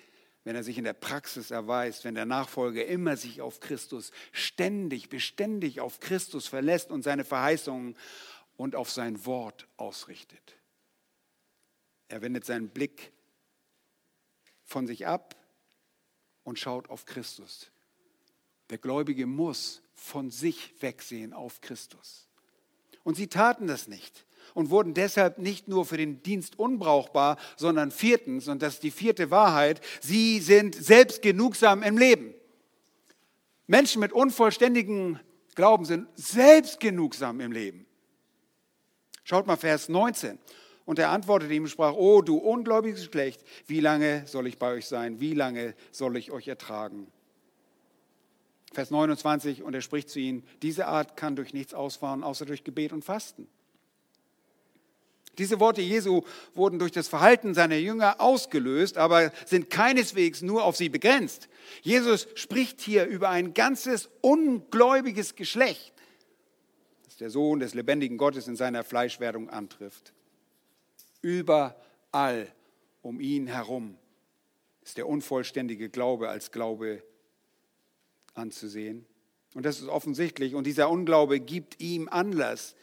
wenn 0.44 0.56
er 0.56 0.62
sich 0.62 0.76
in 0.76 0.84
der 0.84 0.92
Praxis 0.92 1.50
erweist, 1.50 2.04
wenn 2.04 2.16
der 2.16 2.26
Nachfolger 2.26 2.84
immer 2.84 3.16
sich 3.16 3.40
auf 3.40 3.60
Christus 3.60 4.10
ständig, 4.32 5.08
beständig 5.08 5.80
auf 5.80 6.00
Christus 6.00 6.48
verlässt 6.48 6.90
und 6.90 7.02
seine 7.02 7.24
Verheißungen 7.24 7.96
und 8.56 8.76
auf 8.76 8.90
sein 8.90 9.24
Wort 9.26 9.66
ausrichtet. 9.76 10.56
Er 12.08 12.22
wendet 12.22 12.44
seinen 12.44 12.68
Blick 12.68 13.12
von 14.64 14.86
sich 14.86 15.06
ab 15.06 15.36
und 16.44 16.58
schaut 16.58 16.90
auf 16.90 17.04
Christus. 17.06 17.70
Der 18.70 18.78
Gläubige 18.78 19.26
muss 19.26 19.82
von 19.94 20.30
sich 20.30 20.74
wegsehen 20.80 21.32
auf 21.32 21.60
Christus. 21.60 22.28
Und 23.04 23.16
sie 23.16 23.28
taten 23.28 23.66
das 23.66 23.88
nicht 23.88 24.26
und 24.54 24.70
wurden 24.70 24.94
deshalb 24.94 25.38
nicht 25.38 25.68
nur 25.68 25.84
für 25.84 25.96
den 25.96 26.22
Dienst 26.22 26.58
unbrauchbar, 26.58 27.38
sondern 27.56 27.90
viertens, 27.90 28.48
und 28.48 28.62
das 28.62 28.74
ist 28.74 28.82
die 28.82 28.90
vierte 28.90 29.30
Wahrheit, 29.30 29.80
sie 30.00 30.40
sind 30.40 30.74
selbstgenugsam 30.74 31.82
im 31.82 31.98
Leben. 31.98 32.34
Menschen 33.66 34.00
mit 34.00 34.12
unvollständigem 34.12 35.18
Glauben 35.54 35.84
sind 35.84 36.08
selbstgenugsam 36.14 37.40
im 37.40 37.52
Leben. 37.52 37.86
Schaut 39.24 39.46
mal 39.46 39.56
Vers 39.56 39.88
19. 39.88 40.38
Und 40.84 40.98
er 40.98 41.10
antwortete 41.10 41.54
ihm 41.54 41.64
und 41.64 41.68
sprach, 41.68 41.94
oh 41.94 42.22
du 42.22 42.36
ungläubiges 42.36 43.06
Geschlecht, 43.06 43.42
wie 43.66 43.80
lange 43.80 44.26
soll 44.26 44.48
ich 44.48 44.58
bei 44.58 44.72
euch 44.72 44.86
sein? 44.86 45.20
Wie 45.20 45.34
lange 45.34 45.74
soll 45.92 46.16
ich 46.16 46.32
euch 46.32 46.48
ertragen? 46.48 47.06
Vers 48.72 48.90
29, 48.90 49.62
und 49.62 49.74
er 49.74 49.82
spricht 49.82 50.08
zu 50.08 50.18
ihnen, 50.18 50.42
diese 50.62 50.86
Art 50.86 51.16
kann 51.16 51.36
durch 51.36 51.52
nichts 51.52 51.74
ausfahren, 51.74 52.24
außer 52.24 52.46
durch 52.46 52.64
Gebet 52.64 52.92
und 52.92 53.04
Fasten. 53.04 53.46
Diese 55.38 55.60
Worte 55.60 55.80
Jesu 55.80 56.22
wurden 56.54 56.78
durch 56.78 56.92
das 56.92 57.08
Verhalten 57.08 57.54
seiner 57.54 57.76
Jünger 57.76 58.20
ausgelöst, 58.20 58.98
aber 58.98 59.32
sind 59.46 59.70
keineswegs 59.70 60.42
nur 60.42 60.64
auf 60.64 60.76
sie 60.76 60.90
begrenzt. 60.90 61.48
Jesus 61.80 62.28
spricht 62.34 62.80
hier 62.80 63.06
über 63.06 63.30
ein 63.30 63.54
ganzes 63.54 64.10
ungläubiges 64.20 65.34
Geschlecht, 65.34 65.91
der 67.22 67.30
Sohn 67.30 67.60
des 67.60 67.72
lebendigen 67.72 68.18
Gottes 68.18 68.48
in 68.48 68.56
seiner 68.56 68.84
Fleischwerdung 68.84 69.48
antrifft. 69.48 70.12
Überall 71.22 72.52
um 73.00 73.20
ihn 73.20 73.46
herum 73.46 73.96
ist 74.82 74.98
der 74.98 75.08
unvollständige 75.08 75.88
Glaube 75.88 76.28
als 76.28 76.50
Glaube 76.50 77.02
anzusehen. 78.34 79.06
Und 79.54 79.64
das 79.64 79.80
ist 79.80 79.88
offensichtlich. 79.88 80.54
Und 80.54 80.66
dieser 80.66 80.90
Unglaube 80.90 81.40
gibt 81.40 81.80
ihm 81.80 82.08
Anlass 82.08 82.74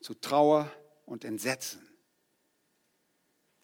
zu 0.00 0.14
Trauer, 0.14 0.70
und 1.12 1.24
Entsetzen. 1.24 1.86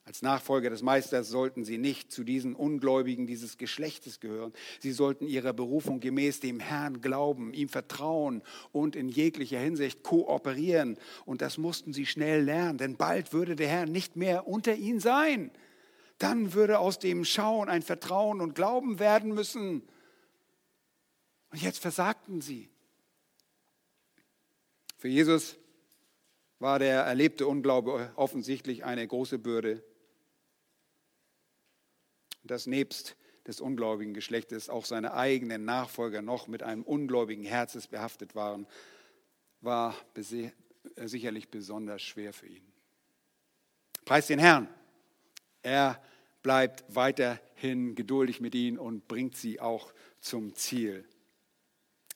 Als 0.08 0.22
Nachfolger 0.22 0.70
des 0.70 0.80
Meisters 0.80 1.28
sollten 1.28 1.66
sie 1.66 1.76
nicht 1.76 2.10
zu 2.10 2.24
diesen 2.24 2.54
Ungläubigen 2.54 3.26
dieses 3.26 3.58
Geschlechtes 3.58 4.20
gehören. 4.20 4.54
Sie 4.80 4.92
sollten 4.92 5.26
ihrer 5.26 5.52
Berufung 5.52 6.00
gemäß 6.00 6.40
dem 6.40 6.60
Herrn 6.60 7.02
glauben, 7.02 7.52
ihm 7.52 7.68
vertrauen 7.68 8.42
und 8.72 8.96
in 8.96 9.10
jeglicher 9.10 9.58
Hinsicht 9.58 10.02
kooperieren. 10.02 10.96
Und 11.26 11.42
das 11.42 11.58
mussten 11.58 11.92
sie 11.92 12.06
schnell 12.06 12.42
lernen, 12.42 12.78
denn 12.78 12.96
bald 12.96 13.34
würde 13.34 13.54
der 13.54 13.68
Herr 13.68 13.84
nicht 13.84 14.16
mehr 14.16 14.48
unter 14.48 14.74
ihnen 14.76 14.98
sein. 14.98 15.50
Dann 16.16 16.54
würde 16.54 16.78
aus 16.78 16.98
dem 16.98 17.26
Schauen 17.26 17.68
ein 17.68 17.82
Vertrauen 17.82 18.40
und 18.40 18.54
Glauben 18.54 18.98
werden 19.00 19.34
müssen. 19.34 19.82
Und 21.50 21.60
jetzt 21.60 21.80
versagten 21.80 22.40
sie. 22.40 22.70
Für 24.96 25.08
Jesus 25.08 25.58
war 26.60 26.78
der 26.78 27.02
erlebte 27.02 27.46
Unglaube 27.46 28.10
offensichtlich 28.16 28.86
eine 28.86 29.06
große 29.06 29.38
Bürde. 29.38 29.84
Dass 32.48 32.66
nebst 32.66 33.16
des 33.46 33.60
ungläubigen 33.60 34.14
Geschlechtes 34.14 34.68
auch 34.68 34.84
seine 34.84 35.14
eigenen 35.14 35.64
Nachfolger 35.64 36.20
noch 36.20 36.48
mit 36.48 36.62
einem 36.62 36.82
ungläubigen 36.82 37.44
Herzes 37.44 37.86
behaftet 37.86 38.34
waren, 38.34 38.66
war 39.60 39.94
sicherlich 40.96 41.48
besonders 41.48 42.02
schwer 42.02 42.32
für 42.32 42.46
ihn. 42.46 42.72
Preis 44.04 44.26
den 44.26 44.38
Herrn. 44.38 44.68
Er 45.62 46.02
bleibt 46.42 46.84
weiterhin 46.94 47.94
geduldig 47.94 48.40
mit 48.40 48.54
ihnen 48.54 48.78
und 48.78 49.08
bringt 49.08 49.36
sie 49.36 49.60
auch 49.60 49.92
zum 50.20 50.54
Ziel. 50.54 51.04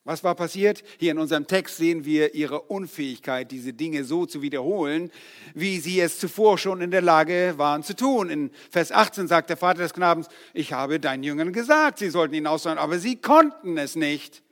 Was 0.04 0.24
war 0.24 0.34
passiert? 0.34 0.82
Hier 0.98 1.12
in 1.12 1.18
unserem 1.18 1.46
Text 1.46 1.76
sehen 1.76 2.04
wir 2.04 2.34
ihre 2.34 2.62
Unfähigkeit, 2.62 3.52
diese 3.52 3.72
Dinge 3.72 4.02
so 4.02 4.26
zu 4.26 4.42
wiederholen, 4.42 5.12
wie 5.54 5.78
sie 5.78 6.00
es 6.00 6.18
zuvor 6.18 6.58
schon 6.58 6.80
in 6.80 6.90
der 6.90 7.02
Lage 7.02 7.54
waren 7.56 7.84
zu 7.84 7.94
tun. 7.94 8.28
In 8.28 8.50
Vers 8.70 8.90
18 8.90 9.28
sagt 9.28 9.48
der 9.48 9.56
Vater 9.56 9.82
des 9.82 9.94
Knabens, 9.94 10.28
ich 10.54 10.72
habe 10.72 10.98
deinen 10.98 11.22
Jüngern 11.22 11.52
gesagt, 11.52 12.00
sie 12.00 12.10
sollten 12.10 12.34
ihn 12.34 12.48
aussagen, 12.48 12.80
aber 12.80 12.98
sie 12.98 13.20
konnten 13.20 13.78
es 13.78 13.94
nicht. 13.94 14.42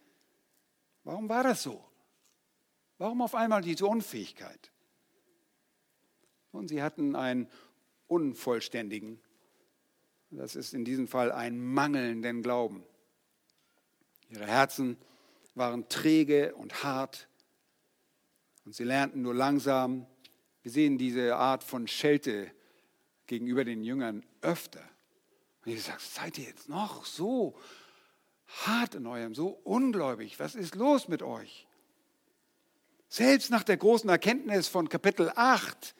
Warum 1.02 1.28
war 1.28 1.42
das 1.42 1.64
so? 1.64 1.84
Warum 2.98 3.20
auf 3.20 3.34
einmal 3.34 3.62
diese 3.62 3.86
Unfähigkeit? 3.86 4.70
Und 6.52 6.68
sie 6.68 6.82
hatten 6.82 7.16
einen 7.16 7.48
unvollständigen, 8.06 9.20
das 10.30 10.54
ist 10.54 10.74
in 10.74 10.84
diesem 10.84 11.08
Fall 11.08 11.32
einen 11.32 11.60
mangelnden 11.60 12.42
Glauben. 12.42 12.84
Ihre 14.28 14.46
Herzen 14.46 14.96
waren 15.54 15.88
träge 15.88 16.54
und 16.54 16.82
hart 16.82 17.28
und 18.64 18.74
sie 18.74 18.84
lernten 18.84 19.22
nur 19.22 19.34
langsam. 19.34 20.06
Wir 20.62 20.70
sehen 20.70 20.98
diese 20.98 21.36
Art 21.36 21.64
von 21.64 21.88
Schelte 21.88 22.50
gegenüber 23.26 23.64
den 23.64 23.82
Jüngern 23.82 24.24
öfter. 24.42 24.82
Und 25.64 25.72
ich 25.72 25.82
sage, 25.82 26.00
seid 26.00 26.38
ihr 26.38 26.44
jetzt 26.44 26.68
noch 26.68 27.04
so 27.04 27.58
hart 28.46 28.94
in 28.94 29.06
eurem, 29.06 29.34
so 29.34 29.48
ungläubig? 29.64 30.38
Was 30.38 30.54
ist 30.54 30.74
los 30.74 31.08
mit 31.08 31.22
euch? 31.22 31.66
Selbst 33.08 33.50
nach 33.50 33.64
der 33.64 33.76
großen 33.76 34.08
Erkenntnis 34.08 34.68
von 34.68 34.88
Kapitel 34.88 35.32
8, 35.34 35.94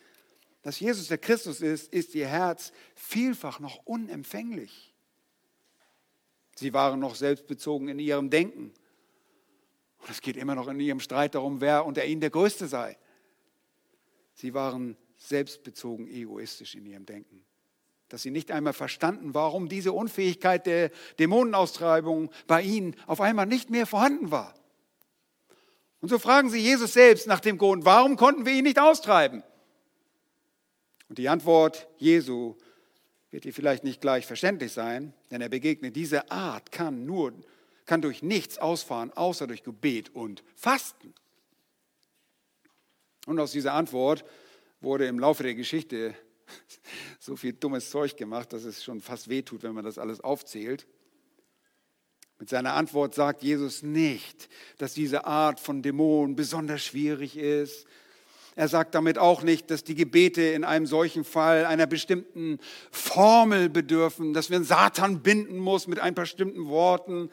dass 0.63 0.79
Jesus 0.79 1.09
der 1.09 1.19
Christus 1.19 1.61
ist, 1.61 1.93
ist 1.93 2.15
ihr 2.15 2.29
Herz 2.29 2.73
vielfach 2.95 3.59
noch 3.59 3.85
unempfänglich. 3.85 4.95
Sie 6.55 6.73
waren 6.73 7.01
noch 7.01 7.15
selbstbezogen 7.15 7.89
in 7.89 7.99
ihrem 7.99 8.31
Denken. 8.31 8.73
Und 10.01 10.11
es 10.11 10.21
geht 10.21 10.37
immer 10.37 10.55
noch 10.55 10.69
in 10.69 10.81
ihrem 10.81 11.01
Streit 11.01 11.35
darum, 11.35 11.61
wer 11.61 11.85
unter 11.85 12.05
ihnen 12.05 12.21
der 12.21 12.31
Größte 12.31 12.67
sei. 12.67 12.97
Sie 14.35 14.55
waren 14.55 14.97
selbstbezogen 15.17 16.09
egoistisch 16.09 16.75
in 16.75 16.87
ihrem 16.87 17.05
Denken. 17.05 17.45
Dass 18.09 18.23
sie 18.23 18.31
nicht 18.31 18.51
einmal 18.51 18.73
verstanden, 18.73 19.35
warum 19.35 19.69
diese 19.69 19.93
Unfähigkeit 19.93 20.67
der 20.67 20.91
Dämonenaustreibung 21.19 22.31
bei 22.47 22.63
ihnen 22.63 22.97
auf 23.07 23.21
einmal 23.21 23.47
nicht 23.47 23.71
mehr 23.71 23.87
vorhanden 23.87 24.31
war. 24.31 24.55
Und 26.01 26.09
so 26.09 26.19
fragen 26.19 26.49
sie 26.49 26.59
Jesus 26.59 26.95
selbst 26.95 27.27
nach 27.27 27.41
dem 27.41 27.59
Grund, 27.59 27.85
warum 27.85 28.17
konnten 28.17 28.47
wir 28.47 28.55
ihn 28.55 28.65
nicht 28.65 28.81
austreiben? 28.81 29.43
Und 31.09 31.19
die 31.19 31.29
Antwort 31.29 31.89
Jesu 31.99 32.57
wird 33.31 33.45
dir 33.45 33.53
vielleicht 33.53 33.85
nicht 33.85 34.01
gleich 34.01 34.27
verständlich 34.27 34.73
sein, 34.73 35.13
denn 35.31 35.41
er 35.41 35.49
begegnet, 35.49 35.95
diese 35.95 36.31
Art 36.31 36.73
kann 36.73 37.05
nur 37.05 37.35
kann 37.91 38.03
durch 38.03 38.23
nichts 38.23 38.57
ausfahren, 38.57 39.13
außer 39.17 39.49
durch 39.49 39.65
Gebet 39.65 40.15
und 40.15 40.45
Fasten. 40.55 41.13
Und 43.27 43.41
aus 43.41 43.51
dieser 43.51 43.75
Antwort 43.75 44.25
wurde 44.81 45.09
im 45.09 45.19
Laufe 45.19 45.43
der 45.43 45.57
Geschichte 45.57 46.15
so 47.19 47.35
viel 47.35 47.53
dummes 47.53 47.91
Zeug 47.91 48.17
gemacht, 48.17 48.53
dass 48.53 48.63
es 48.63 48.85
schon 48.85 49.01
fast 49.01 49.29
wehtut, 49.29 49.65
wenn 49.65 49.75
man 49.75 49.85
das 49.85 49.99
alles 49.99 50.21
aufzählt. 50.21 50.87
Mit 52.39 52.49
seiner 52.49 52.75
Antwort 52.75 53.17
sagt 53.17 53.43
Jesus 53.43 53.83
nicht, 53.83 54.49
dass 54.79 54.95
diese 54.95 55.27
Art 55.27 55.59
von 55.59 55.83
Dämonen 55.83 56.37
besonders 56.37 56.85
schwierig 56.85 57.37
ist, 57.37 57.89
er 58.57 58.69
sagt 58.69 58.95
damit 58.95 59.17
auch 59.17 59.43
nicht, 59.43 59.71
dass 59.71 59.85
die 59.85 59.95
Gebete 59.95 60.43
in 60.43 60.65
einem 60.65 60.87
solchen 60.87 61.25
Fall 61.25 61.65
einer 61.67 61.87
bestimmten 61.87 62.59
Formel 62.91 63.69
bedürfen, 63.69 64.33
dass 64.33 64.51
wir 64.51 64.63
Satan 64.63 65.23
binden 65.23 65.59
muss 65.59 65.87
mit 65.87 65.99
ein 65.99 66.15
paar 66.15 66.25
bestimmten 66.25 66.67
Worten 66.69 67.31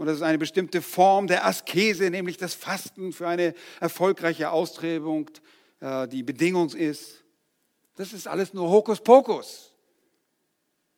und 0.00 0.06
dass 0.06 0.16
es 0.16 0.22
eine 0.22 0.38
bestimmte 0.38 0.80
Form 0.80 1.26
der 1.26 1.44
Askese, 1.44 2.08
nämlich 2.08 2.38
das 2.38 2.54
Fasten 2.54 3.12
für 3.12 3.28
eine 3.28 3.54
erfolgreiche 3.80 4.50
Austreibung, 4.50 5.30
äh, 5.80 6.08
die 6.08 6.22
Bedingung 6.22 6.70
ist. 6.70 7.22
Das 7.96 8.14
ist 8.14 8.26
alles 8.26 8.54
nur 8.54 8.70
Hokuspokus. 8.70 9.74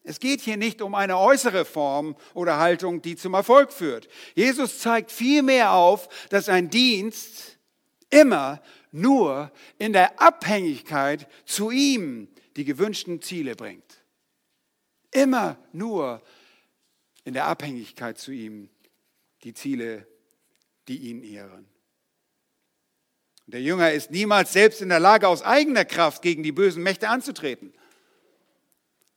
Es 0.04 0.20
geht 0.20 0.40
hier 0.40 0.56
nicht 0.56 0.80
um 0.80 0.94
eine 0.94 1.18
äußere 1.18 1.64
Form 1.64 2.14
oder 2.32 2.60
Haltung, 2.60 3.02
die 3.02 3.16
zum 3.16 3.34
Erfolg 3.34 3.72
führt. 3.72 4.06
Jesus 4.36 4.78
zeigt 4.78 5.10
vielmehr 5.10 5.72
auf, 5.72 6.08
dass 6.28 6.48
ein 6.48 6.70
Dienst 6.70 7.58
immer 8.08 8.62
nur 8.92 9.50
in 9.78 9.92
der 9.92 10.22
Abhängigkeit 10.22 11.26
zu 11.44 11.72
ihm 11.72 12.28
die 12.54 12.64
gewünschten 12.64 13.20
Ziele 13.20 13.56
bringt. 13.56 14.04
Immer 15.10 15.56
nur 15.72 16.22
in 17.24 17.34
der 17.34 17.46
Abhängigkeit 17.46 18.16
zu 18.16 18.30
ihm 18.30 18.70
die 19.44 19.54
Ziele, 19.54 20.06
die 20.88 20.98
ihn 21.10 21.22
ehren. 21.22 21.66
Der 23.46 23.60
Jünger 23.60 23.92
ist 23.92 24.10
niemals 24.10 24.52
selbst 24.52 24.80
in 24.80 24.88
der 24.88 25.00
Lage, 25.00 25.28
aus 25.28 25.42
eigener 25.42 25.84
Kraft 25.84 26.22
gegen 26.22 26.42
die 26.42 26.52
bösen 26.52 26.82
Mächte 26.82 27.08
anzutreten. 27.08 27.72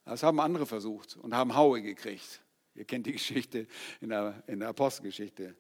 Das 0.04 0.24
haben 0.24 0.40
andere 0.40 0.66
versucht 0.66 1.18
und 1.18 1.34
haben 1.34 1.56
Haue 1.56 1.82
gekriegt. 1.82 2.42
Ihr 2.76 2.86
kennt 2.86 3.06
die 3.06 3.14
Geschichte 3.14 3.68
in 4.02 4.10
der, 4.10 4.44
in 4.48 4.60
der 4.60 4.70
Apostelgeschichte 4.70 5.56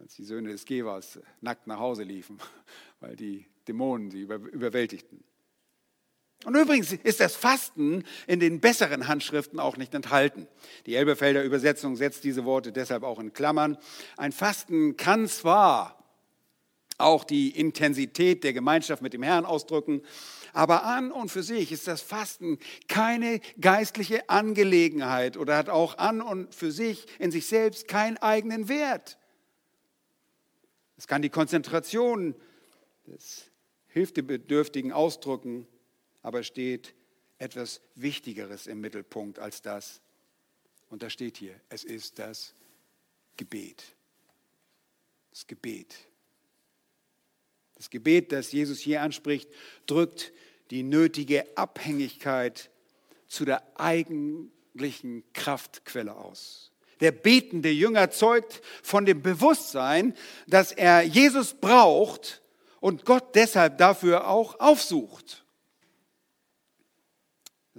als 0.00 0.16
die 0.16 0.24
Söhne 0.24 0.50
des 0.50 0.64
Gevers 0.64 1.20
nackt 1.40 1.66
nach 1.66 1.78
Hause 1.78 2.02
liefen, 2.02 2.38
weil 3.00 3.16
die 3.16 3.46
Dämonen 3.68 4.10
sie 4.10 4.22
überwältigten. 4.22 5.22
Und 6.44 6.56
übrigens 6.56 6.92
ist 6.92 7.20
das 7.20 7.36
Fasten 7.36 8.04
in 8.26 8.40
den 8.40 8.60
besseren 8.60 9.06
Handschriften 9.06 9.60
auch 9.60 9.76
nicht 9.76 9.94
enthalten. 9.94 10.48
Die 10.86 10.96
Elberfelder 10.96 11.44
Übersetzung 11.44 11.96
setzt 11.96 12.24
diese 12.24 12.44
Worte 12.44 12.72
deshalb 12.72 13.04
auch 13.04 13.20
in 13.20 13.32
Klammern. 13.32 13.78
Ein 14.16 14.32
Fasten 14.32 14.96
kann 14.96 15.28
zwar 15.28 16.02
auch 16.98 17.24
die 17.24 17.50
Intensität 17.50 18.44
der 18.44 18.52
Gemeinschaft 18.52 19.02
mit 19.02 19.12
dem 19.12 19.22
Herrn 19.22 19.44
ausdrücken, 19.44 20.02
aber 20.52 20.84
an 20.84 21.10
und 21.10 21.30
für 21.30 21.42
sich 21.42 21.72
ist 21.72 21.86
das 21.86 22.02
Fasten 22.02 22.58
keine 22.88 23.40
geistliche 23.60 24.28
Angelegenheit 24.28 25.36
oder 25.36 25.56
hat 25.56 25.68
auch 25.68 25.98
an 25.98 26.20
und 26.20 26.54
für 26.54 26.70
sich 26.70 27.06
in 27.18 27.30
sich 27.30 27.46
selbst 27.46 27.88
keinen 27.88 28.18
eigenen 28.18 28.68
Wert. 28.68 29.18
Es 30.96 31.06
kann 31.06 31.22
die 31.22 31.30
Konzentration 31.30 32.34
des 33.06 33.50
Hilfebedürftigen 33.88 34.92
ausdrücken, 34.92 35.66
aber 36.22 36.42
steht 36.42 36.94
etwas 37.38 37.80
Wichtigeres 37.94 38.66
im 38.66 38.80
Mittelpunkt 38.80 39.38
als 39.38 39.62
das. 39.62 40.00
Und 40.88 41.02
da 41.02 41.10
steht 41.10 41.36
hier, 41.36 41.58
es 41.68 41.84
ist 41.84 42.18
das 42.18 42.54
Gebet. 43.36 43.82
Das 45.30 45.46
Gebet. 45.46 45.94
Das 47.74 47.90
Gebet, 47.90 48.30
das 48.30 48.52
Jesus 48.52 48.78
hier 48.78 49.02
anspricht, 49.02 49.48
drückt 49.86 50.32
die 50.70 50.82
nötige 50.82 51.56
Abhängigkeit 51.56 52.70
zu 53.26 53.44
der 53.44 53.62
eigentlichen 53.78 55.24
Kraftquelle 55.32 56.14
aus. 56.14 56.70
Der 57.00 57.10
betende 57.10 57.70
Jünger 57.70 58.10
zeugt 58.10 58.62
von 58.82 59.04
dem 59.04 59.22
Bewusstsein, 59.22 60.14
dass 60.46 60.70
er 60.70 61.02
Jesus 61.02 61.54
braucht 61.54 62.42
und 62.78 63.04
Gott 63.04 63.34
deshalb 63.34 63.78
dafür 63.78 64.28
auch 64.28 64.60
aufsucht. 64.60 65.41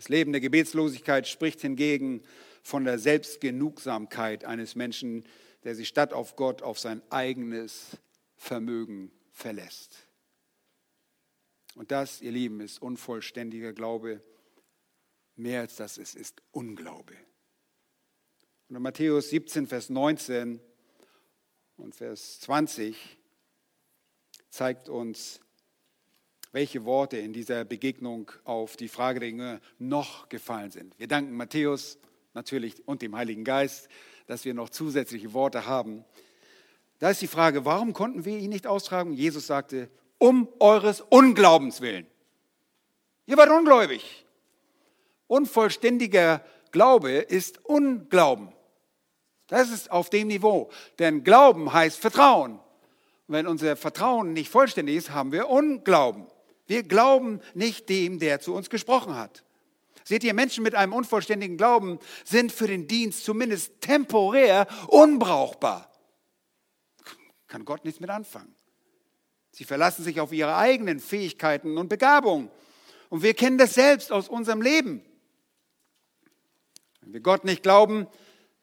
Das 0.03 0.09
Leben 0.09 0.33
der 0.33 0.41
Gebetslosigkeit 0.41 1.29
spricht 1.29 1.61
hingegen 1.61 2.25
von 2.61 2.83
der 2.83 2.99
Selbstgenugsamkeit 2.99 4.43
eines 4.43 4.75
Menschen, 4.75 5.23
der 5.63 5.75
sich 5.75 5.87
statt 5.87 6.11
auf 6.11 6.35
Gott 6.35 6.61
auf 6.61 6.77
sein 6.77 7.01
eigenes 7.09 7.97
Vermögen 8.35 9.13
verlässt. 9.31 10.09
Und 11.75 11.91
das, 11.91 12.21
ihr 12.21 12.33
Lieben, 12.33 12.59
ist 12.59 12.81
unvollständiger 12.81 13.71
Glaube. 13.71 14.21
Mehr 15.37 15.61
als 15.61 15.77
das 15.77 15.97
ist, 15.97 16.15
ist 16.15 16.43
Unglaube. 16.51 17.15
Und 18.67 18.75
in 18.75 18.81
Matthäus 18.81 19.29
17, 19.29 19.67
Vers 19.67 19.89
19 19.89 20.59
und 21.77 21.95
Vers 21.95 22.41
20 22.41 23.17
zeigt 24.49 24.89
uns, 24.89 25.39
welche 26.53 26.85
Worte 26.85 27.17
in 27.17 27.33
dieser 27.33 27.65
Begegnung 27.65 28.31
auf 28.45 28.77
die 28.77 28.87
Frage 28.87 29.19
der 29.19 29.29
Jünger 29.29 29.59
noch 29.79 30.29
gefallen 30.29 30.71
sind. 30.71 30.97
Wir 30.99 31.07
danken 31.07 31.35
Matthäus 31.35 31.97
natürlich 32.33 32.87
und 32.87 33.01
dem 33.01 33.15
Heiligen 33.15 33.43
Geist, 33.43 33.89
dass 34.27 34.45
wir 34.45 34.53
noch 34.53 34.69
zusätzliche 34.69 35.33
Worte 35.33 35.65
haben. 35.65 36.05
Da 36.99 37.09
ist 37.09 37.21
die 37.21 37.27
Frage, 37.27 37.65
warum 37.65 37.91
konnten 37.91 38.23
wir 38.23 38.37
ihn 38.37 38.51
nicht 38.51 38.67
austragen? 38.67 39.13
Jesus 39.13 39.47
sagte, 39.47 39.89
um 40.19 40.47
eures 40.59 41.01
Unglaubens 41.01 41.81
willen. 41.81 42.05
Ihr 43.25 43.35
wart 43.35 43.49
ungläubig. 43.49 44.25
Unvollständiger 45.27 46.45
Glaube 46.71 47.11
ist 47.13 47.65
Unglauben. 47.65 48.53
Das 49.47 49.71
ist 49.71 49.89
auf 49.91 50.11
dem 50.11 50.27
Niveau. 50.27 50.69
Denn 50.99 51.23
Glauben 51.23 51.73
heißt 51.73 51.99
Vertrauen. 51.99 52.59
wenn 53.27 53.47
unser 53.47 53.75
Vertrauen 53.75 54.33
nicht 54.33 54.49
vollständig 54.49 54.97
ist, 54.97 55.11
haben 55.11 55.31
wir 55.31 55.49
Unglauben. 55.49 56.27
Wir 56.65 56.83
glauben 56.83 57.41
nicht 57.53 57.89
dem, 57.89 58.19
der 58.19 58.39
zu 58.39 58.53
uns 58.53 58.69
gesprochen 58.69 59.15
hat. 59.15 59.43
Seht 60.03 60.23
ihr, 60.23 60.33
Menschen 60.33 60.63
mit 60.63 60.75
einem 60.75 60.93
unvollständigen 60.93 61.57
Glauben 61.57 61.99
sind 62.25 62.51
für 62.51 62.67
den 62.67 62.87
Dienst 62.87 63.23
zumindest 63.23 63.79
temporär 63.81 64.67
unbrauchbar. 64.87 65.89
kann 67.47 67.65
Gott 67.65 67.85
nichts 67.85 67.99
mit 67.99 68.09
anfangen. 68.09 68.55
Sie 69.51 69.63
verlassen 69.63 70.03
sich 70.03 70.19
auf 70.19 70.33
ihre 70.33 70.55
eigenen 70.55 70.99
Fähigkeiten 70.99 71.77
und 71.77 71.87
Begabungen. 71.87 72.49
Und 73.09 73.21
wir 73.21 73.35
kennen 73.35 73.59
das 73.59 73.75
selbst 73.75 74.11
aus 74.11 74.27
unserem 74.27 74.61
Leben. 74.61 75.05
Wenn 77.01 77.13
wir 77.13 77.19
Gott 77.19 77.43
nicht 77.43 77.61
glauben, 77.61 78.07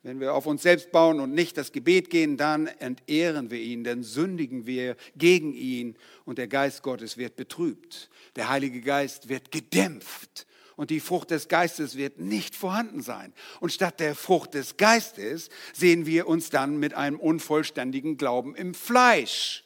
wenn 0.02 0.18
wir 0.18 0.34
auf 0.34 0.46
uns 0.46 0.62
selbst 0.62 0.92
bauen 0.92 1.20
und 1.20 1.32
nicht 1.32 1.56
das 1.56 1.72
Gebet 1.72 2.08
gehen, 2.08 2.36
dann 2.36 2.66
entehren 2.66 3.50
wir 3.50 3.60
ihn, 3.60 3.84
dann 3.84 4.02
sündigen 4.02 4.66
wir 4.66 4.96
gegen 5.14 5.52
ihn 5.52 5.96
und 6.24 6.38
der 6.38 6.48
Geist 6.48 6.82
Gottes 6.82 7.18
wird 7.18 7.36
betrübt. 7.36 8.08
Der 8.36 8.48
Heilige 8.48 8.80
Geist 8.80 9.28
wird 9.28 9.50
gedämpft 9.52 10.46
und 10.76 10.88
die 10.88 11.00
Frucht 11.00 11.30
des 11.30 11.48
Geistes 11.48 11.96
wird 11.96 12.18
nicht 12.18 12.56
vorhanden 12.56 13.02
sein. 13.02 13.34
Und 13.60 13.72
statt 13.72 14.00
der 14.00 14.14
Frucht 14.14 14.54
des 14.54 14.78
Geistes 14.78 15.50
sehen 15.74 16.06
wir 16.06 16.26
uns 16.26 16.48
dann 16.48 16.78
mit 16.78 16.94
einem 16.94 17.20
unvollständigen 17.20 18.16
Glauben 18.16 18.54
im 18.54 18.72
Fleisch. 18.72 19.64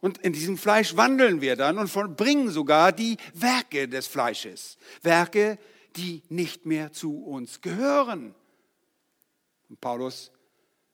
Und 0.00 0.18
in 0.18 0.32
diesem 0.32 0.56
Fleisch 0.56 0.96
wandeln 0.96 1.40
wir 1.40 1.56
dann 1.56 1.78
und 1.78 2.16
bringen 2.16 2.50
sogar 2.50 2.92
die 2.92 3.16
Werke 3.34 3.88
des 3.88 4.06
Fleisches. 4.06 4.78
Werke, 5.02 5.58
die 5.96 6.22
nicht 6.28 6.66
mehr 6.66 6.92
zu 6.92 7.24
uns 7.24 7.60
gehören. 7.60 8.36
Und 9.72 9.80
Paulus 9.80 10.30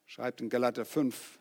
schreibt 0.05 0.39
in 0.39 0.47
Galater 0.47 0.85
5 0.85 1.37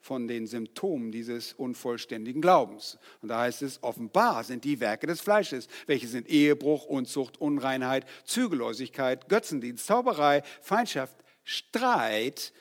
von 0.00 0.26
den 0.26 0.48
Symptomen 0.48 1.12
dieses 1.12 1.52
unvollständigen 1.52 2.42
Glaubens. 2.42 2.98
Und 3.22 3.28
da 3.28 3.42
heißt 3.42 3.62
es, 3.62 3.80
offenbar 3.84 4.42
sind 4.42 4.64
die 4.64 4.80
Werke 4.80 5.06
des 5.06 5.20
Fleisches, 5.20 5.68
welche 5.86 6.08
sind 6.08 6.28
Ehebruch, 6.28 6.86
Unzucht, 6.86 7.40
Unreinheit, 7.40 8.06
Zügellosigkeit, 8.24 9.28
Götzendienst, 9.28 9.86
Zauberei, 9.86 10.42
Feindschaft, 10.62 11.14
Streit, 11.44 12.52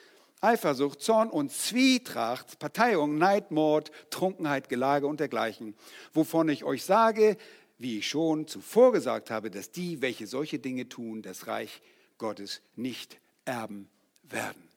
Eifersucht, 0.41 1.01
Zorn 1.01 1.31
und 1.31 1.51
Zwietracht, 1.51 2.59
Parteiung, 2.59 3.17
Neid, 3.17 3.49
Mord, 3.49 3.89
Trunkenheit, 4.11 4.69
Gelage 4.69 5.07
und 5.07 5.19
dergleichen, 5.19 5.73
wovon 6.13 6.49
ich 6.49 6.63
euch 6.63 6.83
sage, 6.83 7.35
wie 7.79 7.97
ich 7.97 8.07
schon 8.07 8.45
zuvor 8.45 8.91
gesagt 8.91 9.31
habe, 9.31 9.49
dass 9.49 9.71
die, 9.71 10.03
welche 10.03 10.27
solche 10.27 10.59
Dinge 10.59 10.87
tun, 10.87 11.23
das 11.23 11.47
Reich 11.47 11.81
Gottes 12.19 12.61
nicht 12.75 13.19
erben 13.43 13.89
werden. 14.31 14.69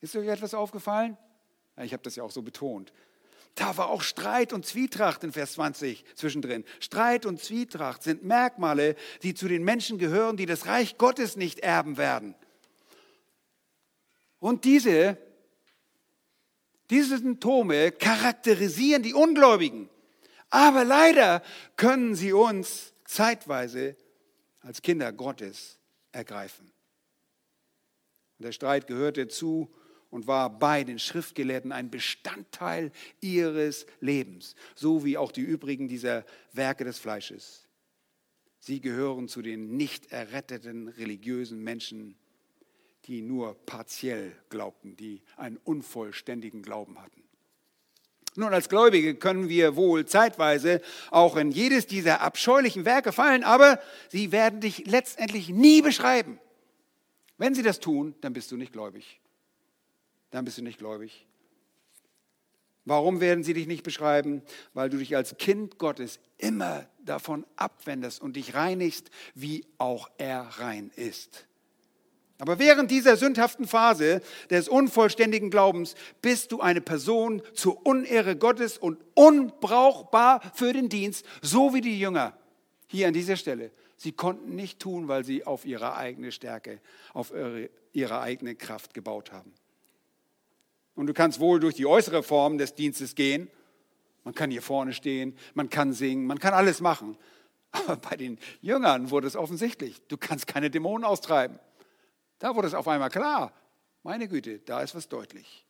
Ist 0.00 0.14
euch 0.16 0.28
etwas 0.28 0.54
aufgefallen? 0.54 1.16
Ich 1.82 1.92
habe 1.92 2.02
das 2.02 2.16
ja 2.16 2.22
auch 2.22 2.30
so 2.30 2.42
betont. 2.42 2.92
Da 3.54 3.76
war 3.76 3.88
auch 3.88 4.02
Streit 4.02 4.52
und 4.52 4.64
Zwietracht 4.64 5.24
in 5.24 5.32
Vers 5.32 5.54
20 5.54 6.04
zwischendrin. 6.14 6.64
Streit 6.78 7.26
und 7.26 7.40
Zwietracht 7.40 8.04
sind 8.04 8.22
Merkmale, 8.22 8.94
die 9.22 9.34
zu 9.34 9.48
den 9.48 9.64
Menschen 9.64 9.98
gehören, 9.98 10.36
die 10.36 10.46
das 10.46 10.66
Reich 10.66 10.96
Gottes 10.96 11.36
nicht 11.36 11.58
erben 11.60 11.96
werden. 11.96 12.36
Und 14.38 14.64
diese, 14.64 15.18
diese 16.90 17.18
Symptome 17.18 17.90
charakterisieren 17.90 19.02
die 19.02 19.14
Ungläubigen. 19.14 19.88
Aber 20.50 20.84
leider 20.84 21.42
können 21.76 22.14
sie 22.14 22.32
uns 22.32 22.92
zeitweise 23.04 23.96
als 24.60 24.82
Kinder 24.82 25.12
Gottes 25.12 25.78
ergreifen. 26.12 26.70
Der 28.38 28.52
Streit 28.52 28.86
gehörte 28.86 29.28
zu 29.28 29.72
und 30.10 30.26
war 30.26 30.58
bei 30.58 30.84
den 30.84 30.98
Schriftgelehrten 30.98 31.72
ein 31.72 31.90
Bestandteil 31.90 32.92
ihres 33.20 33.86
Lebens, 34.00 34.54
so 34.74 35.04
wie 35.04 35.18
auch 35.18 35.32
die 35.32 35.42
übrigen 35.42 35.88
dieser 35.88 36.24
Werke 36.52 36.84
des 36.84 36.98
Fleisches. 36.98 37.68
Sie 38.60 38.80
gehören 38.80 39.28
zu 39.28 39.42
den 39.42 39.76
nicht 39.76 40.12
erretteten 40.12 40.88
religiösen 40.88 41.62
Menschen, 41.62 42.16
die 43.04 43.22
nur 43.22 43.54
partiell 43.66 44.32
glaubten, 44.50 44.96
die 44.96 45.22
einen 45.36 45.56
unvollständigen 45.56 46.62
Glauben 46.62 47.00
hatten. 47.00 47.22
Nun, 48.36 48.52
als 48.52 48.68
Gläubige 48.68 49.14
können 49.14 49.48
wir 49.48 49.74
wohl 49.74 50.06
zeitweise 50.06 50.80
auch 51.10 51.36
in 51.36 51.50
jedes 51.50 51.86
dieser 51.86 52.20
abscheulichen 52.20 52.84
Werke 52.84 53.12
fallen, 53.12 53.42
aber 53.42 53.80
sie 54.10 54.30
werden 54.30 54.60
dich 54.60 54.86
letztendlich 54.86 55.48
nie 55.48 55.82
beschreiben. 55.82 56.38
Wenn 57.38 57.54
sie 57.54 57.62
das 57.62 57.80
tun, 57.80 58.14
dann 58.20 58.32
bist 58.32 58.50
du 58.50 58.56
nicht 58.56 58.72
gläubig. 58.72 59.20
Dann 60.30 60.44
bist 60.44 60.58
du 60.58 60.62
nicht 60.62 60.78
gläubig. 60.78 61.26
Warum 62.84 63.20
werden 63.20 63.44
sie 63.44 63.54
dich 63.54 63.66
nicht 63.66 63.82
beschreiben? 63.82 64.42
Weil 64.74 64.90
du 64.90 64.98
dich 64.98 65.14
als 65.14 65.36
Kind 65.36 65.78
Gottes 65.78 66.20
immer 66.38 66.88
davon 67.04 67.46
abwendest 67.56 68.20
und 68.20 68.36
dich 68.36 68.54
reinigst, 68.54 69.10
wie 69.34 69.64
auch 69.78 70.10
er 70.18 70.40
rein 70.58 70.90
ist. 70.96 71.46
Aber 72.38 72.58
während 72.58 72.90
dieser 72.90 73.16
sündhaften 73.16 73.66
Phase 73.66 74.22
des 74.48 74.68
unvollständigen 74.68 75.50
Glaubens 75.50 75.96
bist 76.22 76.52
du 76.52 76.60
eine 76.60 76.80
Person 76.80 77.42
zur 77.52 77.84
Unehre 77.84 78.36
Gottes 78.36 78.78
und 78.78 78.98
unbrauchbar 79.14 80.40
für 80.54 80.72
den 80.72 80.88
Dienst, 80.88 81.26
so 81.42 81.74
wie 81.74 81.80
die 81.80 81.98
Jünger 81.98 82.38
hier 82.86 83.08
an 83.08 83.12
dieser 83.12 83.36
Stelle. 83.36 83.72
Sie 83.98 84.12
konnten 84.12 84.54
nicht 84.54 84.78
tun, 84.78 85.08
weil 85.08 85.24
sie 85.24 85.44
auf 85.44 85.66
ihre 85.66 85.96
eigene 85.96 86.30
Stärke, 86.30 86.80
auf 87.12 87.32
ihre, 87.32 87.68
ihre 87.92 88.20
eigene 88.20 88.54
Kraft 88.54 88.94
gebaut 88.94 89.32
haben. 89.32 89.52
Und 90.94 91.08
du 91.08 91.12
kannst 91.12 91.40
wohl 91.40 91.58
durch 91.58 91.74
die 91.74 91.84
äußere 91.84 92.22
Form 92.22 92.58
des 92.58 92.74
Dienstes 92.74 93.16
gehen. 93.16 93.50
Man 94.22 94.34
kann 94.34 94.52
hier 94.52 94.62
vorne 94.62 94.92
stehen, 94.92 95.36
man 95.54 95.68
kann 95.68 95.92
singen, 95.92 96.26
man 96.26 96.38
kann 96.38 96.54
alles 96.54 96.80
machen. 96.80 97.18
Aber 97.72 97.96
bei 97.96 98.16
den 98.16 98.38
Jüngern 98.60 99.10
wurde 99.10 99.26
es 99.26 99.34
offensichtlich, 99.34 100.00
du 100.06 100.16
kannst 100.16 100.46
keine 100.46 100.70
Dämonen 100.70 101.04
austreiben. 101.04 101.58
Da 102.38 102.54
wurde 102.54 102.68
es 102.68 102.74
auf 102.74 102.86
einmal 102.86 103.10
klar. 103.10 103.52
Meine 104.04 104.28
Güte, 104.28 104.60
da 104.60 104.80
ist 104.80 104.94
was 104.94 105.08
deutlich. 105.08 105.66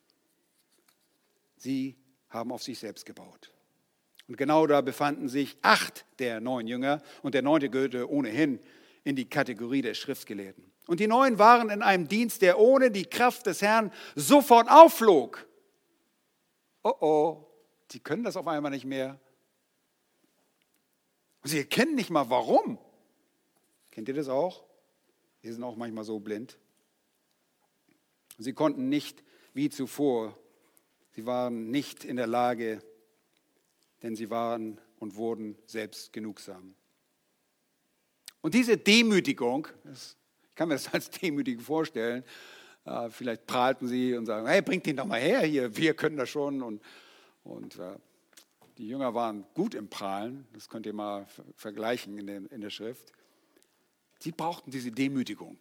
Sie 1.57 1.97
haben 2.29 2.51
auf 2.51 2.61
sich 2.61 2.77
selbst 2.77 3.07
gebaut. 3.07 3.51
Und 4.29 4.37
genau 4.37 4.67
da 4.67 4.81
befanden 4.81 5.27
sich 5.27 5.57
acht 5.63 6.05
der 6.19 6.39
neun 6.39 6.67
Jünger 6.67 7.01
und 7.23 7.33
der 7.33 7.41
neunte 7.41 7.71
gehörte 7.71 8.07
ohnehin 8.07 8.59
in 9.03 9.15
die 9.15 9.27
Kategorie 9.27 9.81
der 9.81 9.95
Schriftgelehrten. 9.95 10.71
Und 10.85 10.99
die 10.99 11.07
neun 11.07 11.39
waren 11.39 11.71
in 11.71 11.81
einem 11.81 12.07
Dienst, 12.07 12.43
der 12.43 12.59
ohne 12.59 12.91
die 12.91 13.05
Kraft 13.05 13.47
des 13.47 13.63
Herrn 13.63 13.91
sofort 14.15 14.69
aufflog. 14.69 15.47
Oh 16.83 16.93
oh, 16.99 17.47
sie 17.91 17.99
können 17.99 18.23
das 18.23 18.37
auf 18.37 18.47
einmal 18.47 18.69
nicht 18.69 18.85
mehr. 18.85 19.19
Und 21.41 21.49
sie 21.49 21.57
erkennen 21.57 21.95
nicht 21.95 22.11
mal 22.11 22.29
warum. 22.29 22.77
Kennt 23.89 24.09
ihr 24.09 24.15
das 24.15 24.29
auch? 24.29 24.63
Wir 25.41 25.51
sind 25.53 25.63
auch 25.63 25.75
manchmal 25.75 26.03
so 26.03 26.19
blind. 26.19 26.59
Sie 28.37 28.53
konnten 28.53 28.89
nicht 28.89 29.23
wie 29.55 29.71
zuvor, 29.71 30.37
sie 31.15 31.25
waren 31.25 31.71
nicht 31.71 32.05
in 32.05 32.15
der 32.15 32.27
Lage, 32.27 32.83
denn 34.01 34.15
sie 34.15 34.29
waren 34.29 34.79
und 34.99 35.15
wurden 35.15 35.57
selbst 35.65 36.13
genugsam. 36.13 36.75
Und 38.41 38.53
diese 38.53 38.77
Demütigung, 38.77 39.67
ich 39.91 40.15
kann 40.55 40.69
mir 40.69 40.75
das 40.75 40.87
als 40.93 41.09
Demütigung 41.09 41.63
vorstellen, 41.63 42.23
äh, 42.85 43.09
vielleicht 43.09 43.45
prahlten 43.45 43.87
sie 43.87 44.15
und 44.15 44.25
sagen, 44.25 44.47
hey, 44.47 44.61
bringt 44.61 44.87
ihn 44.87 44.97
doch 44.97 45.05
mal 45.05 45.19
her 45.19 45.41
hier, 45.41 45.75
wir 45.75 45.93
können 45.93 46.17
das 46.17 46.29
schon. 46.29 46.61
Und, 46.61 46.81
und 47.43 47.77
äh, 47.77 47.95
die 48.77 48.87
Jünger 48.87 49.13
waren 49.13 49.45
gut 49.53 49.75
im 49.75 49.89
Prahlen, 49.89 50.47
das 50.53 50.69
könnt 50.69 50.85
ihr 50.85 50.93
mal 50.93 51.27
vergleichen 51.55 52.17
in 52.17 52.27
der, 52.27 52.51
in 52.51 52.61
der 52.61 52.69
Schrift. 52.69 53.11
Sie 54.19 54.31
brauchten 54.31 54.71
diese 54.71 54.91
Demütigung, 54.91 55.57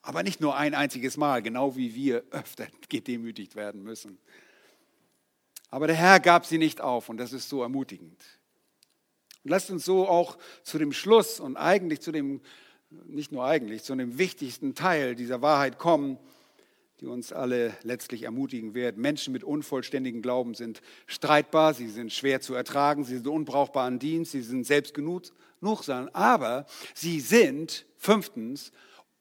aber 0.00 0.22
nicht 0.22 0.40
nur 0.40 0.56
ein 0.56 0.74
einziges 0.74 1.16
Mal, 1.16 1.42
genau 1.42 1.76
wie 1.76 1.94
wir 1.94 2.24
öfter 2.30 2.66
gedemütigt 2.88 3.56
werden 3.56 3.82
müssen. 3.82 4.18
Aber 5.72 5.86
der 5.86 5.96
Herr 5.96 6.20
gab 6.20 6.44
sie 6.44 6.58
nicht 6.58 6.82
auf 6.82 7.08
und 7.08 7.16
das 7.16 7.32
ist 7.32 7.48
so 7.48 7.62
ermutigend. 7.62 8.20
Und 9.42 9.50
lasst 9.50 9.70
uns 9.70 9.86
so 9.86 10.06
auch 10.06 10.36
zu 10.64 10.78
dem 10.78 10.92
Schluss 10.92 11.40
und 11.40 11.56
eigentlich 11.56 12.02
zu 12.02 12.12
dem, 12.12 12.42
nicht 12.90 13.32
nur 13.32 13.46
eigentlich, 13.46 13.82
zu 13.82 13.96
dem 13.96 14.18
wichtigsten 14.18 14.74
Teil 14.74 15.14
dieser 15.14 15.40
Wahrheit 15.40 15.78
kommen, 15.78 16.18
die 17.00 17.06
uns 17.06 17.32
alle 17.32 17.74
letztlich 17.84 18.24
ermutigen 18.24 18.74
wird. 18.74 18.98
Menschen 18.98 19.32
mit 19.32 19.44
unvollständigem 19.44 20.20
Glauben 20.20 20.52
sind 20.52 20.82
streitbar, 21.06 21.72
sie 21.72 21.88
sind 21.88 22.12
schwer 22.12 22.42
zu 22.42 22.52
ertragen, 22.52 23.04
sie 23.04 23.14
sind 23.14 23.28
unbrauchbar 23.28 23.86
an 23.86 23.98
Dienst, 23.98 24.32
sie 24.32 24.42
sind 24.42 24.66
selbst 24.66 24.92
genug, 24.92 25.22
aber 26.12 26.66
sie 26.94 27.20
sind, 27.20 27.86
fünftens, 27.96 28.72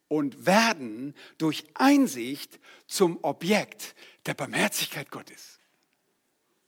und 0.09 0.45
werden 0.45 1.15
durch 1.37 1.63
Einsicht 1.75 2.59
zum 2.87 3.19
Objekt 3.21 3.95
der 4.25 4.33
Barmherzigkeit 4.33 5.09
Gottes. 5.11 5.60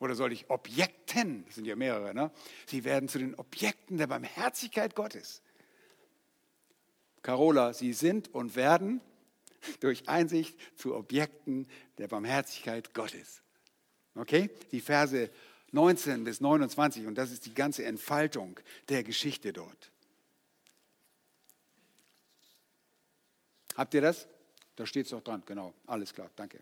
Oder 0.04 0.16
soll 0.16 0.34
ich 0.34 0.50
Objekten, 0.50 1.46
das 1.46 1.56
sind 1.56 1.64
ja 1.64 1.78
mehrere, 1.78 2.14
ne? 2.14 2.30
sie 2.66 2.84
werden 2.84 3.08
zu 3.08 3.20
den 3.20 3.36
Objekten 3.36 3.98
der 3.98 4.08
Barmherzigkeit 4.08 4.96
Gottes. 4.96 5.42
Carola, 7.22 7.72
sie 7.72 7.94
sind 7.94 8.28
und 8.34 8.58
werden 8.58 9.00
durch 9.80 10.10
Einsicht 10.10 10.60
zu 10.76 10.94
Objekten 10.94 11.70
der 12.00 12.10
Barmherzigkeit 12.10 12.94
Gottes. 12.94 13.44
Okay? 14.16 14.50
Die 14.74 14.82
Verse 14.82 15.30
19 15.72 16.26
bis 16.26 16.42
29 16.42 17.08
und 17.08 17.16
das 17.16 17.32
ist 17.32 17.46
die 17.46 17.54
ganze 17.54 17.86
Entfaltung 17.86 18.60
der 18.90 19.06
Geschichte 19.06 19.54
dort. 19.54 19.90
Habt 23.78 23.94
ihr 23.94 24.02
das? 24.02 24.28
Da 24.76 24.86
steht 24.86 25.06
es 25.06 25.12
doch 25.12 25.24
dran, 25.24 25.44
genau. 25.46 25.74
Alles 25.88 26.14
klar, 26.14 26.30
danke. 26.36 26.60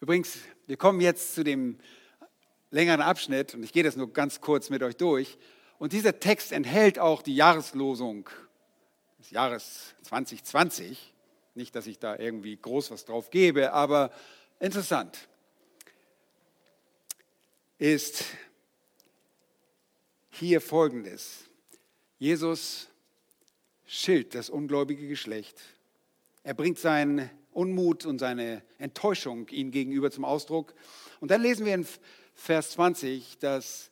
Übrigens, 0.00 0.38
wir 0.66 0.76
kommen 0.76 1.00
jetzt 1.00 1.34
zu 1.34 1.42
dem 1.42 1.78
längeren 2.70 3.00
Abschnitt 3.00 3.54
und 3.54 3.62
ich 3.62 3.72
gehe 3.72 3.82
das 3.82 3.96
nur 3.96 4.12
ganz 4.12 4.42
kurz 4.42 4.68
mit 4.68 4.82
euch 4.82 4.96
durch. 4.96 5.38
Und 5.78 5.94
dieser 5.94 6.20
Text 6.20 6.52
enthält 6.52 6.98
auch 6.98 7.22
die 7.22 7.34
Jahreslosung 7.34 8.28
des 9.18 9.30
Jahres 9.30 9.94
2020. 10.02 11.14
Nicht, 11.54 11.74
dass 11.74 11.86
ich 11.86 11.98
da 11.98 12.16
irgendwie 12.16 12.56
groß 12.56 12.90
was 12.90 13.06
drauf 13.06 13.30
gebe, 13.30 13.72
aber 13.72 14.10
interessant 14.60 15.28
ist 17.78 18.24
hier 20.30 20.60
folgendes. 20.60 21.44
Jesus 22.18 22.88
schilt 23.86 24.34
das 24.34 24.50
ungläubige 24.50 25.08
Geschlecht. 25.08 25.60
Er 26.42 26.54
bringt 26.54 26.78
seinen 26.78 27.30
Unmut 27.56 28.04
und 28.04 28.18
seine 28.18 28.62
Enttäuschung 28.78 29.48
ihnen 29.48 29.70
gegenüber 29.70 30.10
zum 30.10 30.24
Ausdruck. 30.24 30.74
Und 31.20 31.30
dann 31.30 31.40
lesen 31.40 31.64
wir 31.64 31.74
in 31.74 31.86
Vers 32.34 32.72
20, 32.72 33.38
dass 33.38 33.90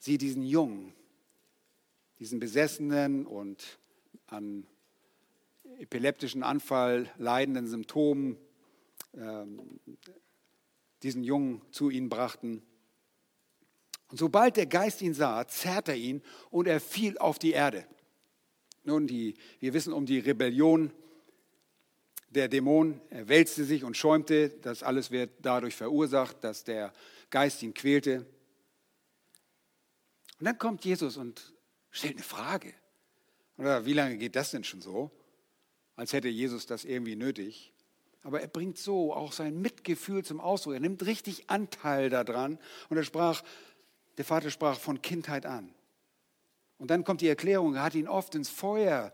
sie 0.00 0.18
diesen 0.18 0.42
Jungen, 0.42 0.92
diesen 2.18 2.40
besessenen 2.40 3.24
und 3.24 3.78
an 4.26 4.66
epileptischen 5.78 6.42
Anfall 6.42 7.08
leidenden 7.18 7.68
Symptomen, 7.68 8.36
ähm, 9.14 9.78
diesen 11.04 11.22
Jungen 11.22 11.62
zu 11.70 11.90
ihnen 11.90 12.08
brachten. 12.08 12.62
Und 14.08 14.18
sobald 14.18 14.56
der 14.56 14.66
Geist 14.66 15.02
ihn 15.02 15.14
sah, 15.14 15.46
zerrte 15.46 15.92
er 15.92 15.98
ihn 15.98 16.22
und 16.50 16.66
er 16.66 16.80
fiel 16.80 17.16
auf 17.18 17.38
die 17.38 17.52
Erde. 17.52 17.86
Nun, 18.82 19.06
die, 19.06 19.34
wir 19.60 19.72
wissen 19.72 19.92
um 19.92 20.04
die 20.04 20.18
Rebellion 20.18 20.92
der 22.36 22.48
Dämon. 22.48 23.00
Wälzte 23.10 23.64
sich 23.64 23.82
und 23.82 23.96
schäumte. 23.96 24.50
Das 24.62 24.82
alles 24.82 25.10
wird 25.10 25.30
dadurch 25.42 25.74
verursacht, 25.74 26.44
dass 26.44 26.64
der 26.64 26.92
Geist 27.30 27.62
ihn 27.62 27.74
quälte. 27.74 28.26
Und 30.38 30.44
dann 30.44 30.58
kommt 30.58 30.84
Jesus 30.84 31.16
und 31.16 31.54
stellt 31.90 32.14
eine 32.14 32.22
Frage. 32.22 32.74
Oder 33.58 33.86
wie 33.86 33.94
lange 33.94 34.18
geht 34.18 34.36
das 34.36 34.50
denn 34.50 34.64
schon 34.64 34.82
so? 34.82 35.10
Als 35.96 36.12
hätte 36.12 36.28
Jesus 36.28 36.66
das 36.66 36.84
irgendwie 36.84 37.16
nötig. 37.16 37.72
Aber 38.22 38.40
er 38.40 38.48
bringt 38.48 38.76
so 38.76 39.14
auch 39.14 39.32
sein 39.32 39.60
Mitgefühl 39.60 40.24
zum 40.24 40.40
Ausdruck. 40.40 40.74
Er 40.74 40.80
nimmt 40.80 41.06
richtig 41.06 41.48
Anteil 41.48 42.10
daran. 42.10 42.58
Und 42.90 42.98
er 42.98 43.04
sprach, 43.04 43.42
der 44.18 44.24
Vater 44.24 44.50
sprach 44.50 44.78
von 44.78 45.00
Kindheit 45.00 45.46
an. 45.46 45.72
Und 46.78 46.90
dann 46.90 47.04
kommt 47.04 47.22
die 47.22 47.28
Erklärung, 47.28 47.76
er 47.76 47.82
hat 47.82 47.94
ihn 47.94 48.08
oft 48.08 48.34
ins 48.34 48.50
Feuer 48.50 49.12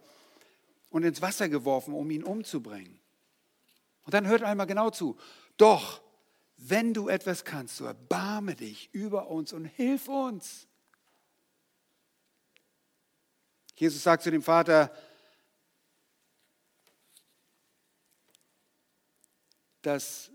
und 0.91 1.05
ins 1.05 1.23
Wasser 1.23 1.49
geworfen, 1.49 1.95
um 1.95 2.11
ihn 2.11 2.25
umzubringen. 2.25 2.99
Und 4.05 4.15
dann 4.15 4.27
hört 4.27 4.43
einmal 4.43 4.67
genau 4.67 4.91
zu. 4.91 5.17
Doch, 5.57 6.03
wenn 6.57 6.95
du 6.95 7.09
etwas 7.09 7.45
kannst, 7.45 7.77
so 7.77 7.85
erbarme 7.85 8.55
dich 8.55 8.93
über 8.95 9.29
uns 9.29 9.53
und 9.53 9.65
hilf 9.65 10.09
uns. 10.09 10.67
Jesus 13.77 14.03
sagt 14.03 14.23
zu 14.23 14.31
dem 14.31 14.43
Vater, 14.43 14.95
dass 19.83 20.31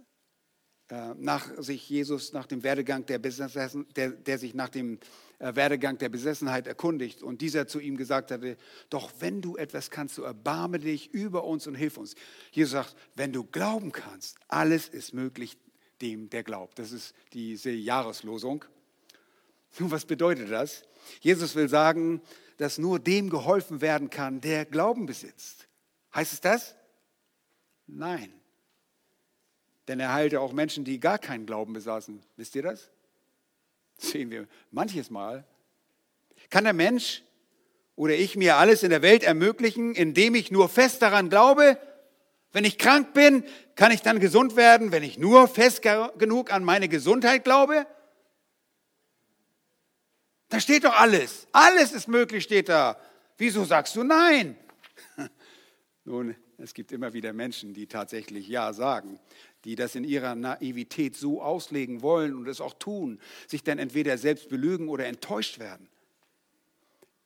äh, 0.89 1.13
nach 1.15 1.49
sich 1.57 1.89
Jesus 1.89 2.34
nach 2.34 2.45
dem 2.45 2.63
Werdegang 2.63 3.05
der, 3.05 3.20
Besessen, 3.20 3.88
der, 3.95 4.11
der 4.11 4.38
sich 4.38 4.53
nach 4.53 4.70
dem 4.70 4.99
Werdegang 5.39 5.97
der 5.99 6.09
Besessenheit 6.09 6.65
erkundigt 6.65 7.21
und 7.21 7.41
dieser 7.41 7.67
zu 7.67 7.79
ihm 7.79 7.95
gesagt 7.95 8.31
hatte, 8.31 8.57
doch 8.89 9.11
wenn 9.19 9.41
du 9.41 9.55
etwas 9.55 9.91
kannst, 9.91 10.15
so 10.15 10.23
erbarme 10.23 10.79
dich 10.79 11.13
über 11.13 11.43
uns 11.43 11.67
und 11.67 11.75
hilf 11.75 11.97
uns. 11.97 12.15
Jesus 12.51 12.71
sagt, 12.71 12.95
wenn 13.15 13.33
du 13.33 13.43
glauben 13.43 13.91
kannst, 13.91 14.38
alles 14.47 14.89
ist 14.89 15.13
möglich 15.13 15.57
dem, 16.01 16.29
der 16.29 16.43
glaubt. 16.43 16.79
Das 16.79 16.91
ist 16.91 17.13
diese 17.33 17.69
Jahreslosung. 17.69 18.65
Nun, 19.79 19.91
was 19.91 20.05
bedeutet 20.05 20.51
das? 20.51 20.83
Jesus 21.21 21.55
will 21.55 21.69
sagen, 21.69 22.21
dass 22.57 22.79
nur 22.79 22.99
dem 22.99 23.29
geholfen 23.29 23.81
werden 23.81 24.09
kann, 24.09 24.41
der 24.41 24.65
Glauben 24.65 25.05
besitzt. 25.05 25.67
Heißt 26.15 26.33
es 26.33 26.41
das? 26.41 26.75
Nein. 27.85 28.33
Denn 29.88 29.99
er 29.99 30.13
heilte 30.13 30.41
auch 30.41 30.51
Menschen, 30.51 30.83
die 30.83 30.99
gar 30.99 31.19
keinen 31.19 31.45
Glauben 31.45 31.73
besaßen. 31.73 32.21
Wisst 32.35 32.55
ihr 32.55 32.63
das? 32.63 32.91
Sehen 33.97 34.31
wir 34.31 34.47
manches 34.71 35.09
Mal. 35.09 35.45
Kann 36.49 36.63
der 36.63 36.73
Mensch 36.73 37.23
oder 37.95 38.13
ich 38.13 38.35
mir 38.35 38.57
alles 38.57 38.83
in 38.83 38.89
der 38.89 39.01
Welt 39.01 39.23
ermöglichen, 39.23 39.95
indem 39.95 40.35
ich 40.35 40.51
nur 40.51 40.69
fest 40.69 41.01
daran 41.01 41.29
glaube? 41.29 41.77
Wenn 42.51 42.63
ich 42.63 42.77
krank 42.77 43.13
bin, 43.13 43.43
kann 43.75 43.91
ich 43.91 44.01
dann 44.01 44.19
gesund 44.19 44.55
werden, 44.55 44.91
wenn 44.91 45.03
ich 45.03 45.17
nur 45.17 45.47
fest 45.47 45.81
genug 46.17 46.51
an 46.51 46.63
meine 46.63 46.87
Gesundheit 46.87 47.43
glaube? 47.43 47.85
Da 50.49 50.59
steht 50.59 50.85
doch 50.85 50.97
alles. 50.97 51.47
Alles 51.51 51.91
ist 51.91 52.07
möglich, 52.07 52.43
steht 52.43 52.69
da. 52.69 52.97
Wieso 53.37 53.65
sagst 53.65 53.95
du 53.95 54.03
nein? 54.03 54.55
Nun, 56.05 56.35
es 56.58 56.74
gibt 56.74 56.91
immer 56.91 57.14
wieder 57.14 57.34
Menschen, 57.34 57.74
die 57.74 57.86
tatsächlich 57.86 58.47
Ja 58.47 58.74
sagen, 58.74 59.20
die 59.64 59.76
das 59.76 59.95
in 59.95 60.03
ihrer 60.03 60.34
Naivität 60.36 61.16
so 61.16 61.41
auslegen 61.41 62.01
wollen 62.01 62.36
und 62.36 62.47
es 62.47 62.62
auch 62.62 62.74
tun, 62.74 63.20
sich 63.47 63.64
dann 63.64 63.78
entweder 63.78 64.18
selbst 64.18 64.49
belügen 64.49 64.89
oder 64.89 65.05
enttäuscht 65.05 65.60
werden. 65.60 65.88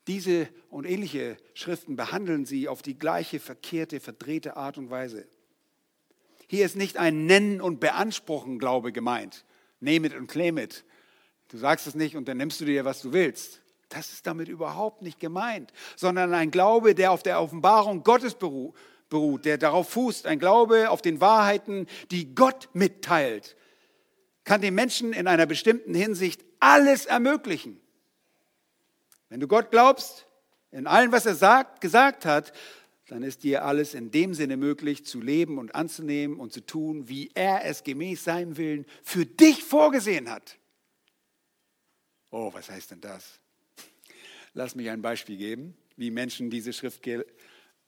Diese 0.06 0.48
und 0.68 0.84
ähnliche 0.84 1.36
Schriften 1.54 1.96
behandeln 1.96 2.44
sie 2.44 2.68
auf 2.68 2.82
die 2.82 2.98
gleiche 2.98 3.40
verkehrte, 3.40 4.00
verdrehte 4.00 4.56
Art 4.56 4.76
und 4.76 4.90
Weise. 4.90 5.26
Hier 6.48 6.66
ist 6.66 6.76
nicht 6.76 6.98
ein 6.98 7.24
Nennen 7.24 7.60
und 7.62 7.80
Beanspruchen 7.80 8.58
Glaube 8.58 8.92
gemeint. 8.92 9.44
Name 9.80 10.08
it 10.08 10.14
und 10.14 10.26
claim 10.26 10.58
it. 10.58 10.84
Du 11.48 11.56
sagst 11.56 11.86
es 11.86 11.94
nicht 11.94 12.16
und 12.16 12.28
dann 12.28 12.36
nimmst 12.36 12.60
du 12.60 12.64
dir, 12.64 12.84
was 12.84 13.00
du 13.00 13.12
willst. 13.12 13.62
Das 13.88 14.12
ist 14.12 14.26
damit 14.26 14.48
überhaupt 14.48 15.02
nicht 15.02 15.20
gemeint, 15.20 15.72
sondern 15.96 16.34
ein 16.34 16.50
Glaube, 16.50 16.94
der 16.94 17.12
auf 17.12 17.22
der 17.22 17.40
Offenbarung 17.40 18.02
Gottes 18.02 18.34
beruht 18.34 18.74
beruht, 19.12 19.44
der 19.44 19.58
darauf 19.58 19.90
fußt, 19.90 20.26
ein 20.26 20.38
Glaube 20.40 20.90
auf 20.90 21.02
den 21.02 21.20
Wahrheiten, 21.20 21.86
die 22.10 22.34
Gott 22.34 22.70
mitteilt, 22.72 23.56
kann 24.44 24.62
dem 24.62 24.74
Menschen 24.74 25.12
in 25.12 25.28
einer 25.28 25.46
bestimmten 25.46 25.94
Hinsicht 25.94 26.42
alles 26.58 27.06
ermöglichen. 27.06 27.80
Wenn 29.28 29.38
du 29.38 29.46
Gott 29.46 29.70
glaubst, 29.70 30.26
in 30.72 30.86
allem, 30.86 31.12
was 31.12 31.26
er 31.26 31.34
sagt, 31.34 31.80
gesagt 31.80 32.24
hat, 32.24 32.52
dann 33.08 33.22
ist 33.22 33.42
dir 33.42 33.64
alles 33.64 33.92
in 33.92 34.10
dem 34.10 34.32
Sinne 34.32 34.56
möglich, 34.56 35.04
zu 35.04 35.20
leben 35.20 35.58
und 35.58 35.74
anzunehmen 35.74 36.40
und 36.40 36.52
zu 36.52 36.64
tun, 36.64 37.08
wie 37.08 37.30
er 37.34 37.64
es 37.66 37.84
gemäß 37.84 38.24
seinem 38.24 38.56
Willen 38.56 38.86
für 39.02 39.26
dich 39.26 39.62
vorgesehen 39.62 40.30
hat. 40.30 40.58
Oh, 42.30 42.52
was 42.54 42.70
heißt 42.70 42.92
denn 42.92 43.02
das? 43.02 43.40
Lass 44.54 44.74
mich 44.74 44.88
ein 44.88 45.02
Beispiel 45.02 45.36
geben, 45.36 45.76
wie 45.96 46.10
Menschen 46.10 46.48
diese 46.48 46.72
Schrift 46.72 47.02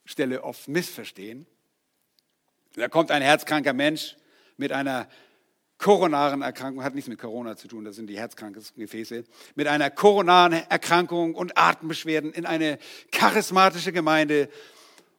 Stelle 0.05 0.45
oft 0.45 0.69
missverstehen. 0.69 1.47
Da 2.77 2.89
kommt 2.89 3.11
ein 3.11 3.23
herzkranker 3.23 3.73
Mensch 3.73 4.17
mit 4.57 4.73
einer 4.73 5.09
koronaren 5.79 6.43
Erkrankung, 6.43 6.85
hat 6.85 6.95
nichts 6.95 7.09
mit 7.09 7.19
Corona 7.19 7.57
zu 7.57 7.69
tun, 7.69 7.85
das 7.85 7.97
sind 7.97 8.07
die 8.07 8.19
Herzkrankengefäße, 8.19 9.25
mit 9.55 9.67
einer 9.67 9.91
koronaren 9.91 10.53
Erkrankung 10.53 11.35
und 11.35 11.59
Atembeschwerden 11.59 12.33
in 12.33 12.47
eine 12.47 12.79
charismatische 13.11 13.93
Gemeinde. 13.93 14.49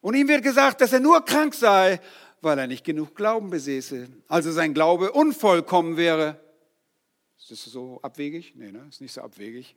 Und 0.02 0.16
ihm 0.16 0.28
wird 0.28 0.44
gesagt, 0.44 0.82
dass 0.82 0.94
er 0.94 1.00
nur 1.00 1.24
krank 1.26 1.54
sei, 1.54 2.00
weil 2.42 2.60
er 2.60 2.68
nicht 2.68 2.84
genug 2.84 3.16
Glauben 3.16 3.50
besäße. 3.50 4.08
Also 4.28 4.52
sein 4.52 4.74
Glaube 4.74 5.12
unvollkommen 5.12 5.98
wäre. 5.98 6.40
Ist 7.38 7.52
das 7.52 7.64
so 7.66 8.00
abwegig? 8.02 8.54
Nee, 8.56 8.72
ne? 8.72 8.86
ist 8.90 9.02
nicht 9.02 9.14
so 9.14 9.22
abwegig. 9.22 9.76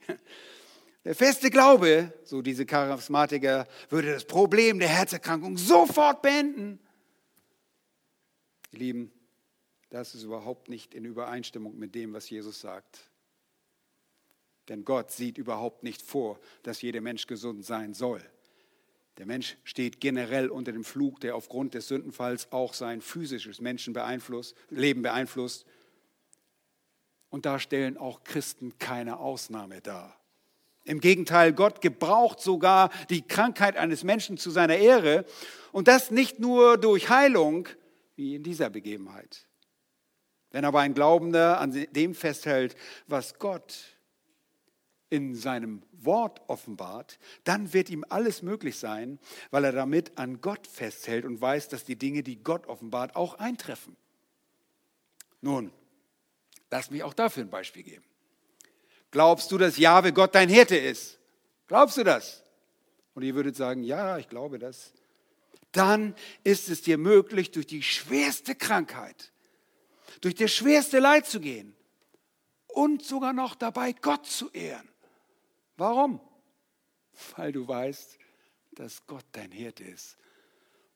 Der 1.05 1.15
feste 1.15 1.51
Glaube, 1.51 2.13
so 2.25 2.43
diese 2.43 2.67
Charismatiker, 2.67 3.67
würde 3.89 4.13
das 4.13 4.25
Problem 4.25 4.79
der 4.79 4.89
Herzerkrankung 4.89 5.57
sofort 5.57 6.23
beenden. 6.23 6.81
Ihr 8.73 8.79
Lieben, 8.81 9.13
das 9.91 10.15
ist 10.15 10.25
überhaupt 10.25 10.69
nicht 10.69 10.95
in 10.95 11.05
Übereinstimmung 11.05 11.79
mit 11.79 11.95
dem, 11.95 12.13
was 12.13 12.29
Jesus 12.29 12.61
sagt. 12.61 13.11
Denn 14.69 14.85
Gott 14.85 15.11
sieht 15.11 15.39
überhaupt 15.39 15.83
nicht 15.83 16.03
vor, 16.03 16.39
dass 16.63 16.83
jeder 16.83 17.01
Mensch 17.01 17.27
gesund 17.27 17.65
sein 17.65 17.95
soll. 17.95 18.23
Der 19.17 19.27
Mensch 19.27 19.57
steht 19.65 20.01
generell 20.01 20.49
unter 20.49 20.73
dem 20.73 20.85
Flug, 20.85 21.21
der 21.21 21.35
aufgrund 21.35 21.75
des 21.75 21.89
Sündenfalls 21.89 22.53
auch 22.53 22.75
sein 22.75 23.01
physisches 23.01 23.61
Menschen 23.61 23.93
beeinflusst, 23.93 24.55
Leben 24.69 25.03
beeinflusst. 25.03 25.67
Und 27.31 27.47
da 27.47 27.59
stellen 27.59 27.97
auch 27.97 28.23
Christen 28.23 28.79
keine 28.79 29.19
Ausnahme 29.19 29.81
dar. 29.81 30.19
Im 30.89 31.01
Gegenteil, 31.01 31.53
Gott 31.53 31.83
gebraucht 31.83 32.41
sogar 32.41 32.91
die 33.11 33.21
Krankheit 33.21 33.77
eines 33.77 34.05
Menschen 34.05 34.39
zu 34.39 34.51
seiner 34.51 34.77
Ehre 34.77 35.27
und 35.71 35.87
das 35.87 36.11
nicht 36.11 36.39
nur 36.41 36.79
durch 36.79 37.11
Heilung, 37.11 37.69
wie 38.17 38.35
in 38.35 38.43
dieser 38.43 38.71
Begebenheit. 38.71 39.47
Wenn 40.51 40.65
aber 40.65 40.81
ein 40.81 40.95
Glaubender 40.95 41.61
an 41.61 41.87
dem 41.93 42.15
festhält, 42.15 42.75
was 43.07 43.39
Gott 43.39 43.99
in 45.11 45.35
seinem 45.35 45.83
Wort 45.93 46.41
offenbart, 46.47 47.19
dann 47.45 47.75
wird 47.75 47.91
ihm 47.91 48.03
alles 48.09 48.41
möglich 48.41 48.79
sein, 48.79 49.19
weil 49.51 49.65
er 49.65 49.73
damit 49.73 50.17
an 50.17 50.41
Gott 50.41 50.67
festhält 50.67 51.27
und 51.27 51.39
weiß, 51.39 51.69
dass 51.69 51.85
die 51.85 51.97
Dinge, 51.97 52.23
die 52.23 52.43
Gott 52.43 52.67
offenbart, 52.67 53.15
auch 53.15 53.35
eintreffen. 53.35 53.95
Nun, 55.43 55.71
lass 56.71 56.91
mich 56.91 57.03
auch 57.03 57.15
dafür 57.15 57.45
ein 57.45 57.51
Beispiel 57.51 57.83
geben. 57.83 58.05
Glaubst 59.11 59.51
du, 59.51 59.59
dass 59.59 59.79
Jahwe 59.79 60.13
Gott 60.13 60.35
dein 60.35 60.49
Hirte 60.49 60.77
ist? 60.77 61.19
Glaubst 61.67 61.97
du 61.97 62.05
das? 62.05 62.43
Und 63.15 63.23
ihr 63.23 63.35
würdet 63.35 63.57
sagen, 63.57 63.83
ja, 63.83 64.19
ich 64.19 64.29
glaube 64.29 64.59
das. 64.59 64.93
Dann 65.73 66.15
ist 66.45 66.69
es 66.69 66.83
dir 66.83 66.99
möglich, 66.99 67.51
durch 67.51 67.67
die 67.67 67.83
schwerste 67.83 68.55
Krankheit, 68.55 69.33
durch 70.21 70.35
das 70.35 70.53
schwerste 70.53 70.99
Leid 70.99 71.27
zu 71.27 71.41
gehen 71.41 71.75
und 72.69 73.05
sogar 73.05 73.33
noch 73.33 73.55
dabei 73.55 73.93
Gott 73.93 74.27
zu 74.27 74.51
ehren. 74.51 74.89
Warum? 75.77 76.21
Weil 77.37 77.53
du 77.53 77.67
weißt, 77.67 78.19
dass 78.73 79.07
Gott 79.07 79.25
dein 79.33 79.51
Hirte 79.51 79.85
ist 79.85 80.17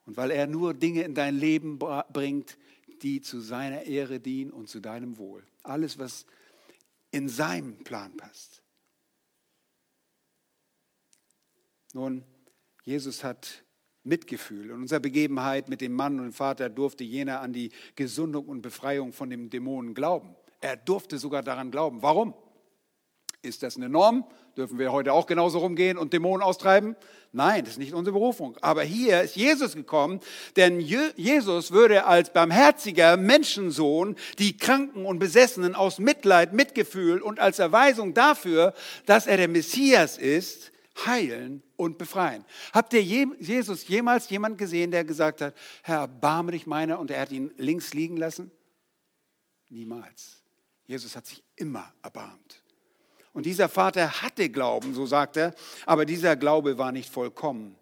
und 0.06 0.16
weil 0.16 0.30
er 0.30 0.46
nur 0.46 0.74
Dinge 0.74 1.02
in 1.02 1.14
dein 1.14 1.36
Leben 1.36 1.78
bringt, 1.78 2.56
die 3.02 3.20
zu 3.20 3.40
seiner 3.40 3.82
Ehre 3.82 4.20
dienen 4.20 4.52
und 4.52 4.68
zu 4.68 4.80
deinem 4.80 5.18
Wohl. 5.18 5.44
Alles, 5.62 5.98
was 5.98 6.26
in 7.12 7.28
seinem 7.28 7.84
Plan 7.84 8.16
passt. 8.16 8.62
Nun, 11.92 12.24
Jesus 12.82 13.22
hat 13.22 13.64
Mitgefühl. 14.02 14.70
In 14.70 14.72
unserer 14.72 15.00
Begebenheit 15.00 15.68
mit 15.68 15.80
dem 15.80 15.92
Mann 15.92 16.18
und 16.18 16.24
dem 16.24 16.32
Vater 16.32 16.68
durfte 16.68 17.04
jener 17.04 17.40
an 17.40 17.52
die 17.52 17.70
Gesundung 17.94 18.48
und 18.48 18.62
Befreiung 18.62 19.12
von 19.12 19.30
dem 19.30 19.50
Dämonen 19.50 19.94
glauben. 19.94 20.34
Er 20.60 20.76
durfte 20.76 21.18
sogar 21.18 21.42
daran 21.42 21.70
glauben. 21.70 22.02
Warum? 22.02 22.34
Ist 23.42 23.64
das 23.64 23.76
eine 23.76 23.88
Norm? 23.88 24.24
Dürfen 24.56 24.78
wir 24.78 24.92
heute 24.92 25.12
auch 25.12 25.26
genauso 25.26 25.58
rumgehen 25.58 25.98
und 25.98 26.12
Dämonen 26.12 26.42
austreiben? 26.42 26.94
Nein, 27.32 27.64
das 27.64 27.74
ist 27.74 27.78
nicht 27.78 27.92
unsere 27.92 28.12
Berufung. 28.12 28.56
Aber 28.60 28.82
hier 28.84 29.22
ist 29.22 29.34
Jesus 29.34 29.74
gekommen, 29.74 30.20
denn 30.56 30.78
Jesus 30.78 31.72
würde 31.72 32.04
als 32.04 32.32
barmherziger 32.32 33.16
Menschensohn 33.16 34.14
die 34.38 34.56
Kranken 34.56 35.06
und 35.06 35.18
Besessenen 35.18 35.74
aus 35.74 35.98
Mitleid, 35.98 36.52
Mitgefühl 36.52 37.20
und 37.20 37.40
als 37.40 37.58
Erweisung 37.58 38.14
dafür, 38.14 38.74
dass 39.06 39.26
er 39.26 39.38
der 39.38 39.48
Messias 39.48 40.18
ist, 40.18 40.70
heilen 41.04 41.62
und 41.76 41.98
befreien. 41.98 42.44
Habt 42.72 42.92
ihr 42.92 43.02
Jesus 43.02 43.88
jemals 43.88 44.30
jemand 44.30 44.58
gesehen, 44.58 44.92
der 44.92 45.04
gesagt 45.04 45.40
hat, 45.40 45.54
Herr, 45.82 46.00
erbarme 46.00 46.52
dich 46.52 46.66
meiner 46.66 47.00
und 47.00 47.10
er 47.10 47.22
hat 47.22 47.32
ihn 47.32 47.50
links 47.56 47.92
liegen 47.92 48.18
lassen? 48.18 48.52
Niemals. 49.68 50.42
Jesus 50.84 51.16
hat 51.16 51.26
sich 51.26 51.42
immer 51.56 51.92
erbarmt. 52.02 52.61
Und 53.32 53.46
dieser 53.46 53.68
Vater 53.68 54.22
hatte 54.22 54.50
Glauben, 54.50 54.94
so 54.94 55.06
sagt 55.06 55.36
er, 55.36 55.54
aber 55.86 56.04
dieser 56.04 56.36
Glaube 56.36 56.76
war 56.78 56.92
nicht 56.92 57.10
vollkommen, 57.10 57.76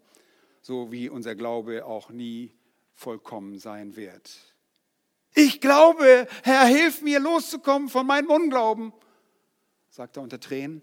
so 0.63 0.93
wie 0.93 1.09
unser 1.09 1.35
Glaube 1.35 1.85
auch 1.85 2.11
nie 2.11 2.53
vollkommen 2.95 3.59
sein 3.59 3.97
wird. 3.97 4.39
Ich 5.35 5.61
glaube, 5.61 6.27
Herr, 6.43 6.67
hilf 6.67 7.03
mir 7.03 7.21
loszukommen 7.21 7.89
von 7.89 8.07
meinem 8.07 8.31
Unglauben, 8.31 8.93
sagt 9.89 10.17
er 10.17 10.23
unter 10.23 10.41
Tränen. 10.41 10.83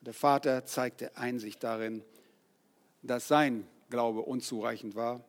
Der 0.00 0.14
Vater 0.14 0.64
zeigte 0.66 1.16
Einsicht 1.16 1.62
darin, 1.62 2.04
dass 3.02 3.28
sein 3.28 3.66
Glaube 3.90 4.20
unzureichend 4.20 4.94
war. 4.94 5.24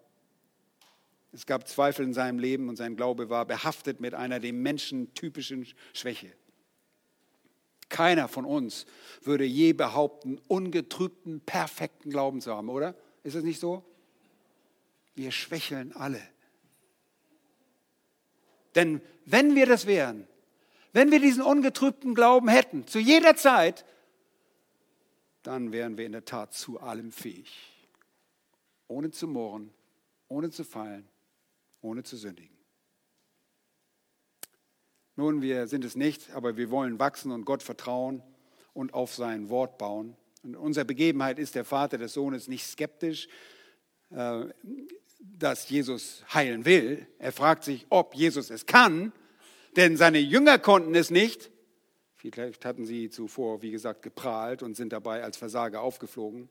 Es 1.31 1.45
gab 1.45 1.67
Zweifel 1.67 2.05
in 2.05 2.13
seinem 2.13 2.39
Leben 2.39 2.69
und 2.69 2.77
sein 2.77 2.95
Glaube 2.95 3.29
war 3.29 3.45
behaftet 3.45 3.99
mit 3.99 4.13
einer 4.13 4.39
dem 4.39 4.61
Menschen 4.61 5.13
typischen 5.13 5.67
Schwäche. 5.93 6.31
Keiner 7.89 8.27
von 8.27 8.45
uns 8.45 8.85
würde 9.21 9.45
je 9.45 9.73
behaupten, 9.73 10.39
ungetrübten, 10.47 11.41
perfekten 11.41 12.09
Glauben 12.09 12.41
zu 12.41 12.53
haben, 12.53 12.69
oder? 12.69 12.95
Ist 13.23 13.35
es 13.35 13.43
nicht 13.43 13.59
so? 13.59 13.83
Wir 15.13 15.31
schwächeln 15.31 15.93
alle. 15.93 16.21
Denn 18.75 19.01
wenn 19.25 19.55
wir 19.55 19.65
das 19.65 19.85
wären, 19.85 20.27
wenn 20.91 21.11
wir 21.11 21.19
diesen 21.19 21.41
ungetrübten 21.41 22.15
Glauben 22.15 22.47
hätten, 22.47 22.87
zu 22.87 22.99
jeder 22.99 23.35
Zeit, 23.35 23.85
dann 25.43 25.71
wären 25.71 25.97
wir 25.97 26.05
in 26.05 26.11
der 26.11 26.25
Tat 26.25 26.53
zu 26.53 26.79
allem 26.79 27.11
fähig. 27.11 27.71
Ohne 28.87 29.11
zu 29.11 29.27
murren, 29.27 29.71
ohne 30.27 30.49
zu 30.49 30.63
fallen, 30.63 31.07
ohne 31.81 32.03
zu 32.03 32.17
sündigen. 32.17 32.54
Nun, 35.15 35.41
wir 35.41 35.67
sind 35.67 35.85
es 35.85 35.95
nicht, 35.95 36.31
aber 36.33 36.57
wir 36.57 36.69
wollen 36.71 36.99
wachsen 36.99 37.31
und 37.31 37.45
Gott 37.45 37.63
vertrauen 37.63 38.21
und 38.73 38.93
auf 38.93 39.13
sein 39.13 39.49
Wort 39.49 39.77
bauen. 39.77 40.17
Und 40.43 40.51
in 40.51 40.55
unserer 40.55 40.83
Begebenheit 40.83 41.39
ist 41.39 41.55
der 41.55 41.63
Vater 41.63 41.97
des 41.97 42.13
Sohnes 42.13 42.47
nicht 42.47 42.65
skeptisch, 42.67 43.29
äh, 44.11 44.45
dass 45.19 45.69
Jesus 45.69 46.23
heilen 46.33 46.65
will. 46.65 47.07
Er 47.17 47.31
fragt 47.31 47.63
sich, 47.63 47.85
ob 47.89 48.13
Jesus 48.13 48.49
es 48.49 48.65
kann, 48.65 49.13
denn 49.75 49.95
seine 49.97 50.19
Jünger 50.19 50.59
konnten 50.59 50.93
es 50.95 51.09
nicht. 51.09 51.49
Vielleicht 52.15 52.65
hatten 52.65 52.85
sie 52.85 53.09
zuvor, 53.09 53.61
wie 53.61 53.71
gesagt, 53.71 54.01
geprahlt 54.01 54.63
und 54.63 54.75
sind 54.75 54.91
dabei 54.91 55.23
als 55.23 55.37
Versager 55.37 55.81
aufgeflogen. 55.81 56.49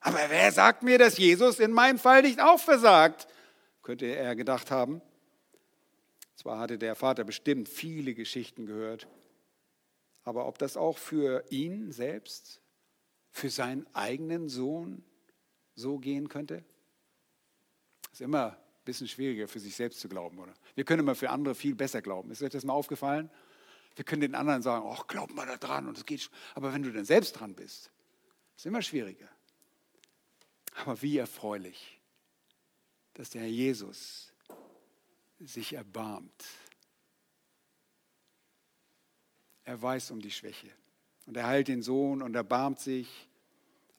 Aber 0.00 0.18
wer 0.28 0.50
sagt 0.50 0.82
mir, 0.82 0.98
dass 0.98 1.18
Jesus 1.18 1.60
in 1.60 1.72
meinem 1.72 1.98
Fall 1.98 2.22
nicht 2.22 2.40
auch 2.40 2.58
versagt? 2.58 3.26
Könnte 3.82 4.06
er 4.06 4.34
gedacht 4.34 4.70
haben. 4.70 5.02
Zwar 6.40 6.58
hatte 6.58 6.78
der 6.78 6.94
Vater 6.94 7.24
bestimmt 7.24 7.68
viele 7.68 8.14
Geschichten 8.14 8.64
gehört, 8.64 9.06
aber 10.22 10.46
ob 10.46 10.56
das 10.56 10.78
auch 10.78 10.96
für 10.96 11.44
ihn 11.50 11.92
selbst, 11.92 12.62
für 13.30 13.50
seinen 13.50 13.86
eigenen 13.94 14.48
Sohn 14.48 15.04
so 15.74 15.98
gehen 15.98 16.30
könnte? 16.30 16.64
Ist 18.10 18.22
immer 18.22 18.52
ein 18.52 18.84
bisschen 18.86 19.06
schwieriger 19.06 19.48
für 19.48 19.60
sich 19.60 19.76
selbst 19.76 20.00
zu 20.00 20.08
glauben, 20.08 20.38
oder? 20.38 20.54
Wir 20.74 20.84
können 20.84 21.00
immer 21.00 21.14
für 21.14 21.28
andere 21.28 21.54
viel 21.54 21.74
besser 21.74 22.00
glauben. 22.00 22.30
Ist 22.30 22.42
euch 22.42 22.48
das 22.48 22.64
mal 22.64 22.72
aufgefallen? 22.72 23.28
Wir 23.94 24.06
können 24.06 24.22
den 24.22 24.34
anderen 24.34 24.62
sagen, 24.62 24.86
ach, 24.90 25.08
glaub 25.08 25.34
mal 25.34 25.44
da 25.44 25.58
dran 25.58 25.88
und 25.88 25.98
es 25.98 26.06
geht. 26.06 26.22
schon. 26.22 26.32
Aber 26.54 26.72
wenn 26.72 26.82
du 26.82 26.90
dann 26.90 27.04
selbst 27.04 27.38
dran 27.38 27.54
bist, 27.54 27.84
ist 27.84 28.60
es 28.60 28.64
immer 28.64 28.80
schwieriger. 28.80 29.28
Aber 30.76 31.02
wie 31.02 31.18
erfreulich, 31.18 32.00
dass 33.12 33.28
der 33.28 33.42
Herr 33.42 33.48
Jesus 33.48 34.29
sich 35.40 35.72
erbarmt. 35.72 36.44
Er 39.64 39.80
weiß 39.80 40.10
um 40.10 40.20
die 40.20 40.30
Schwäche 40.30 40.70
und 41.26 41.36
er 41.36 41.46
heilt 41.46 41.68
den 41.68 41.82
Sohn 41.82 42.22
und 42.22 42.34
erbarmt 42.34 42.80
sich 42.80 43.28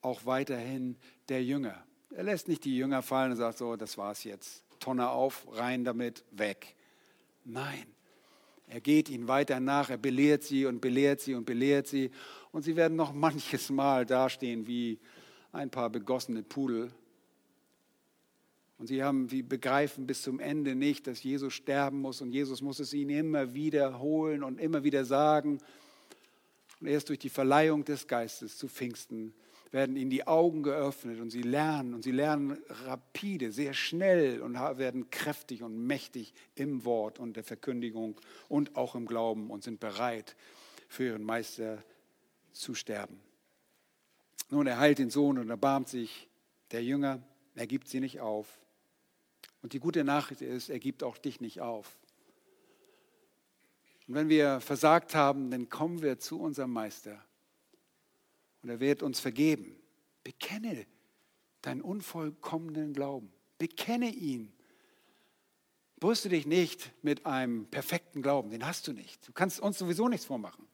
auch 0.02 0.26
weiterhin 0.26 0.98
der 1.30 1.44
Jünger. 1.44 1.84
Er 2.12 2.24
lässt 2.24 2.48
nicht 2.48 2.66
die 2.66 2.76
Jünger 2.76 3.02
fallen 3.02 3.32
und 3.32 3.38
sagt 3.38 3.58
so, 3.58 3.76
das 3.76 3.98
war's 3.98 4.24
jetzt. 4.24 4.64
Tonne 4.80 5.10
auf, 5.10 5.48
rein 5.52 5.84
damit, 5.84 6.26
weg. 6.32 6.76
Nein, 7.46 7.86
er 8.68 8.82
geht 8.82 9.10
ihnen 9.10 9.28
weiter 9.28 9.60
nach, 9.60 9.90
er 9.90 9.98
belehrt 9.98 10.44
sie 10.44 10.66
und 10.66 10.82
belehrt 10.82 11.22
sie 11.22 11.36
und 11.36 11.46
belehrt 11.46 11.88
sie 11.88 12.12
und 12.52 12.64
sie 12.64 12.76
werden 12.76 12.96
noch 12.96 13.14
manches 13.14 13.70
Mal 13.70 14.06
dastehen 14.06 14.68
wie 14.68 15.00
ein 15.52 15.70
paar 15.70 15.90
begossene 15.90 16.44
Pudel 16.44 16.92
und 18.82 18.88
sie 18.88 19.04
haben, 19.04 19.30
sie 19.30 19.44
begreifen 19.44 20.08
bis 20.08 20.24
zum 20.24 20.40
Ende 20.40 20.74
nicht, 20.74 21.06
dass 21.06 21.22
Jesus 21.22 21.54
sterben 21.54 22.02
muss 22.02 22.20
und 22.20 22.32
Jesus 22.32 22.64
muss 22.64 22.80
es 22.80 22.96
ihnen 22.96 23.12
immer 23.12 23.54
wiederholen 23.54 24.44
und 24.44 24.60
immer 24.60 24.84
wieder 24.84 25.06
sagen. 25.06 25.60
Und 26.80 26.88
erst 26.88 27.10
durch 27.10 27.20
die 27.20 27.30
Verleihung 27.30 27.86
des 27.86 28.08
Geistes 28.08 28.58
zu 28.58 28.68
Pfingsten 28.68 29.36
werden 29.70 29.96
ihnen 29.96 30.10
die 30.10 30.26
Augen 30.26 30.64
geöffnet 30.64 31.20
und 31.20 31.30
sie 31.30 31.44
lernen 31.44 31.94
und 31.94 32.04
sie 32.04 32.12
lernen 32.12 32.58
rapide, 32.86 33.52
sehr 33.52 33.76
schnell 33.76 34.42
und 34.42 34.56
werden 34.56 35.12
kräftig 35.12 35.62
und 35.62 35.86
mächtig 35.86 36.34
im 36.56 36.84
Wort 36.84 37.20
und 37.20 37.38
der 37.38 37.44
Verkündigung 37.44 38.20
und 38.50 38.76
auch 38.76 38.96
im 38.96 39.06
Glauben 39.06 39.52
und 39.52 39.64
sind 39.64 39.80
bereit 39.80 40.36
für 40.88 41.04
ihren 41.04 41.24
Meister 41.24 41.84
zu 42.52 42.74
sterben. 42.74 43.20
Nun, 44.50 44.66
er 44.66 44.80
heilt 44.80 44.98
den 44.98 45.12
Sohn 45.12 45.38
und 45.38 45.52
erbarmt 45.52 45.88
sich 45.88 46.28
der 46.72 46.84
Jünger, 46.84 47.22
er 47.54 47.68
gibt 47.68 47.88
sie 47.88 48.00
nicht 48.00 48.22
auf. 48.22 48.61
Und 49.62 49.74
die 49.74 49.80
gute 49.80 50.04
Nachricht 50.04 50.42
ist, 50.42 50.70
er 50.70 50.80
gibt 50.80 51.04
auch 51.04 51.18
dich 51.18 51.40
nicht 51.40 51.62
auf. 51.62 51.98
Und 54.08 54.16
wenn 54.16 54.30
wir 54.30 54.60
versagt 54.60 55.16
haben, 55.16 55.52
dann 55.52 55.70
kommen 55.70 56.02
wir 56.02 56.20
zu 56.20 56.40
unserem 56.40 56.72
Meister. 56.72 57.24
Und 58.64 58.70
er 58.70 58.80
wird 58.80 59.04
uns 59.04 59.20
vergeben. 59.20 59.76
Bekenne 60.24 60.86
deinen 61.62 61.82
unvollkommenen 61.82 62.94
Glauben. 62.94 63.32
Bekenne 63.58 64.10
ihn. 64.10 64.52
Brüste 66.00 66.30
dich 66.30 66.48
nicht 66.48 66.92
mit 67.04 67.26
einem 67.28 67.68
perfekten 67.68 68.22
Glauben. 68.24 68.50
Den 68.50 68.66
hast 68.66 68.88
du 68.88 68.94
nicht. 68.94 69.28
Du 69.28 69.32
kannst 69.34 69.60
uns 69.60 69.78
sowieso 69.78 70.10
nichts 70.10 70.26
vormachen. 70.26 70.68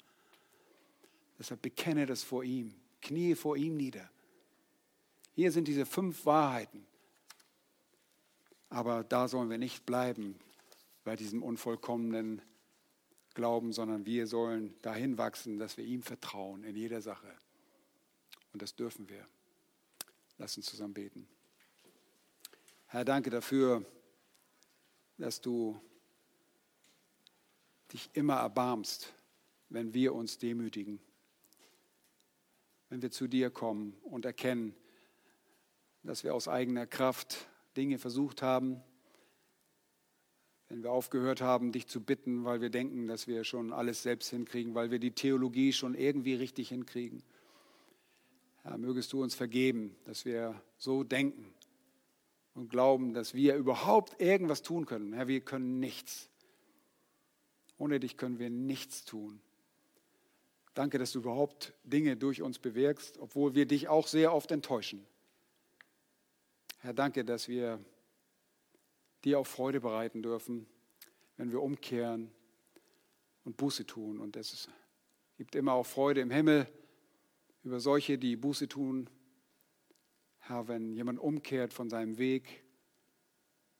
Deshalb 1.37 1.61
bekenne 1.61 2.05
das 2.05 2.23
vor 2.23 2.43
ihm. 2.43 2.73
Knie 3.01 3.35
vor 3.35 3.57
ihm 3.57 3.75
nieder. 3.75 4.09
Hier 5.35 5.51
sind 5.51 5.67
diese 5.67 5.85
fünf 5.85 6.25
Wahrheiten. 6.25 6.85
Aber 8.69 9.03
da 9.03 9.27
sollen 9.27 9.49
wir 9.49 9.57
nicht 9.57 9.85
bleiben 9.85 10.37
bei 11.03 11.15
diesem 11.15 11.41
unvollkommenen 11.41 12.41
Glauben, 13.33 13.71
sondern 13.71 14.05
wir 14.05 14.27
sollen 14.27 14.73
dahin 14.81 15.17
wachsen, 15.17 15.59
dass 15.59 15.77
wir 15.77 15.85
ihm 15.85 16.01
vertrauen 16.01 16.63
in 16.63 16.75
jeder 16.75 17.01
Sache. 17.01 17.31
Und 18.51 18.61
das 18.61 18.75
dürfen 18.75 19.07
wir. 19.09 19.25
Lass 20.37 20.57
uns 20.57 20.65
zusammen 20.65 20.93
beten. 20.93 21.27
Herr, 22.87 23.05
danke 23.05 23.29
dafür, 23.29 23.85
dass 25.17 25.41
du 25.41 25.79
dich 27.91 28.09
immer 28.13 28.35
erbarmst, 28.35 29.13
wenn 29.69 29.93
wir 29.93 30.13
uns 30.13 30.37
demütigen, 30.37 30.99
wenn 32.89 33.01
wir 33.01 33.11
zu 33.11 33.27
dir 33.27 33.49
kommen 33.49 33.93
und 34.03 34.25
erkennen, 34.25 34.75
dass 36.03 36.23
wir 36.23 36.33
aus 36.33 36.47
eigener 36.47 36.87
Kraft 36.87 37.47
Dinge 37.77 37.99
versucht 37.99 38.41
haben, 38.41 38.81
wenn 40.69 40.83
wir 40.83 40.91
aufgehört 40.91 41.41
haben, 41.41 41.71
dich 41.71 41.87
zu 41.87 42.01
bitten, 42.01 42.43
weil 42.43 42.59
wir 42.59 42.69
denken, 42.69 43.07
dass 43.07 43.27
wir 43.27 43.43
schon 43.43 43.71
alles 43.71 44.03
selbst 44.03 44.29
hinkriegen, 44.29 44.75
weil 44.75 44.91
wir 44.91 44.99
die 44.99 45.11
Theologie 45.11 45.71
schon 45.71 45.95
irgendwie 45.95 46.33
richtig 46.33 46.69
hinkriegen. 46.69 47.23
Herr, 48.63 48.77
mögest 48.77 49.13
du 49.13 49.23
uns 49.23 49.33
vergeben, 49.33 49.95
dass 50.03 50.25
wir 50.25 50.61
so 50.77 51.03
denken 51.03 51.53
und 52.53 52.69
glauben, 52.69 53.13
dass 53.13 53.33
wir 53.33 53.55
überhaupt 53.55 54.19
irgendwas 54.19 54.61
tun 54.61 54.85
können. 54.85 55.13
Herr, 55.13 55.27
wir 55.27 55.39
können 55.41 55.79
nichts. 55.79 56.29
Ohne 57.77 57.99
dich 57.99 58.17
können 58.17 58.39
wir 58.39 58.49
nichts 58.49 59.05
tun. 59.05 59.39
Danke, 60.73 60.97
dass 60.97 61.11
du 61.11 61.19
überhaupt 61.19 61.73
Dinge 61.83 62.17
durch 62.17 62.41
uns 62.41 62.59
bewirkst, 62.59 63.19
obwohl 63.19 63.55
wir 63.55 63.67
dich 63.67 63.87
auch 63.87 64.07
sehr 64.07 64.33
oft 64.33 64.51
enttäuschen. 64.51 65.05
Herr, 66.79 66.93
danke, 66.93 67.25
dass 67.25 67.47
wir 67.47 67.83
dir 69.23 69.39
auch 69.39 69.47
Freude 69.47 69.81
bereiten 69.81 70.21
dürfen, 70.21 70.67
wenn 71.35 71.51
wir 71.51 71.61
umkehren 71.61 72.31
und 73.43 73.57
Buße 73.57 73.85
tun. 73.85 74.19
Und 74.19 74.37
es 74.37 74.69
gibt 75.37 75.55
immer 75.55 75.73
auch 75.73 75.85
Freude 75.85 76.21
im 76.21 76.29
Himmel 76.29 76.67
über 77.63 77.79
solche, 77.79 78.19
die 78.19 78.35
Buße 78.35 78.67
tun. 78.67 79.09
Herr, 80.39 80.67
wenn 80.67 80.95
jemand 80.95 81.19
umkehrt 81.19 81.73
von 81.73 81.89
seinem 81.89 82.19
Weg, 82.19 82.63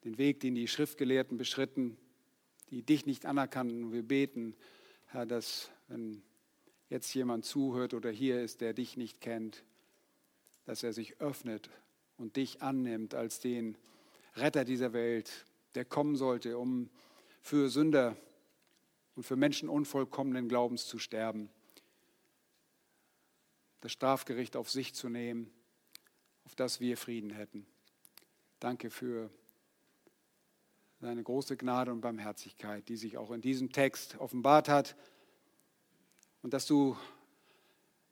den 0.03 0.17
Weg, 0.17 0.39
den 0.39 0.55
die 0.55 0.67
Schriftgelehrten 0.67 1.37
beschritten, 1.37 1.97
die 2.71 2.81
dich 2.81 3.05
nicht 3.05 3.25
anerkannten, 3.25 3.91
wir 3.91 4.03
beten, 4.03 4.55
Herr, 5.05 5.25
dass 5.25 5.71
wenn 5.87 6.23
jetzt 6.89 7.13
jemand 7.13 7.45
zuhört 7.45 7.93
oder 7.93 8.09
hier 8.09 8.41
ist, 8.41 8.59
der 8.61 8.73
dich 8.73 8.97
nicht 8.97 9.21
kennt, 9.21 9.63
dass 10.65 10.83
er 10.83 10.93
sich 10.93 11.21
öffnet 11.21 11.69
und 12.17 12.35
dich 12.35 12.61
annimmt 12.61 13.13
als 13.13 13.39
den, 13.39 13.77
Retter 14.37 14.65
dieser 14.65 14.93
Welt, 14.93 15.45
der 15.75 15.85
kommen 15.85 16.15
sollte, 16.15 16.57
um 16.57 16.89
für 17.41 17.69
Sünder 17.69 18.15
und 19.15 19.23
für 19.23 19.35
Menschen 19.35 19.69
unvollkommenen 19.69 20.47
Glaubens 20.47 20.85
zu 20.85 20.99
sterben, 20.99 21.49
das 23.81 23.91
Strafgericht 23.91 24.55
auf 24.55 24.69
sich 24.69 24.93
zu 24.93 25.09
nehmen, 25.09 25.51
auf 26.45 26.55
das 26.55 26.79
wir 26.79 26.97
Frieden 26.97 27.31
hätten. 27.31 27.65
Danke 28.59 28.89
für 28.89 29.29
deine 30.99 31.23
große 31.23 31.57
Gnade 31.57 31.91
und 31.91 32.01
Barmherzigkeit, 32.01 32.87
die 32.89 32.97
sich 32.97 33.17
auch 33.17 33.31
in 33.31 33.41
diesem 33.41 33.71
Text 33.71 34.17
offenbart 34.19 34.67
hat 34.67 34.95
und 36.41 36.53
dass 36.53 36.65
du 36.65 36.97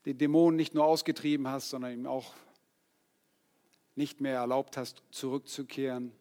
den 0.05 0.17
Dämonen 0.17 0.55
nicht 0.55 0.75
nur 0.75 0.85
ausgetrieben 0.85 1.47
hast, 1.47 1.69
sondern 1.69 1.93
ihm 1.93 2.05
auch 2.05 2.33
nicht 3.95 4.21
mehr 4.21 4.35
erlaubt 4.35 4.77
hast, 4.77 5.03
zurückzukehren. 5.11 6.11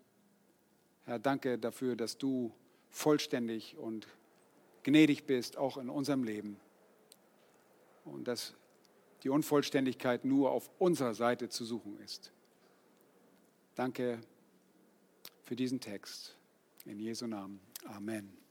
Herr, 1.05 1.19
danke 1.19 1.59
dafür, 1.59 1.97
dass 1.97 2.17
du 2.19 2.53
vollständig 2.91 3.77
und 3.77 4.07
gnädig 4.83 5.27
bist, 5.27 5.57
auch 5.57 5.77
in 5.77 5.89
unserem 5.89 6.25
Leben. 6.25 6.59
Und 8.05 8.29
dass 8.29 8.55
die 9.23 9.31
Unvollständigkeit 9.31 10.25
nur 10.25 10.51
auf 10.51 10.71
unserer 10.79 11.15
Seite 11.15 11.49
zu 11.49 11.65
suchen 11.65 11.99
ist. 12.01 12.33
Danke 13.75 14.21
für 15.43 15.57
diesen 15.57 15.81
Text. 15.81 16.37
In 16.85 17.01
Jesu 17.01 17.27
Namen. 17.27 17.61
Amen. 17.87 18.44